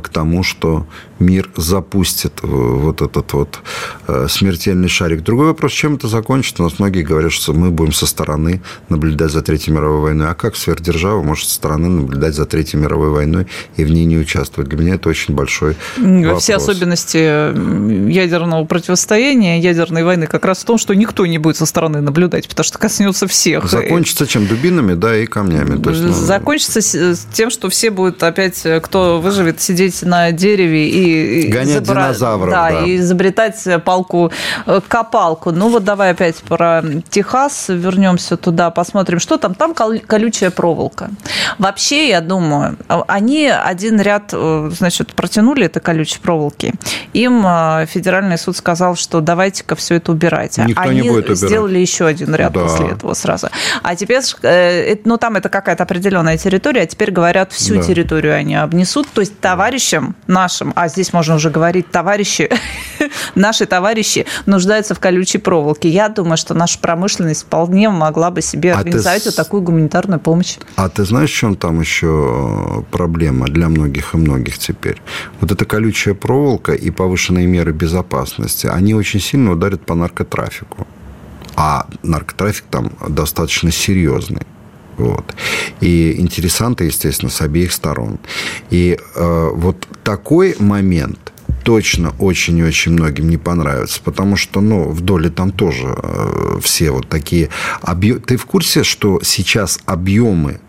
к 0.03 0.09
тому, 0.09 0.43
что 0.43 0.87
мир 1.19 1.49
запустит 1.55 2.33
вот 2.41 3.01
этот 3.01 3.31
вот 3.33 3.59
э, 4.07 4.27
смертельный 4.29 4.89
шарик. 4.89 5.23
Другой 5.23 5.47
вопрос, 5.47 5.71
чем 5.71 5.95
это 5.95 6.07
закончится. 6.07 6.63
У 6.63 6.65
нас 6.65 6.79
многие 6.79 7.03
говорят, 7.03 7.31
что 7.31 7.53
мы 7.53 7.71
будем 7.71 7.93
со 7.93 8.05
стороны 8.05 8.61
наблюдать 8.89 9.31
за 9.31 9.41
Третьей 9.41 9.73
мировой 9.73 10.01
войной. 10.01 10.29
А 10.29 10.33
как 10.33 10.57
сверхдержава 10.57 11.21
может 11.21 11.47
со 11.47 11.55
стороны 11.55 11.87
наблюдать 11.87 12.35
за 12.35 12.45
Третьей 12.45 12.79
мировой 12.79 13.11
войной 13.11 13.47
и 13.77 13.85
в 13.85 13.91
ней 13.91 14.03
не 14.05 14.17
участвовать? 14.17 14.69
Для 14.69 14.77
меня 14.77 14.95
это 14.95 15.07
очень 15.07 15.33
большой 15.33 15.77
вопрос. 15.97 16.43
Все 16.43 16.55
особенности 16.55 17.17
ядерного 18.11 18.65
противостояния, 18.65 19.59
ядерной 19.61 20.03
войны 20.03 20.27
как 20.27 20.43
раз 20.43 20.59
в 20.59 20.65
том, 20.65 20.77
что 20.77 20.93
никто 20.93 21.25
не 21.25 21.37
будет 21.37 21.55
со 21.55 21.65
стороны 21.65 22.01
наблюдать, 22.01 22.49
потому 22.49 22.65
что 22.65 22.77
коснется 22.77 23.27
всех. 23.27 23.69
Закончится 23.69 24.27
чем? 24.27 24.47
Дубинами, 24.47 24.95
да, 24.95 25.17
и 25.17 25.25
камнями. 25.25 25.81
То 25.81 25.91
есть, 25.91 26.01
ну... 26.01 26.11
Закончится 26.11 26.81
тем, 27.31 27.49
что 27.49 27.69
все 27.69 27.89
будут 27.89 28.21
опять, 28.21 28.65
кто 28.83 29.21
выживет, 29.21 29.61
сидеть 29.61 29.74
на 30.03 30.31
дереве 30.31 30.89
и 30.89 31.47
Гонять 31.47 31.83
изобра... 31.83 32.01
динозавров, 32.01 32.51
да, 32.51 32.69
да. 32.69 32.81
и 32.81 32.97
изобретать 32.97 33.61
палку-копалку. 33.83 35.51
Ну 35.51 35.69
вот 35.69 35.83
давай 35.83 36.11
опять 36.11 36.37
про 36.37 36.83
Техас 37.09 37.69
вернемся 37.69 38.37
туда, 38.37 38.71
посмотрим, 38.71 39.19
что 39.19 39.37
там. 39.37 39.55
Там 39.55 39.73
колючая 39.73 40.51
проволока. 40.51 41.09
Вообще, 41.57 42.09
я 42.09 42.21
думаю, 42.21 42.77
они 43.07 43.47
один 43.47 43.99
ряд, 44.01 44.29
э, 44.33 44.69
значит, 44.71 45.13
протянули 45.13 45.65
это 45.65 45.79
колючей 45.79 46.19
проволоки. 46.19 46.73
Им 47.13 47.45
э, 47.45 47.85
федеральный 47.87 48.37
суд 48.37 48.57
сказал, 48.57 48.95
что 48.95 49.21
давайте-ка 49.21 49.75
все 49.75 49.95
это 49.95 50.11
убирайте. 50.11 50.63
Никто 50.65 50.81
они 50.81 51.01
не 51.01 51.09
будет 51.09 51.25
убирать. 51.25 51.39
сделали 51.39 51.79
еще 51.79 52.05
один 52.05 52.35
ряд 52.35 52.53
да. 52.53 52.61
после 52.61 52.87
этого 52.87 53.13
сразу. 53.13 53.49
А 53.83 53.95
теперь, 53.95 54.21
э, 54.43 54.95
ну 55.05 55.17
там 55.17 55.35
это 55.35 55.49
какая-то 55.49 55.83
определенная 55.83 56.37
территория, 56.37 56.81
а 56.81 56.85
теперь 56.85 57.11
говорят, 57.11 57.51
всю 57.51 57.75
да. 57.75 57.83
территорию 57.83 58.35
они 58.35 58.55
обнесут. 58.55 59.07
То 59.09 59.21
есть 59.21 59.39
товарищам 59.55 60.15
нашим, 60.27 60.73
а 60.75 60.89
здесь 60.89 61.13
можно 61.13 61.35
уже 61.35 61.49
говорить, 61.49 61.89
товарищи, 61.89 62.49
наши 63.35 63.65
товарищи 63.65 64.25
нуждаются 64.45 64.93
в 64.95 64.99
колючей 64.99 65.37
проволоке. 65.37 65.87
Я 65.87 66.09
думаю, 66.09 66.35
что 66.35 66.53
наша 66.53 66.77
промышленность 66.77 67.43
вполне 67.43 67.89
могла 67.89 68.31
бы 68.31 68.41
себе 68.41 68.73
а 68.73 68.79
организовать 68.79 69.23
ты... 69.23 69.29
вот 69.29 69.35
такую 69.37 69.61
гуманитарную 69.61 70.19
помощь. 70.19 70.57
А 70.75 70.89
ты 70.89 71.05
знаешь, 71.05 71.31
в 71.31 71.35
чем 71.35 71.55
там 71.55 71.79
еще 71.79 72.83
проблема 72.91 73.45
для 73.47 73.69
многих 73.69 74.13
и 74.13 74.17
многих 74.17 74.57
теперь? 74.57 75.01
Вот 75.39 75.53
эта 75.53 75.63
колючая 75.63 76.15
проволока 76.15 76.73
и 76.73 76.91
повышенные 76.91 77.47
меры 77.47 77.71
безопасности, 77.71 78.67
они 78.67 78.93
очень 78.93 79.21
сильно 79.21 79.51
ударят 79.51 79.85
по 79.85 79.95
наркотрафику. 79.95 80.85
А 81.55 81.87
наркотрафик 82.03 82.65
там 82.69 82.91
достаточно 83.07 83.71
серьезный. 83.71 84.41
Вот. 84.97 85.35
И 85.81 86.15
интересанты, 86.19 86.85
естественно, 86.85 87.29
с 87.29 87.41
обеих 87.41 87.71
сторон. 87.73 88.19
И 88.69 88.97
э, 89.15 89.49
вот 89.53 89.87
такой 90.03 90.55
момент 90.59 91.33
точно 91.63 92.13
очень 92.19 92.57
и 92.59 92.63
очень 92.63 92.91
многим 92.91 93.27
не 93.27 93.37
понравится, 93.37 93.99
потому 94.03 94.35
что, 94.35 94.61
ну, 94.61 94.87
в 94.89 95.01
доле 95.01 95.29
там 95.29 95.51
тоже 95.51 95.95
э, 95.97 96.59
все 96.61 96.91
вот 96.91 97.09
такие 97.09 97.49
объемы. 97.81 98.19
Ты 98.19 98.37
в 98.37 98.45
курсе, 98.45 98.83
что 98.83 99.19
сейчас 99.23 99.79
объемы 99.85 100.59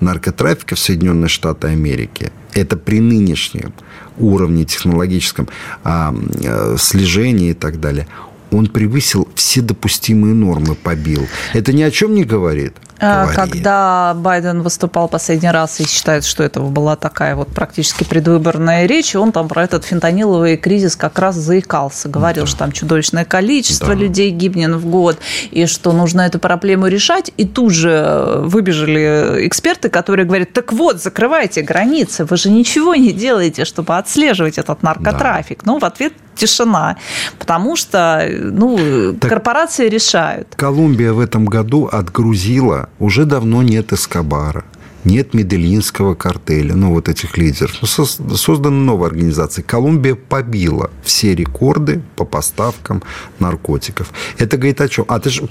наркотрафика 0.00 0.74
в 0.74 0.78
Соединенные 0.78 1.28
Штаты 1.28 1.68
Америки 1.68 2.32
это 2.52 2.76
при 2.76 3.00
нынешнем 3.00 3.72
уровне 4.18 4.64
технологическом 4.64 5.48
а, 5.84 6.14
а, 6.44 6.76
слежении 6.78 7.50
и 7.50 7.54
так 7.54 7.80
далее, 7.80 8.06
он 8.52 8.66
превысил 8.66 9.28
все 9.34 9.62
допустимые 9.62 10.34
нормы, 10.34 10.74
побил. 10.74 11.26
Это 11.52 11.72
ни 11.72 11.82
о 11.82 11.90
чем 11.90 12.14
не 12.14 12.24
говорит? 12.24 12.74
А, 13.04 13.24
говорит. 13.24 13.36
Когда 13.36 14.14
Байден 14.14 14.62
выступал 14.62 15.08
последний 15.08 15.50
раз 15.50 15.80
и 15.80 15.88
считает, 15.88 16.24
что 16.24 16.44
это 16.44 16.60
была 16.60 16.94
такая 16.94 17.34
вот 17.34 17.48
практически 17.48 18.04
предвыборная 18.04 18.86
речь, 18.86 19.16
он 19.16 19.32
там 19.32 19.48
про 19.48 19.64
этот 19.64 19.84
фентаниловый 19.84 20.56
кризис 20.56 20.94
как 20.94 21.18
раз 21.18 21.34
заикался. 21.34 22.08
Говорил, 22.08 22.44
да. 22.44 22.46
что 22.48 22.58
там 22.58 22.70
чудовищное 22.70 23.24
количество 23.24 23.88
да. 23.88 23.94
людей 23.94 24.30
гибнет 24.30 24.70
в 24.70 24.86
год, 24.86 25.18
и 25.50 25.66
что 25.66 25.92
нужно 25.92 26.20
эту 26.20 26.38
проблему 26.38 26.86
решать. 26.86 27.32
И 27.36 27.44
тут 27.44 27.72
же 27.72 28.36
выбежали 28.38 29.48
эксперты, 29.48 29.88
которые 29.88 30.24
говорят, 30.24 30.52
так 30.52 30.72
вот, 30.72 31.02
закрывайте 31.02 31.62
границы, 31.62 32.24
вы 32.24 32.36
же 32.36 32.50
ничего 32.50 32.94
не 32.94 33.12
делаете, 33.12 33.64
чтобы 33.64 33.98
отслеживать 33.98 34.58
этот 34.58 34.84
наркотрафик. 34.84 35.64
Да. 35.64 35.72
Ну, 35.72 35.78
в 35.80 35.84
ответ 35.84 36.12
тишина, 36.34 36.96
потому 37.38 37.76
что 37.76 38.26
ну, 38.30 39.14
так 39.14 39.30
корпорации 39.30 39.88
решают. 39.88 40.54
Колумбия 40.56 41.12
в 41.12 41.20
этом 41.20 41.44
году 41.44 41.88
отгрузила, 41.90 42.88
уже 42.98 43.24
давно 43.24 43.62
нет 43.62 43.92
Эскобара 43.92 44.64
нет 45.04 45.34
Медельинского 45.34 46.14
картеля, 46.14 46.74
ну, 46.74 46.92
вот 46.92 47.08
этих 47.08 47.36
лидеров. 47.36 47.72
Ну, 47.80 48.06
создана 48.36 48.76
новая 48.76 49.08
организация. 49.08 49.62
Колумбия 49.62 50.14
побила 50.14 50.90
все 51.02 51.34
рекорды 51.34 52.02
по 52.16 52.24
поставкам 52.24 53.02
наркотиков. 53.38 54.10
Это 54.38 54.56
говорит 54.56 54.80
о 54.80 54.88
чем? 54.88 55.04
А 55.08 55.18
ты 55.18 55.30
же, 55.30 55.42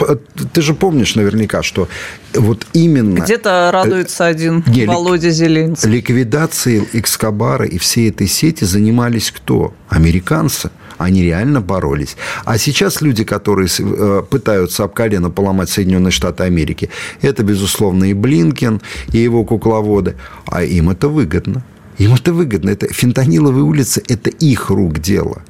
ты 0.53 0.61
же 0.61 0.73
помнишь 0.73 1.15
наверняка, 1.15 1.63
что 1.63 1.87
вот 2.33 2.65
именно... 2.73 3.19
Где-то 3.19 3.69
радуется 3.73 4.25
один 4.25 4.63
не, 4.67 4.85
Володя 4.85 5.31
Зеленский. 5.31 5.89
Ликвидацией 5.89 6.87
Экскобара 6.93 7.65
и 7.65 7.77
всей 7.77 8.09
этой 8.09 8.27
сети 8.27 8.63
занимались 8.63 9.31
кто? 9.31 9.73
Американцы. 9.89 10.71
Они 10.97 11.23
реально 11.23 11.61
боролись. 11.61 12.15
А 12.45 12.57
сейчас 12.57 13.01
люди, 13.01 13.23
которые 13.23 13.69
э, 13.79 14.23
пытаются 14.29 14.83
об 14.83 14.93
колено 14.93 15.29
поломать 15.29 15.69
Соединенные 15.69 16.11
Штаты 16.11 16.43
Америки, 16.43 16.89
это, 17.21 17.43
безусловно, 17.43 18.05
и 18.05 18.13
Блинкен, 18.13 18.81
и 19.13 19.19
его 19.19 19.43
кукловоды. 19.43 20.15
А 20.45 20.63
им 20.63 20.89
это 20.89 21.07
выгодно. 21.07 21.63
Им 21.97 22.13
это 22.13 22.33
выгодно. 22.33 22.69
Это 22.69 22.87
фентаниловые 22.87 23.63
улицы– 23.63 24.01
это 24.07 24.29
их 24.29 24.69
рук 24.69 24.99
дело. 24.99 25.41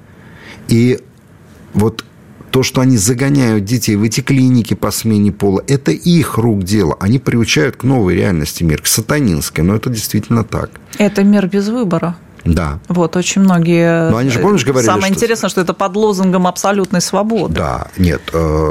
И 0.67 0.99
вот 1.73 2.03
то, 2.51 2.63
что 2.63 2.81
они 2.81 2.97
загоняют 2.97 3.63
детей 3.63 3.95
в 3.95 4.03
эти 4.03 4.21
клиники 4.21 4.73
по 4.73 4.91
смене 4.91 5.31
пола, 5.31 5.63
это 5.67 5.91
их 5.91 6.37
рук 6.37 6.63
дело. 6.63 6.97
Они 6.99 7.17
приучают 7.19 7.77
к 7.77 7.83
новой 7.83 8.15
реальности 8.15 8.63
мир, 8.63 8.81
к 8.81 8.87
сатанинской. 8.87 9.63
Но 9.63 9.75
это 9.75 9.89
действительно 9.89 10.43
так. 10.43 10.71
Это 10.97 11.23
мир 11.23 11.47
без 11.47 11.69
выбора. 11.69 12.17
Да. 12.43 12.79
Вот, 12.87 13.15
очень 13.15 13.41
многие... 13.41 14.09
Ну, 14.09 14.17
они 14.17 14.29
же, 14.29 14.39
помнишь, 14.39 14.65
говорили, 14.65 14.85
Самое 14.87 15.05
что- 15.07 15.13
интересное, 15.15 15.49
что 15.49 15.61
это 15.61 15.73
под 15.73 15.95
лозунгом 15.95 16.47
абсолютной 16.47 17.01
свободы. 17.01 17.53
Да, 17.53 17.87
нет, 17.97 18.21
э, 18.33 18.69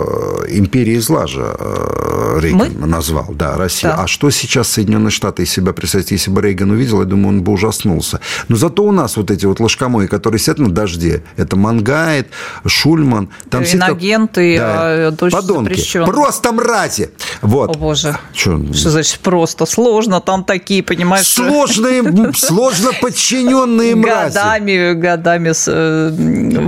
империя 0.48 1.00
зла 1.00 1.26
же 1.26 1.54
э, 1.58 2.38
Рейган 2.40 2.72
Мы? 2.80 2.86
назвал, 2.86 3.26
да, 3.30 3.56
Россия. 3.56 3.90
Да. 3.92 4.02
А 4.04 4.06
что 4.06 4.30
сейчас 4.30 4.68
Соединенные 4.68 5.10
Штаты 5.10 5.42
из 5.44 5.50
себя 5.50 5.72
представляют? 5.72 6.10
Если 6.10 6.30
бы 6.30 6.40
Рейган 6.42 6.70
увидел, 6.70 7.00
я 7.00 7.06
думаю, 7.06 7.28
он 7.38 7.42
бы 7.42 7.52
ужаснулся. 7.52 8.20
Но 8.48 8.56
зато 8.56 8.82
у 8.82 8.92
нас 8.92 9.16
вот 9.16 9.30
эти 9.30 9.46
вот 9.46 9.60
ложкомои, 9.60 10.06
которые 10.06 10.38
сидят 10.40 10.58
на 10.58 10.68
Дожде, 10.70 11.22
это 11.36 11.56
Монгайт, 11.56 12.28
Шульман, 12.66 13.28
там 13.50 13.64
сидят 13.64 13.80
как- 13.80 13.90
Иноагенты, 13.90 14.56
э, 14.60 15.10
дочь 15.12 15.32
подонки. 15.32 15.70
запрещенных. 15.70 16.10
Просто 16.10 16.52
мрази. 16.52 17.10
Вот. 17.42 17.76
О, 17.76 17.78
боже. 17.78 18.16
Чё? 18.32 18.60
Что 18.72 18.90
значит 18.90 19.20
просто? 19.20 19.66
Сложно, 19.66 20.20
там 20.20 20.44
такие, 20.44 20.82
понимаешь... 20.82 21.26
Сложные, 21.26 22.32
сложно 22.34 22.90
подчиненные 23.66 23.96
мрази. 23.96 24.34
Годами, 24.34 24.92
годами 24.94 25.52
с- 25.52 25.64
э, 25.68 26.10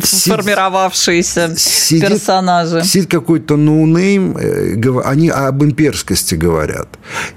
Сид- 0.02 0.34
формировавшиеся 0.36 1.54
Сидит- 1.56 2.08
персонажи. 2.08 2.82
Сидит 2.84 3.10
какой-то 3.10 3.56
no 3.56 3.79
name, 3.79 4.36
э, 4.36 5.00
они 5.04 5.28
об 5.30 5.62
имперскости 5.64 6.34
говорят. 6.34 6.88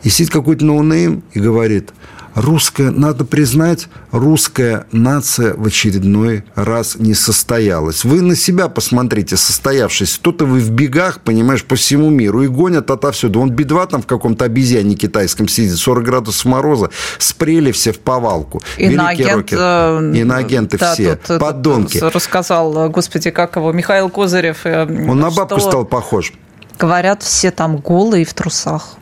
И 0.04 0.10
сидит 0.10 0.32
какой-то 0.32 0.66
ноунейм 0.66 1.24
и 1.34 1.40
говорит, 1.40 1.90
русская, 2.36 2.92
надо 2.92 3.26
признать, 3.26 3.88
русская 4.12 4.86
нация 4.92 5.54
в 5.56 5.66
очередной 5.66 6.44
раз 6.54 6.98
не 6.98 7.14
состоялась. 7.14 8.04
Вы 8.04 8.22
на 8.22 8.36
себя 8.36 8.68
посмотрите, 8.68 9.38
состоявшись. 9.38 10.18
Кто-то 10.18 10.46
вы 10.46 10.60
в 10.60 10.70
бегах, 10.70 11.22
понимаешь, 11.22 11.64
по 11.64 11.76
всему 11.76 12.10
миру 12.10 12.44
и 12.44 12.48
гонят 12.48 12.92
отовсюду. 12.92 13.40
Он 13.40 13.50
бедва 13.52 13.86
там 13.88 14.02
в 14.02 14.06
каком-то 14.08 14.46
обезьяне 14.46 14.96
китайском 14.96 15.48
сидит, 15.48 15.78
40 15.78 16.04
градусов 16.04 16.46
мороза, 16.46 16.90
спрели 17.18 17.72
все 17.72 17.92
в 17.92 18.00
повалку. 18.00 18.62
Великий 18.78 18.94
Иноагент, 18.94 19.32
рокер. 19.34 19.58
э, 19.62 20.12
Иноагенты 20.16 20.78
да, 20.78 20.94
все, 20.94 21.16
тут, 21.16 21.40
подонки. 21.40 21.98
рассказал, 21.98 22.90
господи, 22.90 23.32
как 23.32 23.56
его, 23.56 23.72
Михаил 23.72 24.10
Козырев. 24.10 24.66
э, 24.66 24.84
Он 24.84 25.20
на 25.20 25.32
бабку 25.32 25.60
что, 25.60 25.70
стал 25.70 25.86
похож. 25.86 26.34
Говорят, 26.78 27.24
все 27.24 27.52
там 27.52 27.78
голые 27.78 28.26
в 28.26 28.34
трусах. 28.34 28.96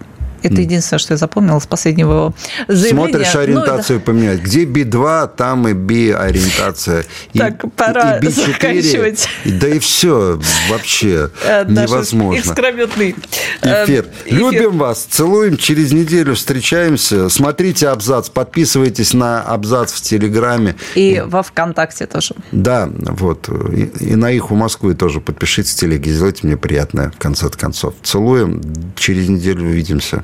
Это 0.43 0.61
единственное, 0.61 0.99
что 0.99 1.13
я 1.13 1.17
запомнила 1.17 1.59
с 1.59 1.67
последнего 1.67 2.11
его 2.11 2.33
заявления. 2.67 2.95
Смотришь 3.09 3.33
Ну, 3.33 3.39
ориентацию 3.41 4.01
поменять. 4.01 4.41
Где 4.41 4.65
B2, 4.65 5.29
там 5.35 5.67
и 5.67 5.73
B-ориентация. 5.73 7.05
И- 7.33 7.39
Так, 7.39 7.63
пора 7.75 8.17
и 8.17 8.21
B4, 8.25 8.29
заканчивать. 8.29 9.27
и- 9.45 9.51
Да 9.51 9.67
и 9.67 9.79
все 9.79 10.39
вообще 10.69 11.29
э, 11.45 11.65
невозможно. 11.67 12.39
Экскрометный 12.39 13.15
э, 13.61 13.83
Эфир. 13.85 14.05
Любим 14.25 14.77
вас, 14.77 15.03
целуем. 15.09 15.57
Через 15.57 15.91
неделю 15.91 16.35
встречаемся. 16.35 17.29
Смотрите 17.29 17.87
абзац, 17.89 18.29
подписывайтесь 18.29 19.13
на 19.13 19.41
абзац 19.41 19.91
в 19.93 20.01
Телеграме. 20.01 20.75
И 20.95 21.21
во 21.25 21.43
ВКонтакте 21.43 22.05
тоже. 22.05 22.35
Да, 22.51 22.89
вот. 22.93 23.49
И, 23.71 23.91
и 23.99 24.15
на 24.15 24.31
их 24.31 24.51
у 24.51 24.55
Москвы 24.55 24.93
тоже 24.95 25.19
подпишитесь 25.21 25.73
в 25.73 25.79
телеге. 25.79 26.11
Сделайте 26.11 26.39
мне 26.47 26.57
приятное, 26.57 27.11
в 27.11 27.17
конце 27.17 27.49
концов. 27.49 27.93
Целуем. 28.03 28.61
Через 28.95 29.27
неделю 29.29 29.63
увидимся. 29.65 30.23